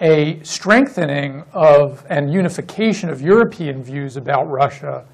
a 0.02 0.42
strengthening 0.44 1.44
of 1.54 2.06
and 2.10 2.32
unification 2.32 3.10
of 3.10 3.22
European 3.22 3.82
views 3.82 4.18
about 4.18 4.50
Russia 4.50 5.06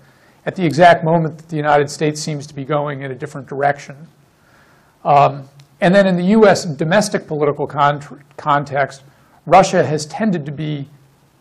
at 0.46 0.56
the 0.56 0.66
exact 0.66 1.04
moment 1.04 1.38
that 1.38 1.50
the 1.50 1.56
United 1.56 1.90
States 1.90 2.20
seems 2.20 2.48
to 2.48 2.56
be 2.56 2.66
going 2.66 3.02
in 3.02 3.12
a 3.12 3.16
different 3.16 3.48
direction. 3.48 3.96
Um, 5.04 5.48
and 5.82 5.94
then 5.94 6.08
in 6.08 6.18
the 6.18 6.24
U.S. 6.24 6.66
domestic 6.66 7.28
political 7.28 7.68
con 7.68 8.02
context, 8.38 9.04
Russia 9.50 9.84
has 9.84 10.06
tended 10.06 10.46
to 10.46 10.52
be 10.52 10.88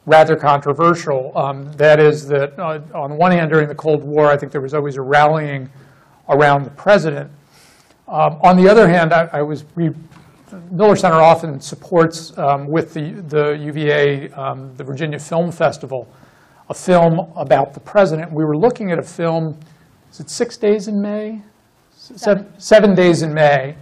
rather 0.07 0.37
controversial. 0.37 1.37
Um, 1.37 1.71
that 1.73 2.01
is 2.01 2.27
that 2.29 2.59
uh, 2.59 2.81
on 2.95 3.11
the 3.11 3.17
one 3.17 3.31
hand, 3.31 3.51
during 3.51 3.69
the 3.69 3.75
Cold 3.75 4.03
War, 4.03 4.27
I 4.27 4.37
think 4.37 4.51
there 4.51 4.63
was 4.63 4.75
always 4.75 4.97
a 4.97 5.03
rallying 5.03 5.69
around 6.29 6.65
the 6.65 6.71
president. 6.71 7.31
Um, 8.09 8.39
on 8.43 8.57
the 8.57 8.69
other 8.69 8.89
hand, 8.89 9.13
I, 9.13 9.29
I 9.33 9.43
was 9.43 9.65
we, 9.77 9.91
Miller 10.71 10.97
Center 10.97 11.17
often 11.17 11.61
supports 11.61 12.37
um, 12.39 12.67
with 12.69 12.95
the, 12.95 13.23
the 13.29 13.53
UVA, 13.61 14.31
um, 14.31 14.75
the 14.77 14.85
Virginia 14.85 15.19
Film 15.19 15.53
Festival, 15.53 16.09
a 16.71 16.75
film 16.75 17.31
about 17.37 17.75
the 17.75 17.81
president. 17.81 18.33
We 18.33 18.45
were 18.45 18.57
looking 18.57 18.91
at 18.91 18.99
a 18.99 19.03
film, 19.03 19.59
is 20.11 20.21
it 20.21 20.31
Six 20.31 20.57
Days 20.57 20.89
in 20.89 21.01
May? 21.03 21.43
Seven, 21.93 22.59
seven 22.59 22.95
Days 22.95 23.21
in 23.21 23.35
May, 23.35 23.77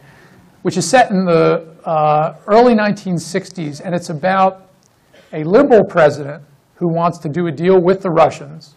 which 0.62 0.77
is 0.77 0.89
set 0.89 1.11
in 1.12 1.24
the 1.24 1.76
uh, 1.87 2.34
early 2.49 2.74
1960s, 2.74 3.80
and 3.82 3.95
it's 3.95 4.11
about 4.11 4.68
a 5.32 5.45
liberal 5.45 5.84
president 5.84 6.43
who 6.74 6.93
wants 6.93 7.18
to 7.18 7.28
do 7.28 7.47
a 7.47 7.53
deal 7.53 7.80
with 7.80 8.03
the 8.03 8.11
Russians, 8.11 8.74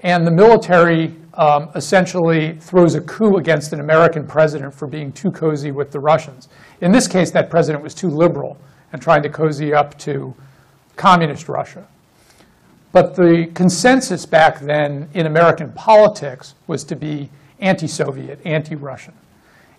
and 0.00 0.26
the 0.26 0.30
military 0.30 1.16
um, 1.34 1.70
essentially 1.74 2.56
throws 2.60 2.94
a 2.94 3.00
coup 3.00 3.38
against 3.38 3.72
an 3.72 3.80
American 3.80 4.26
president 4.26 4.72
for 4.72 4.86
being 4.86 5.10
too 5.10 5.30
cozy 5.30 5.72
with 5.72 5.90
the 5.90 5.98
Russians. 5.98 6.48
In 6.80 6.92
this 6.92 7.08
case, 7.08 7.30
that 7.32 7.50
president 7.50 7.82
was 7.82 7.94
too 7.94 8.08
liberal 8.08 8.56
and 8.92 9.02
trying 9.02 9.22
to 9.22 9.30
cozy 9.30 9.72
up 9.72 9.98
to 10.00 10.34
communist 10.96 11.48
Russia. 11.48 11.86
But 12.92 13.16
the 13.16 13.50
consensus 13.54 14.24
back 14.24 14.60
then 14.60 15.08
in 15.14 15.26
American 15.26 15.72
politics 15.72 16.54
was 16.68 16.84
to 16.84 16.94
be 16.94 17.30
anti-Soviet, 17.58 18.40
anti-Russian. 18.44 19.14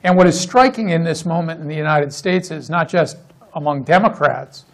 And 0.06 0.16
what 0.16 0.28
is 0.28 0.40
striking 0.40 0.90
in 0.90 1.04
this 1.04 1.26
moment 1.26 1.62
in 1.62 1.68
the 1.68 1.76
United 1.76 2.14
States 2.14 2.52
is 2.52 2.70
not 2.70 2.88
just 2.88 3.18
among 3.56 3.82
Democrats, 3.82 4.66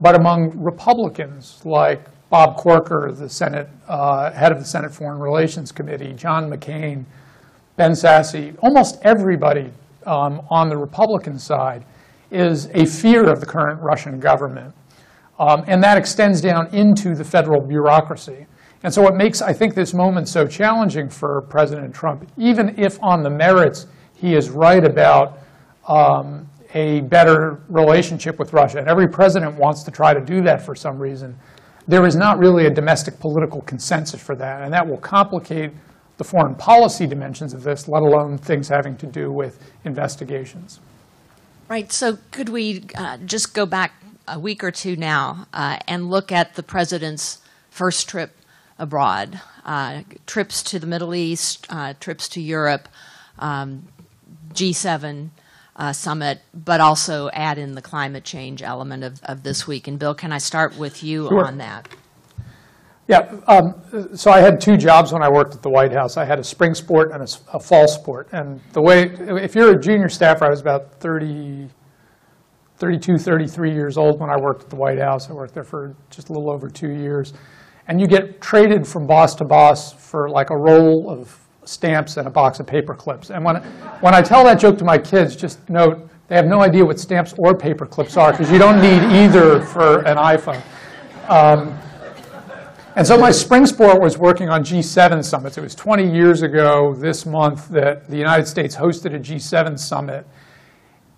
but 0.00 0.14
among 0.14 0.56
Republicans 0.56 1.60
like 1.64 2.04
Bob 2.30 2.56
Corker, 2.56 3.10
the 3.10 3.28
Senate 3.28 3.68
uh, 3.88 4.30
head 4.30 4.52
of 4.52 4.60
the 4.60 4.64
Senate 4.64 4.94
Foreign 4.94 5.18
Relations 5.18 5.72
Committee, 5.72 6.12
John 6.12 6.48
McCain, 6.48 7.04
Ben 7.74 7.90
Sasse, 7.90 8.56
almost 8.62 9.00
everybody 9.02 9.72
um, 10.06 10.42
on 10.48 10.68
the 10.68 10.76
Republican 10.76 11.40
side 11.40 11.84
is 12.30 12.66
a 12.66 12.86
fear 12.86 13.28
of 13.28 13.40
the 13.40 13.46
current 13.46 13.82
Russian 13.82 14.20
government. 14.20 14.72
Um, 15.40 15.64
and 15.66 15.82
that 15.82 15.98
extends 15.98 16.40
down 16.40 16.68
into 16.72 17.16
the 17.16 17.24
federal 17.24 17.60
bureaucracy. 17.60 18.46
And 18.84 18.94
so 18.94 19.02
what 19.02 19.16
makes, 19.16 19.42
I 19.42 19.52
think, 19.52 19.74
this 19.74 19.92
moment 19.92 20.28
so 20.28 20.46
challenging 20.46 21.08
for 21.08 21.42
President 21.48 21.92
Trump, 21.92 22.30
even 22.36 22.78
if 22.78 23.02
on 23.02 23.24
the 23.24 23.30
merits 23.30 23.88
he 24.20 24.34
is 24.34 24.50
right 24.50 24.84
about 24.84 25.38
um, 25.86 26.48
a 26.74 27.00
better 27.02 27.62
relationship 27.68 28.38
with 28.38 28.52
Russia, 28.52 28.78
and 28.78 28.88
every 28.88 29.08
president 29.08 29.54
wants 29.56 29.82
to 29.84 29.90
try 29.90 30.12
to 30.12 30.20
do 30.20 30.42
that 30.42 30.60
for 30.60 30.74
some 30.74 30.98
reason, 30.98 31.36
there 31.86 32.06
is 32.06 32.16
not 32.16 32.38
really 32.38 32.66
a 32.66 32.70
domestic 32.70 33.18
political 33.18 33.62
consensus 33.62 34.20
for 34.20 34.36
that, 34.36 34.62
and 34.62 34.72
that 34.72 34.86
will 34.86 34.98
complicate 34.98 35.72
the 36.18 36.24
foreign 36.24 36.54
policy 36.54 37.06
dimensions 37.06 37.54
of 37.54 37.62
this, 37.62 37.88
let 37.88 38.02
alone 38.02 38.36
things 38.36 38.68
having 38.68 38.96
to 38.96 39.06
do 39.06 39.32
with 39.32 39.72
investigations. 39.84 40.80
Right. 41.68 41.92
So 41.92 42.18
could 42.32 42.48
we 42.48 42.84
uh, 42.96 43.18
just 43.18 43.54
go 43.54 43.66
back 43.66 43.92
a 44.26 44.38
week 44.38 44.64
or 44.64 44.70
two 44.70 44.96
now 44.96 45.46
uh, 45.52 45.78
and 45.86 46.10
look 46.10 46.32
at 46.32 46.54
the 46.54 46.62
president's 46.62 47.38
first 47.70 48.08
trip 48.08 48.32
abroad, 48.78 49.40
uh, 49.64 50.02
trips 50.26 50.62
to 50.64 50.78
the 50.78 50.86
Middle 50.86 51.14
East, 51.14 51.66
uh, 51.70 51.94
trips 52.00 52.28
to 52.30 52.40
Europe, 52.40 52.88
um, 53.38 53.86
G7 54.52 55.30
uh, 55.76 55.92
summit, 55.92 56.40
but 56.52 56.80
also 56.80 57.30
add 57.32 57.58
in 57.58 57.74
the 57.74 57.82
climate 57.82 58.24
change 58.24 58.62
element 58.62 59.04
of, 59.04 59.20
of 59.22 59.42
this 59.42 59.66
week. 59.66 59.86
And 59.86 59.98
Bill, 59.98 60.14
can 60.14 60.32
I 60.32 60.38
start 60.38 60.76
with 60.76 61.02
you 61.02 61.28
Sure. 61.28 61.46
on 61.46 61.58
that? 61.58 61.88
Yeah, 63.06 63.40
um, 63.46 63.72
so 64.14 64.30
I 64.30 64.40
had 64.40 64.60
two 64.60 64.76
jobs 64.76 65.14
when 65.14 65.22
I 65.22 65.30
worked 65.30 65.54
at 65.54 65.62
the 65.62 65.70
White 65.70 65.92
House. 65.92 66.18
I 66.18 66.26
had 66.26 66.38
a 66.38 66.44
spring 66.44 66.74
sport 66.74 67.10
and 67.12 67.22
a 67.54 67.58
fall 67.58 67.88
sport. 67.88 68.28
And 68.32 68.60
the 68.72 68.82
way, 68.82 69.04
if 69.42 69.54
you're 69.54 69.74
a 69.74 69.80
junior 69.80 70.10
staffer, 70.10 70.44
I 70.44 70.50
was 70.50 70.60
about 70.60 71.00
30, 71.00 71.68
32, 72.76 73.16
33 73.16 73.72
years 73.72 73.96
old 73.96 74.20
when 74.20 74.28
I 74.28 74.36
worked 74.38 74.64
at 74.64 74.68
the 74.68 74.76
White 74.76 74.98
House. 74.98 75.30
I 75.30 75.32
worked 75.32 75.54
there 75.54 75.64
for 75.64 75.96
just 76.10 76.28
a 76.28 76.32
little 76.32 76.50
over 76.52 76.68
two 76.68 76.90
years. 76.90 77.32
And 77.86 77.98
you 77.98 78.06
get 78.06 78.42
traded 78.42 78.86
from 78.86 79.06
boss 79.06 79.34
to 79.36 79.46
boss 79.46 79.94
for 79.94 80.28
like 80.28 80.50
a 80.50 80.56
roll 80.56 81.08
of 81.08 81.34
stamps 81.68 82.16
and 82.16 82.26
a 82.26 82.30
box 82.30 82.60
of 82.60 82.66
paper 82.66 82.94
clips. 82.94 83.30
And 83.30 83.44
when, 83.44 83.56
when 84.00 84.14
I 84.14 84.22
tell 84.22 84.42
that 84.44 84.58
joke 84.58 84.78
to 84.78 84.84
my 84.84 84.96
kids, 84.98 85.36
just 85.36 85.68
note, 85.68 86.08
they 86.28 86.36
have 86.36 86.46
no 86.46 86.60
idea 86.60 86.84
what 86.84 86.98
stamps 86.98 87.34
or 87.38 87.56
paper 87.56 87.86
clips 87.86 88.16
are 88.16 88.32
because 88.32 88.50
you 88.50 88.58
don't 88.58 88.80
need 88.80 89.02
either 89.16 89.60
for 89.60 90.00
an 90.00 90.16
iPhone. 90.16 90.62
Um, 91.28 91.78
and 92.96 93.06
so 93.06 93.16
my 93.16 93.30
spring 93.30 93.64
sport 93.66 94.00
was 94.00 94.18
working 94.18 94.48
on 94.48 94.64
G7 94.64 95.24
summits. 95.24 95.56
It 95.56 95.60
was 95.60 95.74
20 95.74 96.10
years 96.10 96.42
ago 96.42 96.94
this 96.94 97.24
month 97.26 97.68
that 97.68 98.08
the 98.08 98.16
United 98.16 98.46
States 98.46 98.74
hosted 98.74 99.14
a 99.14 99.18
G7 99.18 99.78
summit 99.78 100.26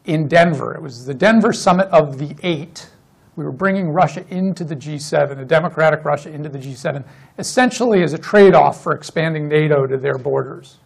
in 0.04 0.28
Denver. 0.28 0.74
It 0.74 0.82
was 0.82 1.06
the 1.06 1.14
Denver 1.14 1.52
summit 1.52 1.86
of 1.88 2.18
the 2.18 2.36
eight. 2.42 2.90
We 3.36 3.44
were 3.44 3.52
bringing 3.52 3.90
Russia 3.90 4.24
into 4.28 4.64
the 4.64 4.76
G7, 4.76 5.40
a 5.40 5.44
democratic 5.44 6.04
Russia 6.04 6.30
into 6.30 6.48
the 6.48 6.58
G7, 6.58 7.04
essentially 7.38 8.02
as 8.02 8.12
a 8.12 8.18
trade-off 8.18 8.82
for 8.82 8.92
expanding 8.92 9.48
NATO 9.48 9.86
to 9.86 9.96
their 9.96 10.18
borders. 10.18 10.78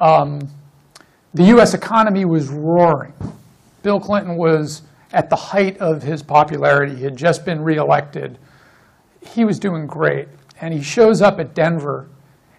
Um, 0.00 0.40
the 1.34 1.44
U.S. 1.44 1.74
economy 1.74 2.24
was 2.24 2.48
roaring. 2.48 3.12
Bill 3.82 4.00
Clinton 4.00 4.36
was 4.36 4.82
at 5.12 5.30
the 5.30 5.36
height 5.36 5.78
of 5.78 6.02
his 6.02 6.22
popularity. 6.22 6.96
He 6.96 7.04
had 7.04 7.16
just 7.16 7.44
been 7.44 7.62
reelected 7.62 8.38
he 9.24 9.44
was 9.44 9.58
doing 9.58 9.86
great. 9.86 10.28
And 10.60 10.72
he 10.72 10.82
shows 10.82 11.22
up 11.22 11.40
at 11.40 11.54
Denver, 11.54 12.08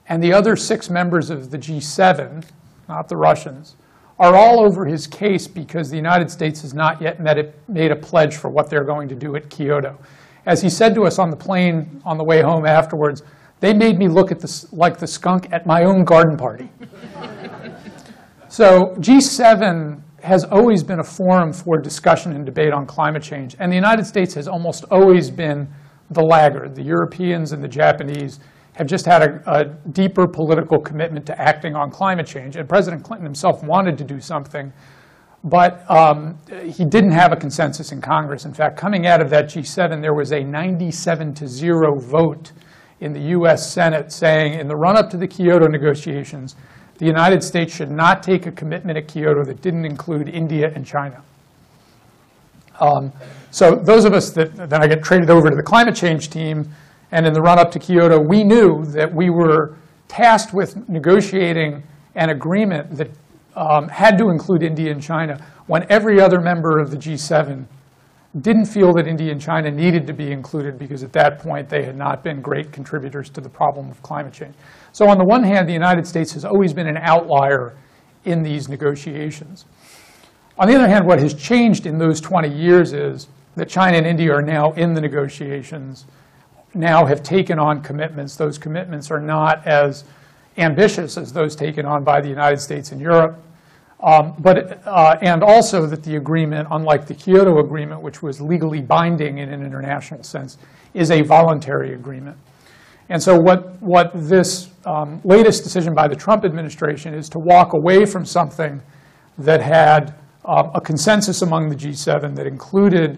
and 0.09 0.21
the 0.21 0.33
other 0.33 0.55
six 0.55 0.89
members 0.89 1.29
of 1.29 1.51
the 1.51 1.57
G7, 1.57 2.45
not 2.89 3.07
the 3.07 3.15
Russians, 3.15 3.75
are 4.23 4.35
all 4.35 4.59
over 4.65 4.85
his 4.85 5.05
case 5.05 5.47
because 5.47 5.89
the 5.89 5.97
United 5.97 6.31
States 6.31 6.61
has 6.61 6.73
not 6.73 7.01
yet 7.01 7.19
made 7.67 7.91
a 7.91 7.95
pledge 7.95 8.37
for 8.37 8.49
what 8.49 8.69
they're 8.69 8.85
going 8.85 9.07
to 9.09 9.15
do 9.15 9.35
at 9.35 9.49
Kyoto. 9.49 9.99
As 10.45 10.61
he 10.61 10.69
said 10.69 10.95
to 10.95 11.03
us 11.03 11.19
on 11.19 11.29
the 11.29 11.35
plane 11.35 12.01
on 12.05 12.17
the 12.17 12.23
way 12.23 12.41
home 12.41 12.65
afterwards, 12.65 13.21
they 13.59 13.73
made 13.73 13.97
me 13.97 14.07
look 14.07 14.31
at 14.31 14.39
this 14.39 14.71
like 14.73 14.97
the 14.97 15.07
skunk 15.07 15.51
at 15.51 15.65
my 15.65 15.83
own 15.83 16.03
garden 16.03 16.37
party. 16.37 16.69
So 18.53 18.93
G7 18.99 19.99
has 20.21 20.43
always 20.43 20.83
been 20.83 20.99
a 20.99 21.03
forum 21.03 21.51
for 21.51 21.79
discussion 21.79 22.33
and 22.33 22.45
debate 22.45 22.71
on 22.71 22.85
climate 22.85 23.23
change, 23.23 23.55
and 23.57 23.71
the 23.71 23.75
United 23.75 24.05
States 24.05 24.35
has 24.35 24.47
almost 24.47 24.85
always 24.91 25.31
been 25.31 25.67
the 26.11 26.21
laggard. 26.21 26.75
The 26.75 26.83
Europeans 26.83 27.51
and 27.51 27.63
the 27.63 27.67
Japanese 27.67 28.39
have 28.73 28.87
just 28.87 29.05
had 29.05 29.21
a, 29.21 29.51
a 29.51 29.65
deeper 29.91 30.27
political 30.27 30.79
commitment 30.79 31.25
to 31.27 31.39
acting 31.39 31.75
on 31.75 31.91
climate 31.91 32.25
change, 32.25 32.55
and 32.55 32.67
President 32.67 33.03
Clinton 33.03 33.25
himself 33.25 33.63
wanted 33.63 33.97
to 33.97 34.03
do 34.03 34.19
something, 34.19 34.73
but 35.43 35.89
um, 35.91 36.37
he 36.65 36.85
didn't 36.85 37.11
have 37.11 37.31
a 37.31 37.35
consensus 37.35 37.91
in 37.91 38.01
Congress. 38.01 38.45
In 38.45 38.53
fact, 38.53 38.77
coming 38.77 39.05
out 39.05 39.21
of 39.21 39.29
that 39.29 39.45
G7, 39.45 40.01
there 40.01 40.13
was 40.13 40.31
a 40.31 40.43
97 40.43 41.33
to 41.35 41.47
0 41.47 41.99
vote 41.99 42.51
in 43.01 43.11
the 43.11 43.19
US 43.37 43.71
Senate 43.71 44.11
saying 44.11 44.59
in 44.59 44.67
the 44.67 44.75
run-up 44.75 45.09
to 45.09 45.17
the 45.17 45.27
Kyoto 45.27 45.67
negotiations, 45.67 46.55
the 46.97 47.05
United 47.05 47.43
States 47.43 47.75
should 47.75 47.91
not 47.91 48.23
take 48.23 48.45
a 48.45 48.51
commitment 48.51 48.97
at 48.97 49.07
Kyoto 49.07 49.43
that 49.43 49.61
didn't 49.61 49.85
include 49.85 50.29
India 50.29 50.71
and 50.73 50.85
China. 50.85 51.21
Um, 52.79 53.11
so 53.51 53.75
those 53.75 54.05
of 54.05 54.13
us 54.13 54.31
that 54.31 54.55
then 54.55 54.81
I 54.81 54.87
get 54.87 55.03
traded 55.03 55.29
over 55.29 55.49
to 55.49 55.55
the 55.55 55.63
climate 55.63 55.95
change 55.95 56.29
team, 56.29 56.69
and 57.13 57.27
in 57.27 57.33
the 57.33 57.41
run-up 57.41 57.69
to 57.71 57.79
Kyoto, 57.79 58.19
we 58.19 58.43
knew 58.43 58.83
that 58.85 59.13
we 59.13 59.29
were 59.29 59.77
tasked 60.07 60.51
with 60.51 60.89
negotiating 60.89 61.83
an 62.15 62.31
agreement 62.31 62.97
that 62.97 63.11
um, 63.55 63.87
had 63.87 64.17
to 64.17 64.29
include 64.29 64.63
India 64.63 64.91
and 64.91 65.01
China 65.01 65.39
when 65.67 65.85
every 65.91 66.19
other 66.19 66.41
member 66.41 66.79
of 66.79 66.89
the 66.89 66.97
G7 66.97 67.67
didn't 68.41 68.65
feel 68.65 68.93
that 68.93 69.07
India 69.07 69.31
and 69.31 69.39
China 69.39 69.69
needed 69.69 70.07
to 70.07 70.13
be 70.13 70.31
included 70.31 70.79
because 70.79 71.03
at 71.03 71.13
that 71.13 71.37
point 71.37 71.69
they 71.69 71.83
had 71.83 71.95
not 71.95 72.23
been 72.23 72.41
great 72.41 72.71
contributors 72.71 73.29
to 73.29 73.41
the 73.41 73.49
problem 73.49 73.91
of 73.91 74.01
climate 74.01 74.33
change. 74.33 74.55
So 74.91 75.07
on 75.07 75.19
the 75.19 75.23
one 75.23 75.43
hand, 75.43 75.69
the 75.69 75.73
United 75.73 76.07
States 76.07 76.33
has 76.33 76.43
always 76.43 76.73
been 76.73 76.87
an 76.87 76.97
outlier 76.97 77.75
in 78.25 78.41
these 78.41 78.69
negotiations. 78.69 79.65
On 80.57 80.67
the 80.67 80.73
other 80.73 80.87
hand, 80.87 81.05
what 81.05 81.19
has 81.19 81.35
changed 81.35 81.85
in 81.85 81.99
those 81.99 82.19
20 82.19 82.49
years 82.49 82.91
is 82.91 83.27
that 83.55 83.69
China 83.69 83.97
and 83.97 84.07
India 84.07 84.33
are 84.33 84.41
now 84.41 84.71
in 84.71 84.95
the 84.95 85.01
negotiations, 85.01 86.05
now 86.73 87.05
have 87.05 87.23
taken 87.23 87.59
on 87.59 87.81
commitments. 87.81 88.35
Those 88.35 88.57
commitments 88.57 89.11
are 89.11 89.19
not 89.19 89.65
as 89.67 90.03
ambitious 90.57 91.17
as 91.17 91.31
those 91.31 91.55
taken 91.55 91.85
on 91.85 92.03
by 92.03 92.21
the 92.21 92.29
United 92.29 92.59
States 92.59 92.91
and 92.91 93.01
Europe. 93.01 93.39
Um, 94.03 94.33
But, 94.39 94.85
uh, 94.85 95.15
and 95.21 95.43
also 95.43 95.85
that 95.87 96.03
the 96.03 96.17
agreement, 96.17 96.67
unlike 96.71 97.07
the 97.07 97.13
Kyoto 97.13 97.59
Agreement, 97.59 98.01
which 98.01 98.21
was 98.21 98.41
legally 98.41 98.81
binding 98.81 99.37
in 99.37 99.49
an 99.49 99.63
international 99.65 100.23
sense, 100.23 100.57
is 100.93 101.09
a 101.09 101.21
voluntary 101.21 101.93
agreement. 101.93 102.37
And 103.09 103.21
so 103.21 103.37
what, 103.37 103.81
what 103.81 104.11
this 104.13 104.69
um, 104.85 105.21
latest 105.23 105.63
decision 105.63 105.93
by 105.93 106.07
the 106.07 106.15
Trump 106.15 106.43
administration 106.45 107.13
is 107.13 107.29
to 107.29 107.39
walk 107.39 107.73
away 107.73 108.05
from 108.05 108.25
something 108.25 108.81
that 109.37 109.61
had 109.61 110.15
uh, 110.45 110.69
a 110.75 110.81
consensus 110.81 111.41
among 111.41 111.69
the 111.69 111.75
G7 111.75 112.35
that 112.35 112.45
included 112.45 113.17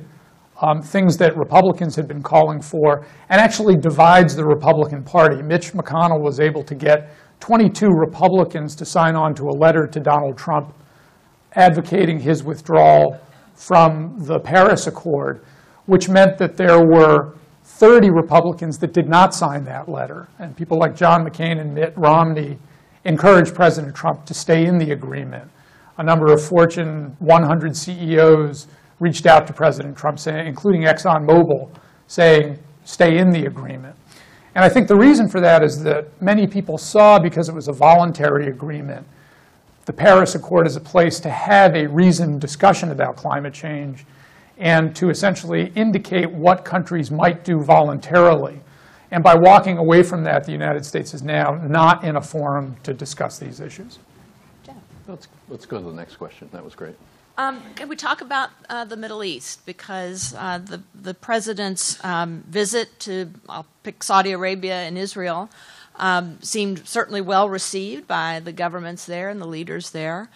um, 0.62 0.82
things 0.82 1.18
that 1.18 1.36
Republicans 1.38 1.96
had 1.96 2.08
been 2.08 2.24
calling 2.24 2.62
for 2.62 3.06
and 3.30 3.42
actually 3.42 3.76
divides 3.76 4.36
the 4.36 4.46
Republican 4.46 5.04
Party. 5.04 5.42
Mitch 5.42 5.74
McConnell 5.74 6.22
was 6.22 6.40
able 6.40 6.64
to 6.64 6.76
get 6.76 7.10
22 7.42 7.88
Republicans 7.88 8.76
to 8.76 8.86
sign 8.86 9.16
on 9.16 9.34
to 9.36 9.44
a 9.44 9.56
letter 9.56 9.86
to 9.86 10.00
Donald 10.00 10.38
Trump 10.38 10.74
advocating 11.56 12.20
his 12.20 12.44
withdrawal 12.44 13.20
from 13.54 14.16
the 14.18 14.40
Paris 14.40 14.88
Accord, 14.88 15.44
which 15.86 16.10
meant 16.10 16.38
that 16.38 16.58
there 16.58 16.80
were 16.80 17.36
30 17.64 18.10
Republicans 18.10 18.78
that 18.78 18.94
did 18.94 19.08
not 19.08 19.34
sign 19.34 19.64
that 19.66 19.90
letter. 19.90 20.28
And 20.40 20.56
people 20.56 20.78
like 20.78 20.96
John 20.96 21.26
McCain 21.26 21.60
and 21.60 21.74
Mitt 21.74 21.94
Romney 21.98 22.58
encouraged 23.04 23.54
President 23.54 23.96
Trump 23.96 24.26
to 24.26 24.34
stay 24.34 24.66
in 24.66 24.78
the 24.78 24.92
agreement. 24.92 25.50
A 25.98 26.04
number 26.04 26.32
of 26.32 26.44
Fortune 26.44 27.16
100 27.20 27.76
CEOs 27.76 28.68
reached 29.00 29.26
out 29.26 29.46
to 29.48 29.54
President 29.54 29.98
Trump, 29.98 30.20
saying, 30.20 30.48
including 30.48 30.84
ExxonMobil, 30.84 31.70
saying, 32.08 32.60
stay 32.84 33.18
in 33.18 33.30
the 33.30 33.46
agreement. 33.46 33.96
And 34.56 34.64
I 34.64 34.70
think 34.70 34.88
the 34.88 34.96
reason 34.96 35.28
for 35.28 35.42
that 35.42 35.64
is 35.64 35.84
that 35.84 36.22
many 36.22 36.48
people 36.48 36.78
saw, 36.78 37.20
because 37.20 37.50
it 37.50 37.56
was 37.56 37.68
a 37.68 37.74
voluntary 37.74 38.48
agreement, 38.48 39.06
the 39.86 39.94
Paris 39.94 40.34
Accord 40.34 40.66
as 40.66 40.76
a 40.76 40.82
place 40.82 41.20
to 41.20 41.30
have 41.30 41.76
a 41.76 41.88
reasoned 41.88 42.42
discussion 42.42 42.92
about 42.92 43.18
climate 43.18 43.54
change 43.54 44.06
and 44.58 44.96
to 44.96 45.10
essentially 45.10 45.72
indicate 45.76 46.32
what 46.32 46.64
countries 46.64 47.12
might 47.12 47.44
do 47.44 47.62
voluntarily. 47.62 48.62
And 49.12 49.24
by 49.24 49.36
walking 49.36 49.78
away 49.78 50.02
from 50.02 50.24
that, 50.24 50.46
the 50.46 50.52
United 50.52 50.86
States 50.86 51.14
is 51.14 51.22
now 51.22 51.56
not 51.68 52.04
in 52.04 52.16
a 52.16 52.22
forum 52.22 52.76
to 52.84 52.94
discuss 52.94 53.38
these 53.38 53.60
issues. 53.60 54.00
Jeff. 54.64 54.76
Let's, 55.08 55.28
let's 55.50 55.66
go 55.66 55.80
to 55.80 55.86
the 55.86 55.94
next 55.94 56.16
question. 56.16 56.50
That 56.52 56.64
was 56.64 56.74
great. 56.74 56.96
Um, 57.38 57.62
can 57.76 57.90
we 57.90 57.98
talk 57.98 58.22
about 58.22 58.50
uh, 58.70 58.86
the 58.86 58.96
Middle 58.96 59.24
East? 59.24 59.66
Because 59.66 60.34
uh, 60.38 60.60
the, 60.60 60.82
the 60.94 61.14
president's 61.14 62.04
um, 62.04 62.44
visit 62.48 62.98
to, 63.02 63.30
I'll 63.50 63.66
pick 63.84 64.04
Saudi 64.04 64.32
Arabia 64.32 64.76
and 64.76 64.98
Israel, 64.98 65.50
um, 65.98 66.42
seemed 66.42 66.88
certainly 66.88 67.22
well 67.22 67.50
received 67.50 68.08
by 68.08 68.40
the 68.40 68.54
governments 68.54 69.06
there 69.06 69.30
and 69.30 69.42
the 69.42 69.48
leaders 69.48 69.92
there. 69.92 70.30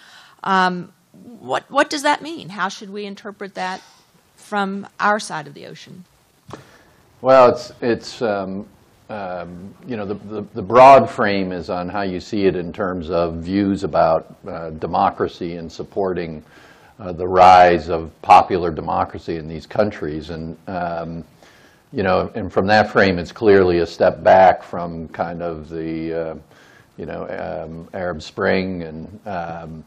Um, 0.44 0.92
what, 1.40 1.70
what 1.72 1.90
does 1.90 2.04
that 2.04 2.22
mean? 2.22 2.50
How 2.50 2.68
should 2.68 2.90
we 2.90 3.06
interpret 3.06 3.56
that 3.56 3.82
from 4.36 4.88
our 5.00 5.20
side 5.20 5.48
of 5.48 5.54
the 5.54 5.68
ocean? 5.68 6.04
Well, 7.22 7.50
it's, 7.50 7.72
it's 7.82 8.22
um, 8.22 8.66
um, 9.10 9.74
you 9.88 9.98
know, 9.98 10.06
the, 10.06 10.14
the, 10.14 10.42
the 10.54 10.62
broad 10.62 11.10
frame 11.10 11.52
is 11.52 11.70
on 11.70 11.90
how 11.90 12.02
you 12.02 12.20
see 12.20 12.46
it 12.46 12.56
in 12.56 12.72
terms 12.72 13.10
of 13.10 13.36
views 13.36 13.84
about 13.84 14.36
uh, 14.48 14.70
democracy 14.72 15.56
and 15.56 15.72
supporting 15.72 16.44
uh, 17.00 17.14
the 17.14 17.28
rise 17.28 17.90
of 17.90 18.12
popular 18.22 18.72
democracy 18.72 19.38
in 19.38 19.48
these 19.48 19.66
countries. 19.66 20.30
And, 20.30 20.58
um, 20.68 21.24
you 21.92 22.04
know, 22.04 22.32
and 22.36 22.52
from 22.52 22.68
that 22.68 22.92
frame, 22.92 23.18
it's 23.18 23.32
clearly 23.32 23.80
a 23.80 23.86
step 23.86 24.22
back 24.24 24.62
from 24.62 25.08
kind 25.10 25.42
of 25.42 25.70
the, 25.70 26.14
uh, 26.14 26.36
you 26.98 27.06
know, 27.06 27.26
um, 27.30 27.88
Arab 27.94 28.22
Spring 28.22 28.84
and, 28.84 29.20
um, 29.26 29.84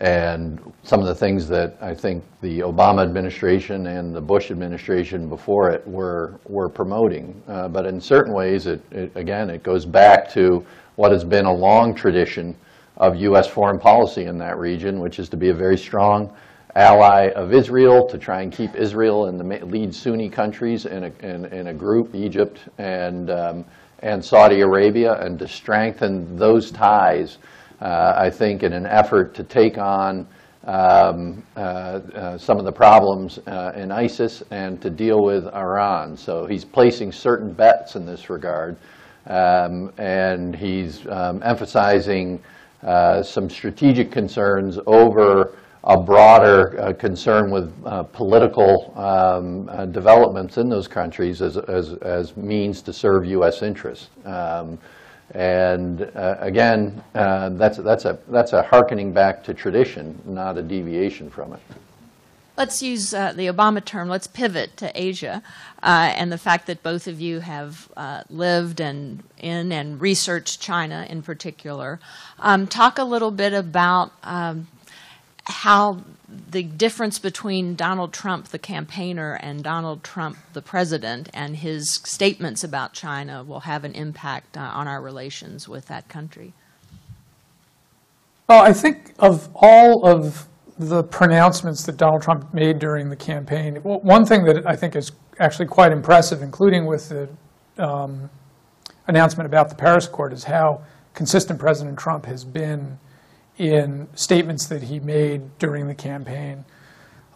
and 0.00 0.60
some 0.82 1.00
of 1.00 1.06
the 1.06 1.14
things 1.14 1.48
that 1.48 1.76
I 1.80 1.94
think 1.94 2.22
the 2.42 2.60
Obama 2.60 3.02
administration 3.02 3.86
and 3.86 4.14
the 4.14 4.20
Bush 4.20 4.50
administration 4.50 5.28
before 5.28 5.70
it 5.70 5.86
were, 5.86 6.34
were 6.46 6.68
promoting. 6.68 7.40
Uh, 7.48 7.68
but 7.68 7.86
in 7.86 8.00
certain 8.00 8.34
ways, 8.34 8.66
it, 8.66 8.82
it, 8.90 9.12
again, 9.14 9.48
it 9.48 9.62
goes 9.62 9.86
back 9.86 10.30
to 10.32 10.66
what 10.96 11.12
has 11.12 11.24
been 11.24 11.46
a 11.46 11.54
long 11.54 11.94
tradition 11.94 12.54
of 12.98 13.16
U.S. 13.16 13.46
foreign 13.46 13.78
policy 13.78 14.24
in 14.24 14.36
that 14.38 14.58
region, 14.58 15.00
which 15.00 15.18
is 15.18 15.28
to 15.28 15.36
be 15.36 15.50
a 15.50 15.54
very 15.54 15.78
strong 15.78 16.34
ally 16.76 17.30
of 17.30 17.54
Israel, 17.54 18.06
to 18.06 18.18
try 18.18 18.42
and 18.42 18.52
keep 18.52 18.74
Israel 18.74 19.26
and 19.26 19.40
the 19.40 19.64
lead 19.64 19.94
Sunni 19.94 20.28
countries 20.28 20.84
in 20.84 21.04
a, 21.04 21.12
in, 21.26 21.46
in 21.46 21.68
a 21.68 21.74
group, 21.74 22.14
Egypt 22.14 22.60
and, 22.76 23.30
um, 23.30 23.64
and 24.00 24.22
Saudi 24.22 24.60
Arabia, 24.60 25.14
and 25.20 25.38
to 25.38 25.48
strengthen 25.48 26.36
those 26.36 26.70
ties, 26.70 27.38
uh, 27.80 28.12
I 28.16 28.28
think, 28.28 28.62
in 28.62 28.74
an 28.74 28.86
effort 28.86 29.34
to 29.36 29.42
take 29.42 29.78
on 29.78 30.28
um, 30.64 31.42
uh, 31.56 31.60
uh, 31.60 32.38
some 32.38 32.58
of 32.58 32.64
the 32.64 32.72
problems 32.72 33.38
uh, 33.46 33.72
in 33.74 33.90
ISIS 33.90 34.42
and 34.50 34.82
to 34.82 34.90
deal 34.90 35.22
with 35.22 35.46
Iran. 35.54 36.16
So 36.16 36.44
he's 36.44 36.64
placing 36.64 37.10
certain 37.12 37.52
bets 37.52 37.96
in 37.96 38.04
this 38.04 38.28
regard, 38.28 38.76
um, 39.26 39.92
and 39.96 40.54
he's 40.54 41.06
um, 41.06 41.40
emphasizing 41.42 42.42
uh, 42.82 43.22
some 43.22 43.48
strategic 43.48 44.12
concerns 44.12 44.78
over 44.86 45.56
a 45.86 45.96
broader 45.96 46.80
uh, 46.80 46.92
concern 46.92 47.48
with 47.48 47.72
uh, 47.86 48.02
political 48.02 48.92
um, 48.96 49.68
uh, 49.68 49.86
developments 49.86 50.58
in 50.58 50.68
those 50.68 50.88
countries 50.88 51.40
as, 51.40 51.56
as, 51.56 51.94
as, 52.02 52.36
means 52.36 52.82
to 52.82 52.92
serve 52.92 53.24
U.S. 53.26 53.62
interests. 53.62 54.08
Um, 54.24 54.78
and 55.30 56.02
uh, 56.02 56.36
again, 56.40 57.02
uh, 57.14 57.50
that's, 57.50 57.78
that's, 57.78 58.04
a, 58.04 58.18
that's 58.28 58.52
a 58.52 58.62
harkening 58.62 59.12
back 59.12 59.44
to 59.44 59.54
tradition, 59.54 60.20
not 60.26 60.58
a 60.58 60.62
deviation 60.62 61.30
from 61.30 61.52
it. 61.52 61.60
Let's 62.56 62.82
use 62.82 63.14
uh, 63.14 63.32
the 63.32 63.46
Obama 63.46 63.84
term, 63.84 64.08
let's 64.08 64.26
pivot 64.26 64.76
to 64.78 64.90
Asia 64.94 65.42
and 65.82 66.32
the 66.32 66.38
fact 66.38 66.66
that 66.66 66.82
both 66.82 67.06
of 67.06 67.20
you 67.20 67.40
have 67.40 67.92
lived 68.28 68.80
and 68.80 69.22
in 69.38 69.70
and 69.70 70.00
researched 70.00 70.60
China 70.60 71.06
in 71.08 71.22
particular. 71.22 72.00
Um, 72.38 72.66
talk 72.66 72.98
a 72.98 73.04
little 73.04 73.30
bit 73.30 73.52
about 73.52 74.12
um, 74.22 74.68
how 75.46 76.02
the 76.50 76.62
difference 76.62 77.18
between 77.18 77.76
Donald 77.76 78.12
Trump, 78.12 78.48
the 78.48 78.58
campaigner, 78.58 79.34
and 79.34 79.62
Donald 79.62 80.02
Trump, 80.02 80.36
the 80.52 80.62
president, 80.62 81.28
and 81.32 81.56
his 81.56 81.94
statements 82.04 82.64
about 82.64 82.92
China 82.92 83.44
will 83.44 83.60
have 83.60 83.84
an 83.84 83.94
impact 83.94 84.56
uh, 84.56 84.60
on 84.60 84.88
our 84.88 85.00
relations 85.00 85.68
with 85.68 85.86
that 85.86 86.08
country? 86.08 86.52
Well, 88.48 88.62
I 88.62 88.72
think 88.72 89.14
of 89.18 89.48
all 89.54 90.06
of 90.06 90.46
the 90.78 91.02
pronouncements 91.02 91.84
that 91.84 91.96
Donald 91.96 92.22
Trump 92.22 92.52
made 92.52 92.78
during 92.78 93.08
the 93.08 93.16
campaign, 93.16 93.76
one 93.76 94.24
thing 94.26 94.44
that 94.44 94.66
I 94.66 94.76
think 94.76 94.94
is 94.94 95.12
actually 95.38 95.66
quite 95.66 95.90
impressive, 95.90 96.42
including 96.42 96.86
with 96.86 97.08
the 97.08 97.28
um, 97.82 98.30
announcement 99.06 99.46
about 99.46 99.68
the 99.68 99.74
Paris 99.74 100.06
Accord, 100.06 100.32
is 100.32 100.44
how 100.44 100.82
consistent 101.14 101.58
President 101.58 101.98
Trump 101.98 102.26
has 102.26 102.44
been 102.44 102.98
in 103.58 104.08
statements 104.14 104.66
that 104.66 104.84
he 104.84 105.00
made 105.00 105.58
during 105.58 105.86
the 105.86 105.94
campaign. 105.94 106.64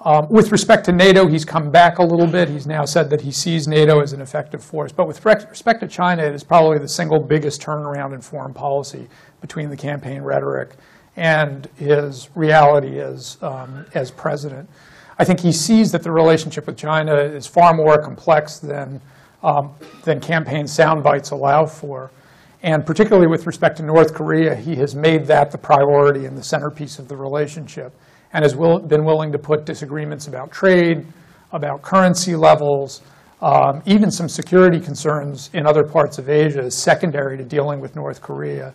Um, 0.02 0.28
with 0.30 0.50
respect 0.50 0.86
to 0.86 0.92
NATO, 0.92 1.26
he's 1.26 1.44
come 1.44 1.70
back 1.70 1.98
a 1.98 2.02
little 2.02 2.26
bit. 2.26 2.48
He's 2.48 2.66
now 2.66 2.86
said 2.86 3.10
that 3.10 3.20
he 3.20 3.30
sees 3.30 3.68
NATO 3.68 4.00
as 4.00 4.14
an 4.14 4.22
effective 4.22 4.64
force. 4.64 4.92
But 4.92 5.06
with 5.06 5.24
respect 5.24 5.80
to 5.80 5.88
China, 5.88 6.22
it 6.22 6.34
is 6.34 6.42
probably 6.42 6.78
the 6.78 6.88
single 6.88 7.20
biggest 7.20 7.60
turnaround 7.60 8.14
in 8.14 8.22
foreign 8.22 8.54
policy 8.54 9.08
between 9.42 9.68
the 9.68 9.76
campaign 9.76 10.22
rhetoric 10.22 10.70
and 11.16 11.68
his 11.76 12.30
reality 12.34 12.98
as, 12.98 13.36
um, 13.42 13.84
as 13.92 14.10
president. 14.10 14.70
I 15.18 15.24
think 15.24 15.40
he 15.40 15.52
sees 15.52 15.92
that 15.92 16.02
the 16.02 16.10
relationship 16.10 16.66
with 16.66 16.78
China 16.78 17.14
is 17.14 17.46
far 17.46 17.74
more 17.74 18.00
complex 18.00 18.58
than, 18.58 19.02
um, 19.42 19.74
than 20.04 20.18
campaign 20.18 20.66
sound 20.66 21.04
bites 21.04 21.30
allow 21.30 21.66
for. 21.66 22.10
And 22.62 22.84
particularly 22.84 23.26
with 23.26 23.46
respect 23.46 23.78
to 23.78 23.82
North 23.82 24.12
Korea, 24.12 24.54
he 24.54 24.74
has 24.76 24.94
made 24.94 25.24
that 25.26 25.50
the 25.50 25.58
priority 25.58 26.26
and 26.26 26.36
the 26.36 26.42
centerpiece 26.42 26.98
of 26.98 27.08
the 27.08 27.16
relationship 27.16 27.92
and 28.32 28.44
has 28.44 28.54
will, 28.54 28.78
been 28.78 29.04
willing 29.04 29.32
to 29.32 29.38
put 29.38 29.64
disagreements 29.64 30.26
about 30.26 30.50
trade, 30.50 31.06
about 31.52 31.82
currency 31.82 32.36
levels, 32.36 33.00
um, 33.42 33.82
even 33.86 34.10
some 34.10 34.28
security 34.28 34.78
concerns 34.78 35.48
in 35.54 35.66
other 35.66 35.82
parts 35.82 36.18
of 36.18 36.28
Asia 36.28 36.64
as 36.64 36.76
secondary 36.76 37.38
to 37.38 37.44
dealing 37.44 37.80
with 37.80 37.96
North 37.96 38.20
Korea. 38.20 38.74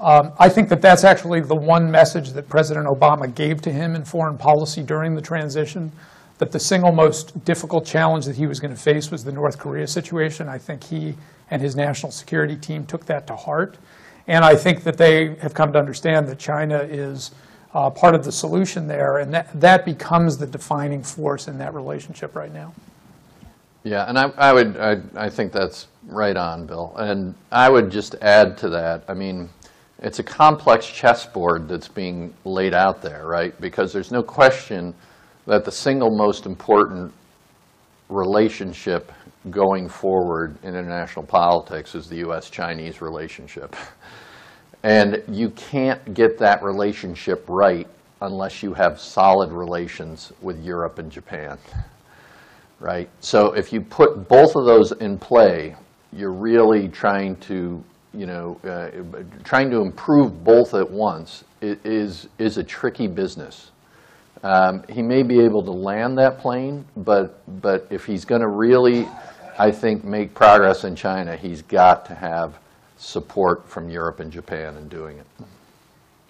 Um, 0.00 0.32
I 0.38 0.48
think 0.48 0.68
that 0.68 0.82
that's 0.82 1.04
actually 1.04 1.40
the 1.40 1.56
one 1.56 1.90
message 1.90 2.32
that 2.32 2.48
President 2.48 2.86
Obama 2.86 3.34
gave 3.34 3.62
to 3.62 3.72
him 3.72 3.94
in 3.94 4.04
foreign 4.04 4.36
policy 4.36 4.82
during 4.82 5.14
the 5.14 5.22
transition, 5.22 5.90
that 6.38 6.52
the 6.52 6.60
single 6.60 6.92
most 6.92 7.44
difficult 7.44 7.86
challenge 7.86 8.26
that 8.26 8.36
he 8.36 8.46
was 8.46 8.60
going 8.60 8.74
to 8.74 8.80
face 8.80 9.10
was 9.10 9.24
the 9.24 9.32
North 9.32 9.58
Korea 9.58 9.86
situation. 9.86 10.48
I 10.48 10.58
think 10.58 10.82
he 10.82 11.14
and 11.50 11.62
his 11.62 11.76
national 11.76 12.10
security 12.12 12.56
team 12.56 12.86
took 12.86 13.06
that 13.06 13.26
to 13.28 13.36
heart. 13.36 13.78
And 14.26 14.44
I 14.44 14.56
think 14.56 14.82
that 14.84 14.96
they 14.96 15.34
have 15.36 15.54
come 15.54 15.72
to 15.74 15.78
understand 15.78 16.26
that 16.28 16.38
China 16.38 16.78
is 16.78 17.30
uh, 17.74 17.90
part 17.90 18.14
of 18.14 18.24
the 18.24 18.32
solution 18.32 18.86
there, 18.86 19.18
and 19.18 19.34
that, 19.34 19.60
that 19.60 19.84
becomes 19.84 20.38
the 20.38 20.46
defining 20.46 21.02
force 21.02 21.48
in 21.48 21.58
that 21.58 21.74
relationship 21.74 22.34
right 22.34 22.52
now. 22.52 22.72
Yeah, 23.82 24.08
and 24.08 24.18
I, 24.18 24.30
I 24.38 24.52
would, 24.52 24.76
I, 24.78 25.00
I 25.14 25.28
think 25.28 25.52
that's 25.52 25.88
right 26.06 26.36
on, 26.36 26.66
Bill. 26.66 26.94
And 26.96 27.34
I 27.52 27.68
would 27.68 27.90
just 27.90 28.14
add 28.22 28.56
to 28.58 28.70
that, 28.70 29.04
I 29.08 29.14
mean, 29.14 29.50
it's 29.98 30.20
a 30.20 30.22
complex 30.22 30.86
chessboard 30.86 31.68
that's 31.68 31.88
being 31.88 32.32
laid 32.44 32.74
out 32.74 33.02
there, 33.02 33.26
right? 33.26 33.58
Because 33.60 33.92
there's 33.92 34.10
no 34.10 34.22
question 34.22 34.94
that 35.46 35.64
the 35.64 35.72
single 35.72 36.16
most 36.16 36.46
important 36.46 37.12
relationship 38.08 39.12
going 39.50 39.88
forward 39.88 40.56
in 40.62 40.70
international 40.70 41.24
politics 41.24 41.94
is 41.94 42.08
the 42.08 42.16
U.S.-Chinese 42.16 43.00
relationship. 43.00 43.76
And 44.82 45.22
you 45.28 45.50
can't 45.50 46.12
get 46.12 46.38
that 46.38 46.62
relationship 46.62 47.44
right 47.48 47.86
unless 48.20 48.62
you 48.62 48.74
have 48.74 49.00
solid 49.00 49.50
relations 49.50 50.32
with 50.42 50.62
Europe 50.62 50.98
and 50.98 51.10
Japan 51.10 51.58
right? 52.84 53.08
So 53.20 53.52
if 53.52 53.72
you 53.72 53.80
put 53.80 54.28
both 54.28 54.56
of 54.56 54.66
those 54.66 54.92
in 54.92 55.18
play, 55.18 55.74
you're 56.12 56.32
really 56.32 56.88
trying 56.88 57.36
to, 57.36 57.82
you 58.12 58.26
know, 58.26 58.60
uh, 58.64 58.90
trying 59.42 59.70
to 59.70 59.80
improve 59.80 60.44
both 60.44 60.74
at 60.74 60.88
once 60.88 61.44
is, 61.62 62.28
is 62.38 62.58
a 62.58 62.62
tricky 62.62 63.06
business. 63.06 63.70
Um, 64.44 64.84
He 64.88 65.02
may 65.02 65.22
be 65.22 65.40
able 65.40 65.62
to 65.64 65.72
land 65.72 66.18
that 66.18 66.38
plane, 66.38 66.84
but, 66.96 67.42
but 67.60 67.86
if 67.90 68.04
he's 68.04 68.24
going 68.24 68.42
to 68.42 68.48
really, 68.48 69.08
I 69.58 69.72
think, 69.72 70.04
make 70.04 70.34
progress 70.34 70.84
in 70.84 70.94
China, 70.94 71.34
he's 71.36 71.62
got 71.62 72.06
to 72.06 72.14
have 72.14 72.58
support 72.98 73.68
from 73.68 73.88
Europe 73.88 74.20
and 74.20 74.30
Japan 74.30 74.76
in 74.76 74.88
doing 74.88 75.18
it. 75.18 75.26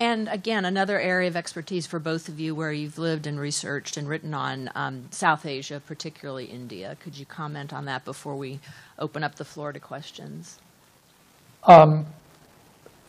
And 0.00 0.28
again, 0.28 0.64
another 0.64 1.00
area 1.00 1.28
of 1.28 1.36
expertise 1.36 1.86
for 1.86 1.98
both 1.98 2.28
of 2.28 2.40
you 2.40 2.54
where 2.54 2.72
you've 2.72 2.98
lived 2.98 3.26
and 3.26 3.38
researched 3.38 3.96
and 3.96 4.08
written 4.08 4.34
on 4.34 4.70
um, 4.74 5.06
South 5.10 5.46
Asia, 5.46 5.80
particularly 5.86 6.46
India. 6.46 6.96
Could 7.00 7.16
you 7.16 7.26
comment 7.26 7.72
on 7.72 7.84
that 7.84 8.04
before 8.04 8.36
we 8.36 8.60
open 8.98 9.22
up 9.22 9.36
the 9.36 9.44
floor 9.44 9.72
to 9.72 9.80
questions? 9.80 10.58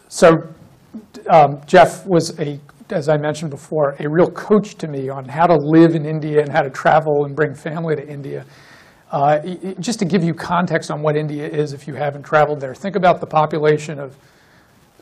So 0.09 0.47
um, 1.29 1.61
Jeff 1.65 2.05
was 2.05 2.39
a, 2.39 2.59
as 2.89 3.09
I 3.09 3.17
mentioned 3.17 3.51
before, 3.51 3.95
a 3.99 4.07
real 4.07 4.29
coach 4.29 4.75
to 4.75 4.87
me 4.87 5.09
on 5.09 5.25
how 5.25 5.47
to 5.47 5.55
live 5.55 5.95
in 5.95 6.05
India 6.05 6.41
and 6.41 6.51
how 6.51 6.61
to 6.61 6.69
travel 6.69 7.25
and 7.25 7.35
bring 7.35 7.53
family 7.53 7.95
to 7.95 8.07
India. 8.07 8.45
Uh, 9.11 9.39
Just 9.79 9.99
to 9.99 10.05
give 10.05 10.23
you 10.23 10.33
context 10.33 10.91
on 10.91 11.01
what 11.01 11.15
India 11.15 11.47
is 11.47 11.73
if 11.73 11.87
you 11.87 11.93
haven't 11.93 12.23
traveled 12.23 12.59
there, 12.59 12.75
think 12.75 12.95
about 12.95 13.19
the 13.19 13.27
population 13.27 13.99
of 13.99 14.15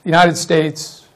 the 0.03 0.09
United 0.09 0.35
States, 0.35 1.07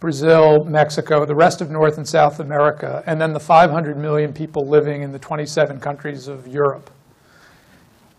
Brazil, 0.00 0.64
Mexico, 0.64 1.24
the 1.24 1.34
rest 1.34 1.60
of 1.60 1.70
North 1.70 1.96
and 1.96 2.06
South 2.06 2.40
America, 2.40 3.02
and 3.06 3.20
then 3.20 3.32
the 3.32 3.40
500 3.40 3.96
million 3.96 4.32
people 4.32 4.68
living 4.68 5.02
in 5.02 5.12
the 5.12 5.18
27 5.18 5.78
countries 5.80 6.28
of 6.28 6.46
Europe. 6.48 6.90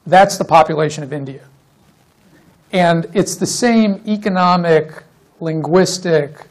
That's 0.08 0.38
the 0.38 0.46
population 0.46 1.04
of 1.04 1.14
India. 1.14 1.44
And 2.72 3.06
it's 3.14 3.36
the 3.36 3.46
same 3.46 4.02
economic, 4.08 5.04
linguistic, 5.40 6.48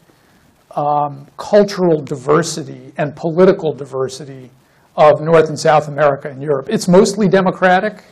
um, 0.75 1.27
cultural 1.37 2.01
diversity 2.01 2.93
and 2.97 3.15
political 3.15 3.73
diversity 3.73 4.49
of 4.95 5.21
North 5.21 5.49
and 5.49 5.59
South 5.59 5.87
America 5.87 6.29
and 6.29 6.41
Europe. 6.41 6.67
It's 6.69 6.87
mostly 6.87 7.27
democratic, 7.27 8.03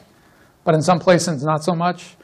but 0.64 0.76
in 0.76 0.82
some 0.82 1.00
places 1.00 1.44
not 1.44 1.64
so 1.64 1.74
much. 1.74 2.16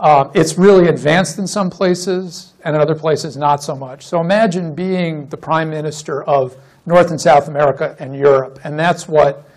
Uh, 0.00 0.24
It's 0.34 0.58
really 0.58 0.88
advanced 0.88 1.38
in 1.38 1.46
some 1.46 1.70
places, 1.70 2.52
and 2.64 2.74
in 2.74 2.82
other 2.82 2.94
places 2.94 3.36
not 3.36 3.62
so 3.62 3.74
much. 3.74 4.04
So 4.04 4.20
imagine 4.20 4.74
being 4.74 5.26
the 5.26 5.36
prime 5.36 5.70
minister 5.70 6.24
of 6.24 6.56
North 6.86 7.10
and 7.10 7.20
South 7.20 7.48
America 7.48 7.94
and 7.98 8.14
Europe, 8.14 8.58
and 8.64 8.78
that's 8.78 9.08
what 9.08 9.48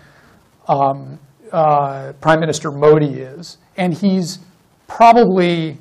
um, 0.68 1.18
uh, 1.52 2.12
Prime 2.20 2.40
Minister 2.40 2.70
Modi 2.70 3.20
is. 3.20 3.58
And 3.76 3.92
he's 3.92 4.38
probably 4.86 5.78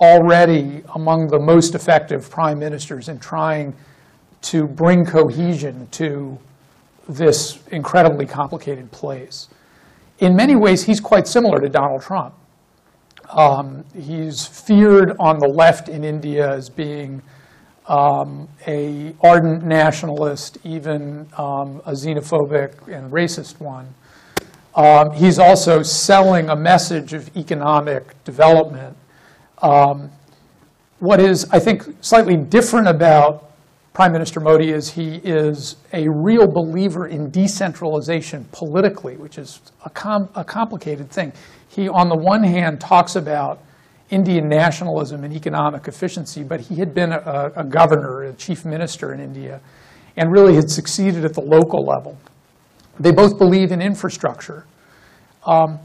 already 0.00 0.82
among 0.94 1.28
the 1.28 1.38
most 1.38 1.74
effective 1.74 2.30
prime 2.30 2.58
ministers 2.58 3.08
in 3.08 3.18
trying 3.18 3.74
to 4.42 4.66
bring 4.66 5.04
cohesion 5.04 5.86
to 5.92 6.38
this 7.08 7.58
incredibly 7.68 8.26
complicated 8.26 8.90
place. 8.90 9.48
In 10.18 10.36
many 10.36 10.54
ways, 10.54 10.84
he's 10.84 11.00
quite 11.00 11.26
similar 11.26 11.60
to 11.60 11.68
Donald 11.68 12.02
Trump. 12.02 12.34
Um, 13.30 13.84
He's 13.94 14.46
feared 14.46 15.16
on 15.18 15.38
the 15.38 15.48
left 15.48 15.88
in 15.88 16.04
India 16.04 16.50
as 16.50 16.68
being 16.68 17.22
um, 17.86 18.48
a 18.66 19.14
ardent 19.22 19.64
nationalist, 19.64 20.58
even 20.64 21.28
um, 21.36 21.80
a 21.86 21.92
xenophobic 21.92 22.88
and 22.88 23.12
racist 23.12 23.60
one. 23.60 23.94
Um, 24.74 25.12
He's 25.12 25.38
also 25.38 25.82
selling 25.82 26.50
a 26.50 26.56
message 26.56 27.12
of 27.12 27.34
economic 27.36 28.22
development. 28.24 28.96
Um, 29.62 30.10
What 30.98 31.20
is, 31.20 31.48
I 31.50 31.58
think, 31.58 31.84
slightly 32.02 32.36
different 32.36 32.88
about 32.88 33.49
Prime 33.92 34.12
Minister 34.12 34.38
Modi 34.38 34.70
is 34.70 34.90
he 34.90 35.16
is 35.16 35.76
a 35.92 36.06
real 36.08 36.46
believer 36.46 37.08
in 37.08 37.28
decentralization 37.30 38.44
politically, 38.52 39.16
which 39.16 39.36
is 39.36 39.60
a, 39.84 39.90
com- 39.90 40.28
a 40.36 40.44
complicated 40.44 41.10
thing. 41.10 41.32
He, 41.68 41.88
on 41.88 42.08
the 42.08 42.16
one 42.16 42.44
hand, 42.44 42.80
talks 42.80 43.16
about 43.16 43.60
Indian 44.10 44.48
nationalism 44.48 45.24
and 45.24 45.34
economic 45.34 45.88
efficiency, 45.88 46.44
but 46.44 46.60
he 46.60 46.76
had 46.76 46.94
been 46.94 47.12
a, 47.12 47.52
a 47.56 47.64
governor, 47.64 48.22
a 48.22 48.32
chief 48.34 48.64
minister 48.64 49.12
in 49.12 49.20
India, 49.20 49.60
and 50.16 50.30
really 50.32 50.54
had 50.54 50.70
succeeded 50.70 51.24
at 51.24 51.34
the 51.34 51.40
local 51.40 51.84
level. 51.84 52.16
They 52.98 53.12
both 53.12 53.38
believe 53.38 53.72
in 53.72 53.82
infrastructure. 53.82 54.66
Um, 55.46 55.78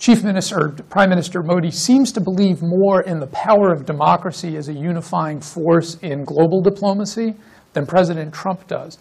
Chief 0.00 0.24
Minister, 0.24 0.70
Prime 0.88 1.10
Minister 1.10 1.42
Modi 1.42 1.70
seems 1.70 2.10
to 2.12 2.22
believe 2.22 2.62
more 2.62 3.02
in 3.02 3.20
the 3.20 3.26
power 3.26 3.70
of 3.70 3.84
democracy 3.84 4.56
as 4.56 4.70
a 4.70 4.72
unifying 4.72 5.42
force 5.42 5.96
in 5.96 6.24
global 6.24 6.62
diplomacy 6.62 7.34
than 7.74 7.84
President 7.84 8.32
Trump 8.32 8.66
does. 8.66 8.96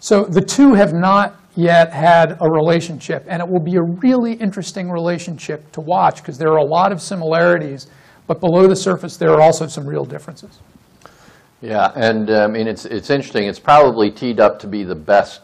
So 0.00 0.24
the 0.24 0.42
two 0.42 0.74
have 0.74 0.92
not 0.92 1.40
yet 1.56 1.94
had 1.94 2.36
a 2.42 2.50
relationship, 2.50 3.24
and 3.26 3.40
it 3.40 3.48
will 3.48 3.64
be 3.64 3.76
a 3.76 3.82
really 4.02 4.34
interesting 4.34 4.90
relationship 4.90 5.72
to 5.72 5.80
watch 5.80 6.16
because 6.18 6.36
there 6.36 6.50
are 6.50 6.58
a 6.58 6.66
lot 6.66 6.92
of 6.92 7.00
similarities, 7.00 7.86
but 8.26 8.38
below 8.38 8.66
the 8.66 8.76
surface, 8.76 9.16
there 9.16 9.30
are 9.30 9.40
also 9.40 9.66
some 9.66 9.86
real 9.86 10.04
differences. 10.04 10.58
Yeah, 11.62 11.90
and 11.96 12.28
uh, 12.28 12.44
I 12.44 12.48
mean, 12.48 12.68
it's, 12.68 12.84
it's 12.84 13.08
interesting. 13.08 13.48
It's 13.48 13.58
probably 13.58 14.10
teed 14.10 14.40
up 14.40 14.58
to 14.58 14.66
be 14.66 14.84
the 14.84 14.94
best 14.94 15.40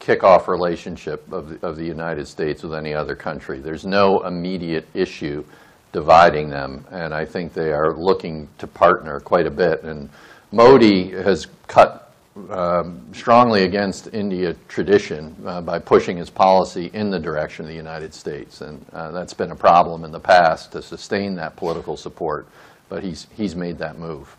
kickoff 0.00 0.48
relationship 0.48 1.30
of, 1.32 1.48
the- 1.60 1.66
of 1.66 1.76
the 1.76 1.84
United 1.84 2.26
States 2.26 2.62
with 2.62 2.74
any 2.74 2.94
other 2.94 3.14
country. 3.14 3.60
There's 3.60 3.84
no 3.84 4.20
immediate 4.26 4.88
issue 4.94 5.44
dividing 5.92 6.48
them, 6.48 6.84
and 6.90 7.12
I 7.12 7.24
think 7.24 7.52
they 7.52 7.72
are 7.72 7.96
looking 7.96 8.48
to 8.58 8.66
partner 8.66 9.20
quite 9.20 9.46
a 9.46 9.50
bit. 9.50 9.82
And 9.82 10.08
Modi 10.52 11.10
has 11.10 11.46
cut 11.66 12.12
um, 12.50 13.02
strongly 13.12 13.64
against 13.64 14.08
India 14.14 14.54
tradition 14.68 15.36
uh, 15.44 15.60
by 15.60 15.78
pushing 15.78 16.16
his 16.16 16.30
policy 16.30 16.90
in 16.94 17.10
the 17.10 17.18
direction 17.18 17.64
of 17.64 17.68
the 17.68 17.76
United 17.76 18.14
States, 18.14 18.60
and 18.60 18.84
uh, 18.92 19.10
that's 19.10 19.34
been 19.34 19.50
a 19.50 19.56
problem 19.56 20.04
in 20.04 20.12
the 20.12 20.20
past 20.20 20.72
to 20.72 20.80
sustain 20.80 21.34
that 21.34 21.56
political 21.56 21.96
support, 21.96 22.46
but 22.88 23.02
he's, 23.02 23.26
he's 23.36 23.56
made 23.56 23.78
that 23.78 23.98
move. 23.98 24.34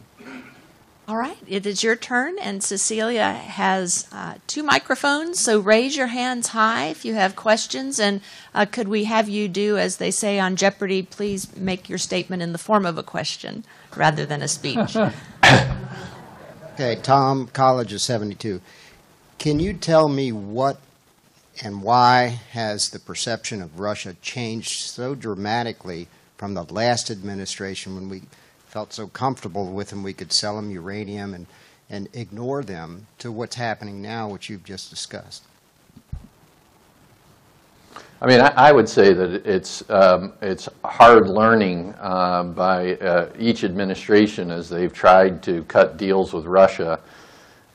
All 1.11 1.17
right, 1.17 1.37
it 1.45 1.65
is 1.65 1.83
your 1.83 1.97
turn, 1.97 2.39
and 2.39 2.63
Cecilia 2.63 3.33
has 3.33 4.07
uh, 4.13 4.35
two 4.47 4.63
microphones, 4.63 5.41
so 5.41 5.59
raise 5.59 5.97
your 5.97 6.07
hands 6.07 6.47
high 6.47 6.85
if 6.85 7.03
you 7.03 7.15
have 7.15 7.35
questions. 7.35 7.99
And 7.99 8.21
uh, 8.55 8.65
could 8.65 8.87
we 8.87 9.03
have 9.03 9.27
you 9.27 9.49
do, 9.49 9.77
as 9.77 9.97
they 9.97 10.09
say 10.09 10.39
on 10.39 10.55
Jeopardy, 10.55 11.03
please 11.03 11.53
make 11.57 11.89
your 11.89 11.97
statement 11.97 12.41
in 12.41 12.53
the 12.53 12.57
form 12.57 12.85
of 12.85 12.97
a 12.97 13.03
question 13.03 13.65
rather 13.93 14.25
than 14.25 14.41
a 14.41 14.47
speech? 14.47 14.95
Okay, 16.75 16.95
Tom, 17.03 17.47
College 17.47 17.91
of 17.91 17.99
72. 17.99 18.61
Can 19.37 19.59
you 19.59 19.73
tell 19.73 20.07
me 20.07 20.31
what 20.31 20.79
and 21.61 21.83
why 21.83 22.39
has 22.51 22.89
the 22.89 22.99
perception 22.99 23.61
of 23.61 23.81
Russia 23.81 24.15
changed 24.21 24.79
so 24.89 25.13
dramatically 25.13 26.07
from 26.37 26.53
the 26.53 26.63
last 26.63 27.11
administration 27.11 27.95
when 27.95 28.07
we 28.07 28.21
felt 28.71 28.93
so 28.93 29.05
comfortable 29.05 29.69
with 29.73 29.89
them 29.89 30.01
we 30.01 30.13
could 30.13 30.31
sell 30.31 30.55
them 30.55 30.71
uranium 30.71 31.33
and, 31.33 31.45
and 31.89 32.07
ignore 32.13 32.63
them 32.63 33.05
to 33.17 33.29
what's 33.29 33.55
happening 33.55 34.01
now, 34.01 34.29
which 34.29 34.49
you've 34.49 34.63
just 34.63 34.89
discussed? 34.89 35.43
I 38.21 38.27
mean, 38.27 38.39
I 38.39 38.53
I 38.55 38.71
would 38.71 38.87
say 38.87 39.11
that 39.13 39.45
it's, 39.45 39.83
um, 39.89 40.31
it's 40.41 40.69
hard 40.85 41.27
learning 41.27 41.93
uh, 41.99 42.43
by 42.43 42.95
uh, 42.95 43.29
each 43.37 43.65
administration 43.65 44.51
as 44.51 44.69
they've 44.69 44.93
tried 44.93 45.43
to 45.43 45.63
cut 45.63 45.97
deals 45.97 46.31
with 46.31 46.45
Russia. 46.45 46.97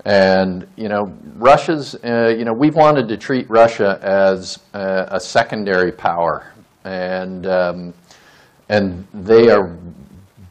And, 0.07 0.67
you 0.77 0.89
know, 0.89 1.15
Russia's, 1.35 1.95
uh, 1.97 2.35
you 2.39 2.47
know, 2.47 2.55
we've 2.55 2.77
wanted 2.77 3.07
to 3.09 3.19
treat 3.19 3.51
Russia 3.51 3.99
as 4.01 4.61
a 4.73 5.09
a 5.11 5.21
secondary 5.21 5.93
power. 5.93 6.55
And, 6.85 7.47
um, 7.47 7.93
and 8.71 9.07
they 9.13 9.51
are 9.51 9.77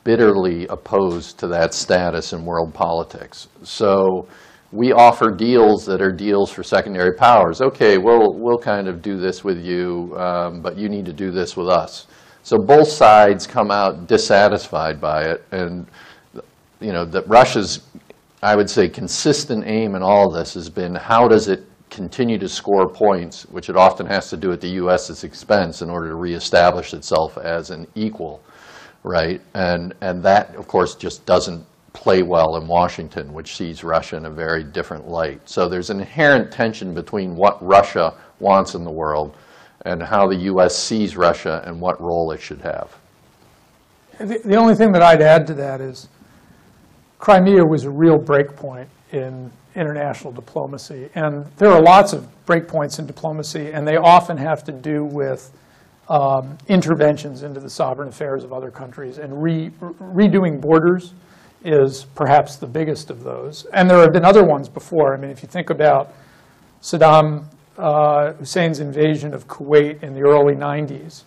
bitterly 0.06 0.68
opposed 0.68 1.38
to 1.39 1.47
that 1.47 1.74
status 1.74 2.32
in 2.32 2.45
world 2.45 2.74
politics. 2.74 3.49
So 3.64 4.28
we 4.72 4.93
offer 4.93 5.32
deals 5.32 5.86
that 5.88 6.01
are 6.01 6.12
deals 6.12 6.51
for 6.51 6.64
secondary 6.64 7.14
powers. 7.14 7.62
Okay, 7.62 7.97
we'll, 7.97 8.34
we'll 8.34 8.60
kind 8.60 8.88
of 8.88 9.01
do 9.01 9.18
this 9.18 9.43
with 9.43 9.58
you, 9.58 10.16
um, 10.18 10.62
but 10.62 10.78
you 10.78 10.88
need 10.88 11.06
to 11.06 11.14
do 11.14 11.32
this 11.32 11.58
with 11.58 11.68
us. 11.68 12.08
So 12.43 12.58
both 12.58 12.88
sides 12.88 13.47
come 13.47 13.72
out 13.72 14.08
dissatisfied 14.08 15.01
by 15.01 15.24
it, 15.24 15.43
and 15.51 15.88
you 16.80 16.93
know, 16.93 17.03
that 17.06 17.28
Russia's, 17.28 17.82
I 18.43 18.56
would 18.56 18.70
say, 18.70 18.88
consistent 18.88 19.66
aim 19.66 19.95
in 19.95 20.03
all 20.03 20.30
this 20.30 20.53
has 20.53 20.70
been 20.70 20.93
how 20.93 21.28
does 21.28 21.47
it 21.47 21.64
continue 21.89 22.38
to 22.38 22.49
score 22.49 22.88
points, 22.88 23.43
which 23.43 23.70
it 23.70 23.76
often 23.76 24.06
has 24.06 24.30
to 24.30 24.38
do 24.38 24.51
at 24.51 24.62
the 24.62 24.70
U.S.'s 24.70 25.24
expense 25.24 25.82
in 25.82 25.89
order 25.89 26.10
to 26.10 26.16
reestablish 26.16 26.93
itself 26.93 27.38
as 27.38 27.72
an 27.72 27.88
equal, 27.95 28.41
right? 29.06 29.39
And, 29.53 29.93
and 30.01 30.22
that, 30.24 30.56
of 30.56 30.68
course, 30.68 30.95
just 30.95 31.26
doesn't 31.26 31.66
play 31.93 32.24
well 32.24 32.58
in 32.58 32.68
Washington, 32.68 33.32
which 33.32 33.56
sees 33.56 33.84
Russia 33.84 34.18
in 34.18 34.26
a 34.26 34.32
very 34.32 34.64
different 34.64 35.08
light. 35.08 35.47
So 35.47 35.70
there's 35.70 35.89
an 35.89 35.99
inherent 36.01 36.51
tension 36.51 36.93
between 36.93 37.36
what 37.36 37.64
Russia 37.66 38.16
wants 38.39 38.76
in 38.76 38.84
the 38.84 38.91
world 38.91 39.38
and 39.86 40.01
how 40.01 40.28
the 40.28 40.36
U.S. 40.36 40.76
sees 40.76 41.16
Russia 41.16 41.64
and 41.66 41.80
what 41.80 42.01
role 42.01 42.32
it 42.32 42.41
should 42.41 42.62
have. 42.62 42.97
The 44.18 44.39
the 44.43 44.56
only 44.56 44.76
thing 44.76 44.91
that 44.93 45.01
I'd 45.01 45.22
add 45.22 45.45
to 45.47 45.53
that 45.56 45.82
is 45.82 46.10
Crimea 47.20 47.64
was 47.64 47.84
a 47.84 47.89
real 47.89 48.18
breakpoint 48.18 48.88
in 49.12 49.51
international 49.76 50.32
diplomacy. 50.32 51.10
And 51.16 51.45
there 51.58 51.70
are 51.70 51.82
lots 51.82 52.14
of 52.14 52.28
breakpoints 52.45 52.99
in 52.99 53.06
diplomacy, 53.06 53.72
and 53.72 53.88
they 53.88 53.97
often 53.97 54.38
have 54.38 54.64
to 54.66 54.72
do 54.72 55.03
with 55.03 55.51
um, 56.10 56.58
interventions 56.68 57.43
into 57.43 57.60
the 57.60 57.70
sovereign 57.70 58.08
affairs 58.10 58.43
of 58.43 58.53
other 58.53 58.70
countries. 58.72 59.18
And 59.18 59.41
re- 59.41 59.70
redoing 59.80 60.62
borders 60.62 61.14
is 61.64 62.06
perhaps 62.16 62.58
the 62.58 62.68
biggest 62.68 63.10
of 63.10 63.24
those. 63.24 63.66
And 63.74 63.89
there 63.89 63.99
have 63.99 64.14
been 64.14 64.26
other 64.26 64.43
ones 64.43 64.70
before. 64.70 65.16
I 65.16 65.20
mean, 65.20 65.32
if 65.32 65.41
you 65.41 65.49
think 65.49 65.70
about 65.70 66.14
Saddam 66.82 67.45
uh, 67.78 68.34
Hussein's 68.34 68.80
invasion 68.80 69.34
of 69.34 69.47
Kuwait 69.47 70.03
in 70.03 70.14
the 70.14 70.22
early 70.22 70.53
90s, 70.56 71.24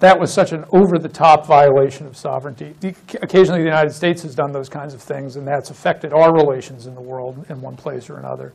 that 0.00 0.18
was 0.18 0.32
such 0.32 0.50
an 0.50 0.64
over-the-top 0.72 1.46
violation 1.46 2.06
of 2.08 2.16
sovereignty. 2.16 2.74
The- 2.80 2.94
Occasionally, 3.22 3.60
the 3.60 3.66
United 3.68 3.92
States 3.92 4.22
has 4.22 4.34
done 4.34 4.50
those 4.50 4.68
kinds 4.68 4.94
of 4.94 5.00
things, 5.00 5.36
and 5.36 5.46
that's 5.46 5.70
affected 5.70 6.12
our 6.12 6.34
relations 6.34 6.86
in 6.86 6.94
the 6.96 7.00
world 7.00 7.46
in 7.48 7.60
one 7.60 7.76
place 7.76 8.10
or 8.10 8.18
another. 8.18 8.52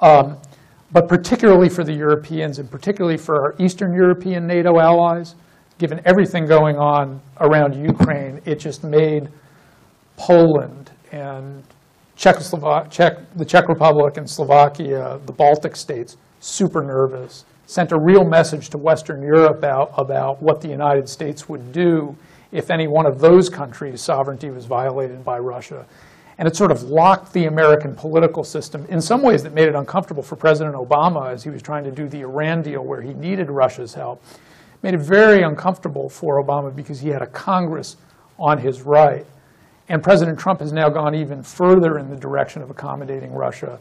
Um, 0.00 0.38
But 0.90 1.06
particularly 1.08 1.68
for 1.68 1.84
the 1.84 1.92
Europeans, 1.92 2.58
and 2.58 2.70
particularly 2.70 3.18
for 3.18 3.34
our 3.34 3.54
Eastern 3.58 3.92
European 3.92 4.46
NATO 4.46 4.80
allies, 4.80 5.34
given 5.78 6.00
everything 6.04 6.46
going 6.46 6.76
on 6.76 7.20
around 7.40 7.74
Ukraine, 7.74 8.40
it 8.44 8.58
just 8.58 8.82
made 8.84 9.28
Poland 10.16 10.90
and 11.12 11.62
Czech, 12.16 12.36
the 12.38 13.44
Czech 13.46 13.68
Republic 13.68 14.16
and 14.16 14.28
Slovakia, 14.28 15.20
the 15.24 15.32
Baltic 15.32 15.76
states, 15.76 16.16
super 16.40 16.82
nervous. 16.82 17.44
Sent 17.66 17.92
a 17.92 17.98
real 18.00 18.24
message 18.24 18.70
to 18.70 18.78
Western 18.78 19.22
Europe 19.22 19.58
about, 19.58 19.92
about 19.96 20.42
what 20.42 20.60
the 20.60 20.68
United 20.68 21.08
States 21.08 21.48
would 21.48 21.70
do 21.70 22.16
if 22.50 22.70
any 22.70 22.88
one 22.88 23.06
of 23.06 23.20
those 23.20 23.50
countries' 23.50 24.00
sovereignty 24.00 24.50
was 24.50 24.64
violated 24.64 25.22
by 25.22 25.38
Russia. 25.38 25.84
And 26.38 26.46
it 26.46 26.54
sort 26.54 26.70
of 26.70 26.84
locked 26.84 27.32
the 27.32 27.46
American 27.46 27.94
political 27.94 28.44
system 28.44 28.86
in 28.88 29.00
some 29.00 29.22
ways 29.22 29.42
that 29.42 29.52
made 29.52 29.68
it 29.68 29.74
uncomfortable 29.74 30.22
for 30.22 30.36
President 30.36 30.76
Obama 30.76 31.32
as 31.32 31.42
he 31.42 31.50
was 31.50 31.60
trying 31.60 31.82
to 31.84 31.90
do 31.90 32.08
the 32.08 32.20
Iran 32.20 32.62
deal 32.62 32.84
where 32.84 33.02
he 33.02 33.12
needed 33.12 33.50
Russia's 33.50 33.92
help. 33.92 34.22
Made 34.82 34.94
it 34.94 35.00
very 35.00 35.42
uncomfortable 35.42 36.08
for 36.08 36.42
Obama 36.42 36.74
because 36.74 37.00
he 37.00 37.08
had 37.08 37.22
a 37.22 37.26
Congress 37.26 37.96
on 38.38 38.58
his 38.58 38.82
right. 38.82 39.26
And 39.88 40.02
President 40.02 40.38
Trump 40.38 40.60
has 40.60 40.72
now 40.72 40.88
gone 40.88 41.14
even 41.14 41.42
further 41.42 41.98
in 41.98 42.08
the 42.08 42.16
direction 42.16 42.62
of 42.62 42.70
accommodating 42.70 43.32
Russia, 43.32 43.80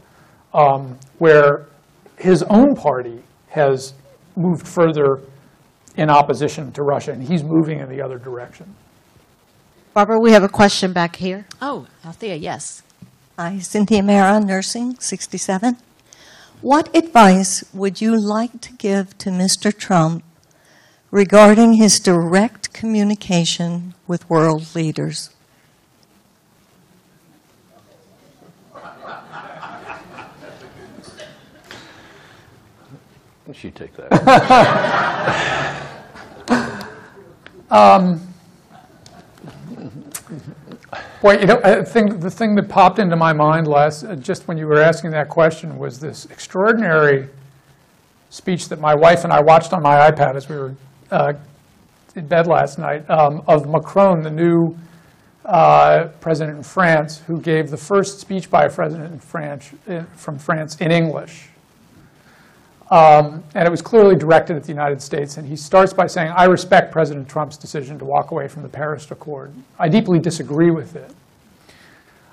um, 0.54 0.98
where 1.20 1.68
his 2.18 2.42
own 2.44 2.76
party 2.76 3.22
has 3.50 3.94
moved 4.36 4.68
further 4.68 5.20
in 5.98 6.10
opposition 6.10 6.72
to 6.72 6.84
Russia, 6.84 7.12
and 7.12 7.22
he's 7.22 7.44
moving 7.44 7.80
in 7.80 7.90
the 7.90 8.02
other 8.02 8.18
direction. 8.18 8.74
Barbara, 9.98 10.20
we 10.20 10.32
have 10.32 10.44
a 10.44 10.48
question 10.48 10.94
back 10.94 11.16
here. 11.16 11.48
Oh, 11.60 11.88
Althea, 12.06 12.36
yes. 12.36 12.84
Hi, 13.36 13.58
Cynthia 13.58 14.04
Mara, 14.04 14.40
nursing, 14.40 14.94
67. 15.00 15.76
What 16.62 16.96
advice 16.96 17.64
would 17.74 18.00
you 18.00 18.16
like 18.16 18.62
to 18.62 18.74
give 18.74 19.18
to 19.18 19.32
Mr. 19.32 19.76
Trump 19.76 20.24
regarding 21.10 21.74
his 21.74 22.00
direct 22.00 22.74
communication 22.74 23.96
with 24.06 24.30
world 24.30 24.76
leaders? 24.76 25.32
You 33.48 33.54
should 33.56 33.76
take 33.76 33.96
that. 33.98 34.14
Um, 37.70 38.27
Boy, 41.20 41.40
you 41.40 41.48
know, 41.48 41.60
I 41.64 41.84
think 41.84 42.20
the 42.20 42.30
thing 42.30 42.54
that 42.56 42.70
popped 42.70 43.00
into 43.00 43.16
my 43.16 43.34
mind 43.34 43.68
last, 43.68 44.04
uh, 44.04 44.16
just 44.16 44.48
when 44.48 44.56
you 44.56 44.68
were 44.68 44.80
asking 44.80 45.10
that 45.12 45.30
question, 45.30 45.80
was 45.80 46.00
this 46.00 46.26
extraordinary 46.26 47.28
speech 48.30 48.70
that 48.70 48.80
my 48.80 48.94
wife 48.94 49.24
and 49.24 49.34
I 49.34 49.42
watched 49.42 49.74
on 49.74 49.82
my 49.82 50.12
iPad 50.12 50.36
as 50.36 50.48
we 50.48 50.58
were 50.58 50.76
uh, 51.10 51.34
in 52.16 52.28
bed 52.28 52.46
last 52.46 52.78
night 52.78 53.10
um, 53.10 53.42
of 53.48 53.68
Macron, 53.68 54.22
the 54.22 54.30
new 54.30 54.76
uh, 55.46 56.10
president 56.20 56.58
in 56.58 56.64
France, 56.64 57.20
who 57.26 57.42
gave 57.42 57.72
the 57.72 57.78
first 57.78 58.20
speech 58.20 58.52
by 58.52 58.66
a 58.66 58.70
president 58.70 59.14
in 59.14 59.20
France, 59.20 59.72
in- 59.88 60.06
from 60.16 60.38
France 60.38 60.76
in 60.76 60.92
English. 60.92 61.50
Um, 62.90 63.44
And 63.54 63.68
it 63.68 63.72
was 63.72 63.82
clearly 63.82 64.16
directed 64.16 64.56
at 64.56 64.64
the 64.64 64.70
United 64.72 65.02
States. 65.02 65.38
And 65.38 65.48
he 65.48 65.56
starts 65.56 65.94
by 65.94 66.08
saying, 66.08 66.32
"I 66.36 66.46
respect 66.46 66.92
President 66.92 67.28
Trump's 67.28 67.58
decision 67.58 68.00
to 68.00 68.06
walk 68.06 68.32
away 68.32 68.48
from 68.48 68.64
the 68.64 68.70
Paris 68.70 69.10
Accord. 69.12 69.52
I 69.78 69.90
deeply 69.90 70.20
disagree 70.20 70.72
with 70.72 70.96
it." 70.96 71.12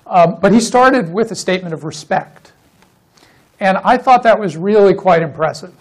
Um, 0.07 0.37
But 0.41 0.51
he 0.53 0.59
started 0.59 1.13
with 1.13 1.31
a 1.31 1.35
statement 1.35 1.73
of 1.73 1.83
respect. 1.83 2.53
And 3.59 3.77
I 3.83 3.97
thought 3.97 4.23
that 4.23 4.39
was 4.39 4.55
really 4.57 4.93
quite 4.93 5.21
impressive. 5.21 5.73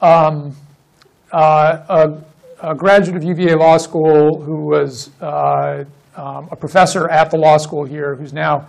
Um, 0.00 0.56
uh, 1.32 1.78
A 1.88 2.10
a 2.62 2.74
graduate 2.74 3.16
of 3.16 3.24
UVA 3.24 3.54
Law 3.54 3.78
School 3.78 4.42
who 4.42 4.66
was 4.66 5.10
uh, 5.22 5.84
um, 6.16 6.48
a 6.52 6.56
professor 6.56 7.08
at 7.08 7.30
the 7.30 7.38
law 7.38 7.56
school 7.56 7.84
here, 7.84 8.14
who's 8.14 8.34
now 8.34 8.66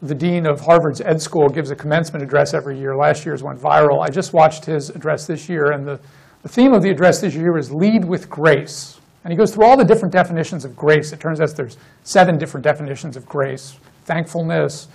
the 0.00 0.14
dean 0.14 0.46
of 0.46 0.60
Harvard's 0.60 1.00
Ed 1.00 1.20
School 1.20 1.48
gives 1.48 1.70
a 1.70 1.76
commencement 1.76 2.22
address 2.22 2.54
every 2.54 2.78
year. 2.78 2.96
Last 2.96 3.26
year's 3.26 3.42
went 3.42 3.58
viral. 3.58 4.00
I 4.00 4.10
just 4.10 4.32
watched 4.32 4.64
his 4.64 4.90
address 4.90 5.26
this 5.26 5.48
year, 5.48 5.72
and 5.72 5.86
the, 5.86 5.98
the 6.42 6.48
theme 6.48 6.72
of 6.72 6.82
the 6.82 6.90
address 6.90 7.20
this 7.20 7.34
year 7.34 7.58
is 7.58 7.72
lead 7.72 8.04
with 8.04 8.30
grace. 8.30 9.00
And 9.24 9.32
he 9.32 9.36
goes 9.36 9.52
through 9.52 9.66
all 9.66 9.76
the 9.76 9.84
different 9.84 10.12
definitions 10.12 10.64
of 10.64 10.76
grace. 10.76 11.12
It 11.12 11.18
turns 11.18 11.40
out 11.40 11.50
there's 11.56 11.76
seven 12.04 12.38
different 12.38 12.62
definitions 12.62 13.16
of 13.16 13.26
grace. 13.26 13.76
Thankfulness, 14.04 14.86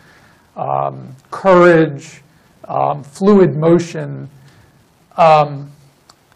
um, 0.56 1.14
courage, 1.30 2.22
um, 2.68 3.04
fluid 3.04 3.56
motion. 3.56 4.30
Um, 5.18 5.73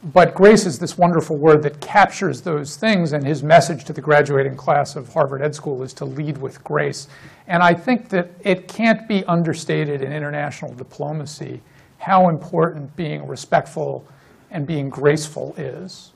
but 0.03 0.35
grace 0.35 0.65
is 0.65 0.79
this 0.79 0.97
wonderful 0.97 1.37
word 1.37 1.63
that 1.63 1.79
captures 1.81 2.41
those 2.41 2.77
things, 2.77 3.13
and 3.13 3.25
his 3.25 3.43
message 3.43 3.83
to 3.85 3.93
the 3.93 4.01
graduating 4.01 4.55
class 4.55 4.95
of 4.95 5.11
Harvard 5.11 5.41
Ed 5.41 5.55
School 5.55 5.81
is 5.83 5.93
to 5.93 6.05
lead 6.05 6.37
with 6.37 6.63
grace. 6.63 7.07
And 7.47 7.63
I 7.63 7.73
think 7.73 8.09
that 8.09 8.29
it 8.43 8.67
can't 8.67 9.07
be 9.07 9.23
understated 9.25 10.01
in 10.01 10.13
international 10.13 10.73
diplomacy 10.73 11.61
how 11.97 12.29
important 12.29 12.95
being 12.95 13.25
respectful 13.27 14.05
and 14.51 14.67
being 14.67 14.89
graceful 14.89 15.55
is. 15.57 16.13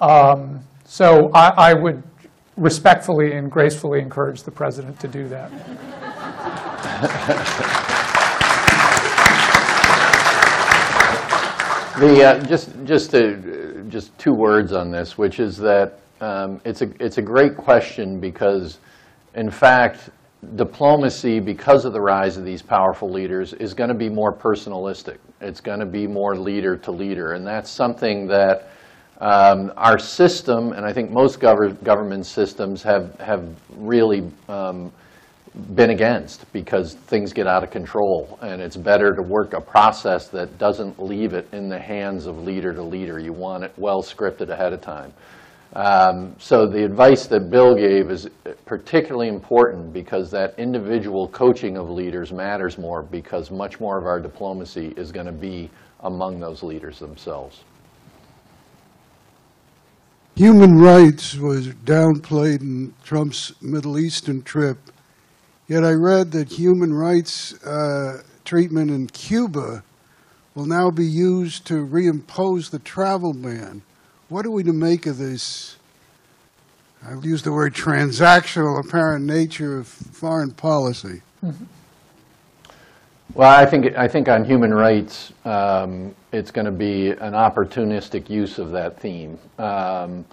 Um, 0.00 0.60
So 0.84 1.30
I, 1.34 1.48
I 1.70 1.74
would 1.74 2.02
respectfully 2.56 3.32
and 3.32 3.50
gracefully 3.50 4.00
encourage 4.00 4.42
the 4.42 4.50
president 4.50 4.98
to 5.00 5.08
do 5.08 5.28
that. 5.28 5.52
The, 11.98 12.22
uh, 12.22 12.38
just, 12.44 12.70
just, 12.84 13.10
to, 13.10 13.84
just 13.88 14.16
two 14.20 14.32
words 14.32 14.72
on 14.72 14.92
this, 14.92 15.18
which 15.18 15.40
is 15.40 15.56
that 15.56 15.98
um, 16.20 16.60
it's, 16.64 16.80
a, 16.80 16.92
it's 17.00 17.18
a 17.18 17.22
great 17.22 17.56
question 17.56 18.20
because, 18.20 18.78
in 19.34 19.50
fact, 19.50 20.10
diplomacy, 20.54 21.40
because 21.40 21.84
of 21.84 21.92
the 21.92 22.00
rise 22.00 22.36
of 22.36 22.44
these 22.44 22.62
powerful 22.62 23.10
leaders, 23.10 23.52
is 23.54 23.74
going 23.74 23.88
to 23.88 23.96
be 23.96 24.08
more 24.08 24.32
personalistic. 24.32 25.16
It's 25.40 25.60
going 25.60 25.80
to 25.80 25.86
be 25.86 26.06
more 26.06 26.36
leader 26.36 26.76
to 26.76 26.92
leader. 26.92 27.32
And 27.32 27.44
that's 27.44 27.68
something 27.68 28.28
that 28.28 28.70
um, 29.20 29.72
our 29.76 29.98
system, 29.98 30.74
and 30.74 30.86
I 30.86 30.92
think 30.92 31.10
most 31.10 31.40
gover- 31.40 31.82
government 31.82 32.26
systems, 32.26 32.80
have, 32.84 33.12
have 33.18 33.44
really 33.76 34.30
um, 34.48 34.92
been 35.74 35.90
against 35.90 36.50
because 36.52 36.94
things 36.94 37.32
get 37.32 37.46
out 37.46 37.64
of 37.64 37.70
control. 37.70 38.38
And 38.42 38.62
it's 38.62 38.76
better 38.76 39.14
to 39.14 39.22
work 39.22 39.54
a 39.54 39.60
process 39.60 40.28
that 40.28 40.58
doesn't 40.58 41.02
leave 41.02 41.34
it 41.34 41.48
in 41.52 41.68
the 41.68 41.78
hands 41.78 42.26
of 42.26 42.38
leader 42.38 42.72
to 42.72 42.82
leader. 42.82 43.18
You 43.18 43.32
want 43.32 43.64
it 43.64 43.72
well 43.76 44.02
scripted 44.02 44.50
ahead 44.50 44.72
of 44.72 44.80
time. 44.80 45.12
Um, 45.74 46.34
So 46.38 46.66
the 46.66 46.84
advice 46.84 47.26
that 47.26 47.50
Bill 47.50 47.74
gave 47.74 48.10
is 48.10 48.28
particularly 48.64 49.28
important 49.28 49.92
because 49.92 50.30
that 50.30 50.54
individual 50.58 51.28
coaching 51.28 51.76
of 51.76 51.90
leaders 51.90 52.32
matters 52.32 52.78
more 52.78 53.02
because 53.02 53.50
much 53.50 53.80
more 53.80 53.98
of 53.98 54.06
our 54.06 54.20
diplomacy 54.20 54.94
is 54.96 55.12
going 55.12 55.26
to 55.26 55.32
be 55.32 55.70
among 56.00 56.40
those 56.40 56.62
leaders 56.62 56.98
themselves. 56.98 57.64
Human 60.36 60.78
rights 60.78 61.36
was 61.36 61.68
downplayed 61.84 62.60
in 62.60 62.94
Trump's 63.02 63.60
Middle 63.60 63.98
Eastern 63.98 64.42
trip. 64.42 64.78
Yet 65.68 65.84
I 65.84 65.92
read 65.92 66.32
that 66.32 66.50
human 66.50 66.94
rights 66.94 67.52
uh, 67.62 68.22
treatment 68.46 68.90
in 68.90 69.06
Cuba 69.08 69.84
will 70.54 70.64
now 70.64 70.90
be 70.90 71.04
used 71.04 71.66
to 71.66 71.86
reimpose 71.86 72.70
the 72.70 72.78
travel 72.78 73.34
ban. 73.34 73.82
What 74.30 74.46
are 74.46 74.50
we 74.50 74.62
to 74.62 74.72
make 74.72 75.04
of 75.04 75.18
this? 75.18 75.76
I'll 77.06 77.24
use 77.24 77.42
the 77.42 77.52
word 77.52 77.74
transactional 77.74 78.82
apparent 78.82 79.26
nature 79.26 79.78
of 79.78 79.86
foreign 79.86 80.52
policy. 80.52 81.20
Well, 83.34 83.50
I 83.50 83.66
think, 83.66 83.94
I 83.96 84.08
think 84.08 84.28
on 84.28 84.44
human 84.44 84.72
rights, 84.72 85.32
um, 85.44 86.14
it's 86.32 86.50
going 86.50 86.64
to 86.64 86.72
be 86.72 87.10
an 87.10 87.34
opportunistic 87.34 88.30
use 88.30 88.58
of 88.58 88.70
that 88.70 88.98
theme. 88.98 89.38
Um, 89.58 90.24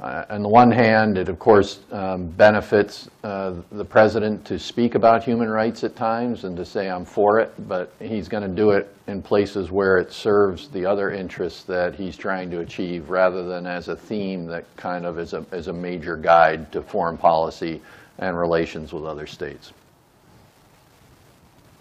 uh, 0.00 0.24
On 0.28 0.42
the 0.42 0.48
one 0.48 0.70
hand, 0.70 1.16
it 1.16 1.28
of 1.28 1.38
course 1.38 1.80
um, 1.90 2.26
benefits 2.26 3.08
uh, 3.24 3.54
the 3.72 3.84
president 3.84 4.44
to 4.44 4.58
speak 4.58 4.94
about 4.94 5.24
human 5.24 5.48
rights 5.48 5.84
at 5.84 5.96
times 5.96 6.44
and 6.44 6.56
to 6.56 6.64
say, 6.64 6.90
I'm 6.90 7.04
for 7.04 7.40
it, 7.40 7.52
but 7.66 7.92
he's 8.00 8.28
going 8.28 8.42
to 8.42 8.48
do 8.48 8.70
it 8.70 8.94
in 9.06 9.22
places 9.22 9.70
where 9.70 9.98
it 9.98 10.12
serves 10.12 10.68
the 10.68 10.84
other 10.84 11.12
interests 11.12 11.62
that 11.64 11.94
he's 11.94 12.16
trying 12.16 12.50
to 12.50 12.60
achieve, 12.60 13.08
rather 13.08 13.42
than 13.46 13.66
as 13.66 13.88
a 13.88 13.96
theme 13.96 14.46
that 14.46 14.64
kind 14.76 15.06
of 15.06 15.18
is 15.18 15.32
a, 15.32 15.46
is 15.52 15.68
a 15.68 15.72
major 15.72 16.16
guide 16.16 16.70
to 16.72 16.82
foreign 16.82 17.16
policy 17.16 17.80
and 18.18 18.36
relations 18.36 18.92
with 18.92 19.04
other 19.04 19.26
states. 19.26 19.72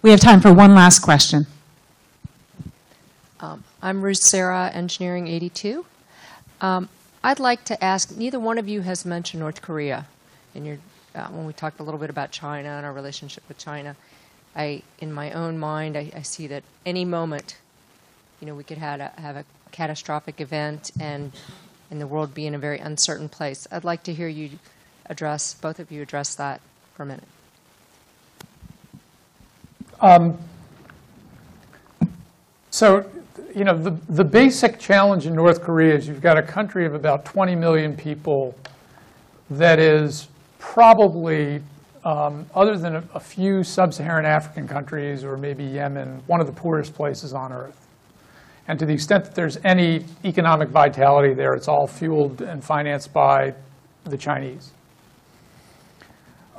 We 0.01 0.11
have 0.11 0.19
time 0.19 0.39
for 0.39 0.53
one 0.53 0.75
last 0.75 0.99
question. 0.99 1.47
Um, 3.39 3.63
I'm 3.81 4.01
Ruth 4.01 4.17
Sarah, 4.17 4.69
Engineering 4.73 5.27
82. 5.27 5.85
Um, 6.61 6.89
I'd 7.25 7.39
like 7.39 7.63
to 7.65 7.83
ask, 7.83 8.15
neither 8.15 8.39
one 8.39 8.59
of 8.59 8.69
you 8.69 8.81
has 8.81 9.03
mentioned 9.03 9.41
North 9.41 9.59
Korea 9.63 10.05
in 10.53 10.63
your, 10.63 10.77
uh, 11.15 11.25
when 11.29 11.47
we 11.47 11.53
talked 11.53 11.79
a 11.79 11.83
little 11.83 11.99
bit 11.99 12.11
about 12.11 12.29
China 12.29 12.69
and 12.69 12.85
our 12.85 12.93
relationship 12.93 13.43
with 13.47 13.57
China. 13.57 13.95
I, 14.55 14.83
in 14.99 15.11
my 15.11 15.31
own 15.31 15.57
mind, 15.57 15.97
I, 15.97 16.11
I 16.15 16.21
see 16.21 16.45
that 16.45 16.61
any 16.85 17.03
moment, 17.03 17.57
you 18.39 18.45
know, 18.45 18.53
we 18.53 18.63
could 18.63 18.77
have 18.77 18.99
a, 18.99 19.11
have 19.19 19.37
a 19.37 19.45
catastrophic 19.71 20.39
event 20.39 20.91
and, 20.99 21.31
and 21.89 21.99
the 21.99 22.05
world 22.05 22.35
be 22.35 22.45
in 22.45 22.53
a 22.53 22.59
very 22.59 22.77
uncertain 22.77 23.27
place. 23.27 23.67
I'd 23.71 23.83
like 23.83 24.03
to 24.03 24.13
hear 24.13 24.27
you 24.27 24.51
address, 25.07 25.55
both 25.55 25.79
of 25.79 25.91
you 25.91 26.03
address 26.03 26.35
that 26.35 26.61
for 26.93 27.01
a 27.01 27.05
minute. 27.07 27.27
Um, 29.99 30.37
So, 32.69 33.09
you 33.55 33.63
know, 33.63 33.77
the, 33.77 33.91
the 34.09 34.23
basic 34.23 34.79
challenge 34.79 35.25
in 35.25 35.33
North 35.33 35.61
Korea 35.61 35.95
is 35.95 36.07
you've 36.07 36.21
got 36.21 36.37
a 36.37 36.43
country 36.43 36.85
of 36.85 36.93
about 36.93 37.23
20 37.23 37.55
million 37.55 37.95
people 37.95 38.53
that 39.49 39.79
is 39.79 40.27
probably, 40.59 41.61
um, 42.03 42.45
other 42.53 42.77
than 42.77 42.97
a, 42.97 43.03
a 43.13 43.19
few 43.19 43.63
sub-Saharan 43.63 44.25
African 44.25 44.67
countries 44.67 45.23
or 45.23 45.37
maybe 45.37 45.63
Yemen, 45.63 46.21
one 46.27 46.41
of 46.41 46.47
the 46.47 46.53
poorest 46.53 46.93
places 46.93 47.33
on 47.33 47.53
earth. 47.53 47.87
And 48.67 48.77
to 48.77 48.85
the 48.85 48.93
extent 48.93 49.23
that 49.23 49.35
there's 49.35 49.57
any 49.63 50.03
economic 50.25 50.69
vitality 50.69 51.33
there, 51.33 51.53
it's 51.53 51.69
all 51.69 51.87
fueled 51.87 52.41
and 52.41 52.61
financed 52.61 53.13
by 53.13 53.53
the 54.03 54.17
Chinese. 54.17 54.71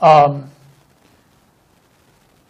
Um, 0.00 0.50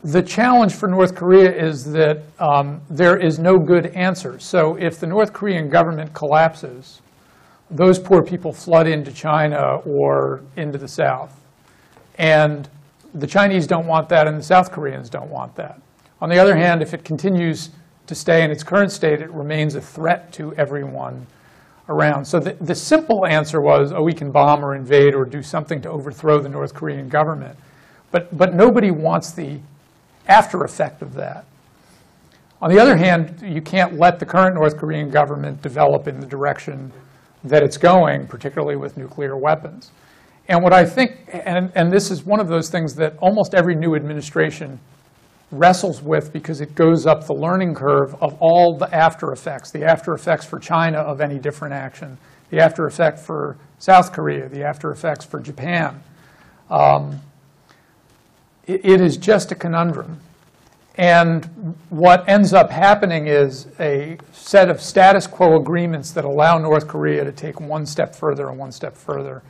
the 0.07 0.23
challenge 0.23 0.73
for 0.73 0.89
North 0.89 1.17
Korea 1.17 1.51
is 1.53 1.85
that 1.91 2.23
um, 2.39 2.81
there 2.89 3.17
is 3.17 3.41
no 3.41 3.59
good 3.59 3.87
answer. 3.87 4.39
So 4.39 4.77
if 4.77 5.01
the 5.01 5.07
North 5.07 5.33
Korean 5.33 5.69
government 5.69 6.15
collapses, 6.15 7.03
those 7.73 7.99
poor 7.99 8.23
people 8.23 8.53
flood 8.53 8.87
into 8.87 9.11
China 9.11 9.79
or 9.85 10.43
into 10.57 10.79
the 10.79 10.87
South. 10.87 11.41
And 12.19 12.69
the 13.15 13.27
Chinese 13.27 13.67
don't 13.67 13.89
want 13.89 14.09
that, 14.11 14.29
and 14.29 14.39
the 14.39 14.45
South 14.45 14.71
Koreans 14.71 15.11
don't 15.11 15.29
want 15.29 15.57
that. 15.57 15.81
On 16.21 16.29
the 16.29 16.39
other 16.39 16.55
hand, 16.55 16.83
if 16.83 16.95
it 16.95 17.05
continues 17.05 17.71
to 18.07 18.15
stay 18.15 18.45
in 18.45 18.53
its 18.53 18.63
current 18.63 18.93
state, 18.93 19.21
it 19.21 19.33
remains 19.33 19.75
a 19.75 19.81
threat 19.81 20.33
to 20.35 20.55
everyone 20.55 21.27
around. 21.89 22.25
So 22.25 22.39
the, 22.39 22.53
the 22.61 22.77
simple 22.77 23.27
answer 23.27 23.61
was, 23.61 23.93
oh, 23.93 24.05
we 24.05 24.13
can 24.13 24.31
bomb 24.31 24.65
or 24.65 24.77
invade 24.77 25.17
or 25.17 25.25
do 25.25 25.43
something 25.43 25.81
to 25.83 25.91
overthrow 25.91 26.41
the 26.41 26.49
North 26.49 26.75
Korean 26.75 27.09
government. 27.09 27.59
But, 28.13 28.37
but 28.39 28.55
nobody 28.55 28.93
wants 28.93 29.33
the 29.33 29.59
after 30.29 30.65
effect 30.65 31.03
of 31.03 31.15
that. 31.15 31.45
On 32.63 32.71
the 32.71 32.79
other 32.81 32.97
hand, 32.97 33.43
you 33.45 33.61
can't 33.61 33.99
let 33.99 34.19
the 34.19 34.27
current 34.27 34.55
North 34.55 34.79
Korean 34.79 35.11
government 35.11 35.61
develop 35.61 36.09
in 36.09 36.21
the 36.21 36.27
direction 36.27 36.91
that 37.45 37.63
it's 37.63 37.77
going, 37.77 38.27
particularly 38.27 38.77
with 38.77 38.97
nuclear 38.97 39.37
weapons. 39.37 39.91
And 40.49 40.63
what 40.63 40.73
I 40.73 40.85
think, 40.85 41.19
and, 41.33 41.71
and 41.75 41.93
this 41.93 42.11
is 42.11 42.25
one 42.25 42.41
of 42.41 42.49
those 42.49 42.71
things 42.71 42.95
that 42.95 43.17
almost 43.19 43.55
every 43.55 43.75
new 43.75 43.95
administration 43.95 44.79
wrestles 45.51 46.03
with 46.03 46.33
because 46.33 46.61
it 46.61 46.75
goes 46.75 47.07
up 47.07 47.27
the 47.27 47.35
learning 47.35 47.75
curve 47.75 48.15
of 48.21 48.37
all 48.41 48.77
the 48.77 48.93
after 48.95 49.33
effects, 49.33 49.71
the 49.71 49.85
after 49.85 50.15
effects 50.15 50.45
for 50.45 50.59
China 50.59 50.99
of 50.99 51.21
any 51.21 51.39
different 51.39 51.75
action, 51.75 52.17
the 52.51 52.59
after 52.59 52.87
effect 52.87 53.19
for 53.19 53.57
South 53.79 54.13
Korea, 54.13 54.49
the 54.49 54.65
after 54.65 54.91
effects 54.91 55.25
for 55.25 55.41
Japan. 55.41 56.01
Um, 56.71 57.21
it, 58.67 59.01
is 59.01 59.17
just 59.17 59.53
a 59.53 59.55
conundrum. 59.55 60.21
And 60.97 61.77
what 61.91 62.29
ends 62.29 62.53
up 62.53 62.71
happening 62.71 63.27
is 63.27 63.69
a 63.79 64.19
set 64.33 64.71
of 64.71 64.81
status 64.81 65.27
quo 65.27 65.57
agreements 65.57 66.13
that 66.13 66.25
allow 66.25 66.59
North 66.59 66.89
Korea 66.89 67.23
to 67.25 67.33
take 67.33 67.61
one 67.61 67.85
step 67.85 68.15
further 68.15 68.49
and 68.49 68.59
one 68.59 68.73
step 68.73 68.97
further 68.97 69.43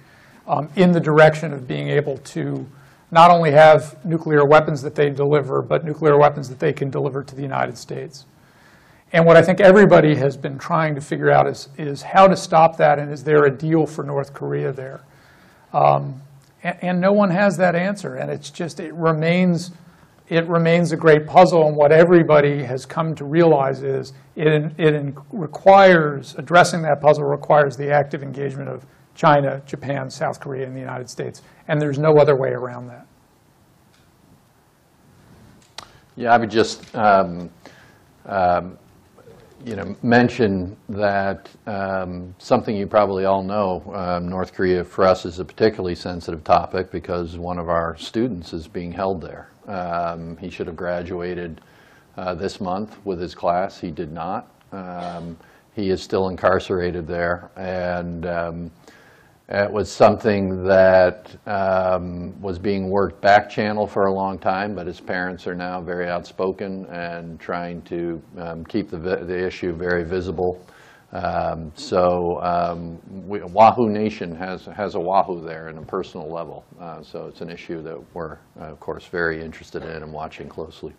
um, 0.47 0.69
in 0.77 0.93
the 0.93 1.01
direction 1.01 1.53
of 1.53 1.69
being 1.69 1.89
able 1.89 2.19
to 2.19 2.67
not 3.11 3.31
only 3.31 3.53
have 3.53 4.05
nuclear 4.05 4.45
weapons 4.45 4.83
that 4.83 4.95
they 4.97 5.09
deliver, 5.09 5.63
but 5.63 5.85
nuclear 5.85 6.19
weapons 6.19 6.49
that 6.49 6.59
they 6.59 6.73
can 6.73 6.91
deliver 6.91 7.23
to 7.23 7.37
the 7.37 7.43
United 7.43 7.79
States. 7.79 8.27
And 9.13 9.25
what 9.25 9.37
I 9.37 9.43
think 9.43 9.61
everybody 9.61 10.17
has 10.17 10.37
been 10.37 10.59
trying 10.59 10.97
to 10.97 11.01
figure 11.01 11.31
out 11.31 11.47
is, 11.47 11.69
is 11.79 12.03
how 12.03 12.27
to 12.27 12.37
stop 12.37 12.77
that, 12.79 12.99
and 12.99 13.13
is 13.13 13.23
there 13.23 13.45
a 13.45 13.51
deal 13.51 13.87
for 13.87 14.03
North 14.03 14.35
Korea 14.35 14.73
there? 14.73 15.03
Um, 15.73 16.21
and, 16.67 16.77
and 16.83 17.01
no 17.01 17.13
one 17.13 17.31
has 17.31 17.57
that 17.59 17.77
answer, 17.77 18.17
and 18.17 18.31
it's 18.31 18.51
just, 18.51 18.81
it 18.81 18.93
remains, 18.95 19.71
it 20.29 20.47
remains 20.49 20.91
a 20.93 20.97
great 20.97 21.27
puzzle, 21.27 21.69
and 21.69 21.77
what 21.77 21.93
everybody 21.93 22.63
has 22.63 22.85
come 22.85 23.15
to 23.15 23.25
realize 23.25 23.83
is 23.83 24.13
it, 24.35 24.73
it 24.79 25.15
requires, 25.33 26.35
addressing 26.37 26.83
that 26.83 27.01
puzzle 27.01 27.25
requires 27.25 27.77
the 27.77 27.91
active 27.91 28.23
engagement 28.23 28.69
of 28.69 28.85
China, 29.15 29.63
Japan, 29.65 30.11
South 30.11 30.41
Korea, 30.41 30.67
and 30.67 30.75
the 30.75 30.81
United 30.81 31.09
States, 31.09 31.43
and 31.69 31.81
there's 31.81 31.99
no 31.99 32.17
other 32.19 32.37
way 32.37 32.51
around 32.51 32.89
that. 32.89 33.07
Yeah, 36.17 36.35
I 36.35 36.39
would 36.39 36.51
just, 36.51 36.95
um, 36.97 37.51
um, 38.25 38.77
you 39.65 39.77
know, 39.77 39.97
mention 40.03 40.77
that 40.89 41.49
um, 41.67 42.35
something 42.39 42.77
you 42.77 42.87
probably 42.87 43.25
all 43.25 43.43
know, 43.43 43.83
um, 43.95 44.29
North 44.29 44.53
Korea 44.53 44.85
for 44.85 45.05
us 45.05 45.25
is 45.25 45.39
a 45.39 45.45
particularly 45.45 45.95
sensitive 45.95 46.45
topic 46.45 46.91
because 46.91 47.37
one 47.39 47.59
of 47.59 47.69
our 47.69 47.97
students 47.97 48.53
is 48.53 48.69
being 48.69 48.93
held 48.93 49.21
there. 49.21 49.51
Um, 49.67 50.37
he 50.37 50.51
should 50.51 50.67
have 50.67 50.77
graduated 50.77 51.61
uh, 52.17 52.35
this 52.35 52.61
month 52.61 52.97
with 53.05 53.21
his 53.21 53.35
class. 53.35 53.81
He 53.81 53.91
did 53.91 54.13
not. 54.13 54.49
Um, 54.73 55.37
he 55.75 55.91
is 55.91 56.03
still 56.03 56.29
incarcerated 56.29 57.07
there, 57.07 57.51
and 57.57 58.27
um, 58.27 58.71
it 59.49 59.71
was 59.71 59.91
something 59.91 60.65
that 60.65 61.37
um, 61.47 62.41
was 62.41 62.59
being 62.59 62.91
worked 62.91 63.21
back 63.21 63.49
channel 63.49 63.87
for 63.87 64.07
a 64.07 64.13
long 64.13 64.39
time, 64.39 64.75
but 64.75 64.87
his 64.87 65.01
parents 65.01 65.47
are 65.47 65.55
now 65.55 65.81
very 65.81 66.09
outspoken 66.09 66.85
and 66.87 67.39
trying 67.39 67.81
to 67.83 68.21
um, 68.39 68.65
keep 68.65 68.91
the, 68.91 68.99
the 68.99 69.47
issue 69.47 69.73
very 69.73 70.05
visible. 70.05 70.67
Um, 71.13 71.71
so 71.77 72.41
um, 72.43 72.99
we, 73.29 73.41
Wahoo 73.41 73.89
Nation 73.89 74.35
has, 74.35 74.67
has 74.67 74.97
a 74.97 75.01
Wahoo 75.01 75.41
there 75.41 75.69
in 75.69 75.79
a 75.79 75.83
personal 75.83 76.29
level. 76.29 76.65
Uh, 76.81 77.01
so 77.03 77.27
it's 77.27 77.41
an 77.41 77.49
issue 77.49 77.81
that 77.83 77.99
we're, 78.15 78.39
uh, 78.61 78.65
of 78.65 78.81
course, 78.81 79.07
very 79.07 79.41
interested 79.41 79.85
in 79.85 80.03
and 80.03 80.13
watching 80.13 80.49
closely. 80.49 80.93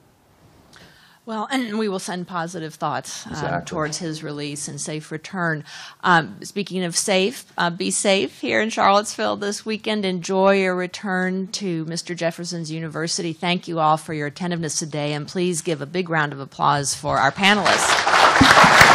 Well, 1.28 1.46
and 1.52 1.78
we 1.78 1.90
will 1.90 2.00
send 2.00 2.26
positive 2.26 2.76
thoughts 2.76 3.26
um, 3.26 3.34
Exactly. 3.34 3.66
towards 3.66 3.98
his 3.98 4.24
release 4.24 4.70
and 4.70 4.80
safe 4.80 5.12
return. 5.12 5.66
Um, 6.02 6.38
speaking 6.42 6.86
of 6.86 6.96
safe, 6.96 7.44
uh, 7.58 7.70
be 7.70 7.92
safe 7.92 8.40
here 8.40 8.62
in 8.62 8.70
Charlottesville 8.70 9.36
this 9.36 9.66
weekend. 9.66 10.06
Enjoy 10.06 10.54
your 10.54 10.74
return 10.74 11.48
to 11.48 11.84
Mr. 11.84 12.16
Jefferson's 12.16 12.72
University. 12.72 13.34
Thank 13.34 13.68
you 13.68 13.80
all 13.80 13.98
for 13.98 14.14
your 14.14 14.28
attentiveness 14.28 14.80
today, 14.80 15.12
and 15.12 15.28
please 15.28 15.62
give 15.62 15.82
a 15.82 15.86
big 15.86 16.10
round 16.10 16.32
of 16.32 16.40
applause 16.40 16.96
for 16.96 17.18
our 17.18 17.34
panelists. 17.34 18.87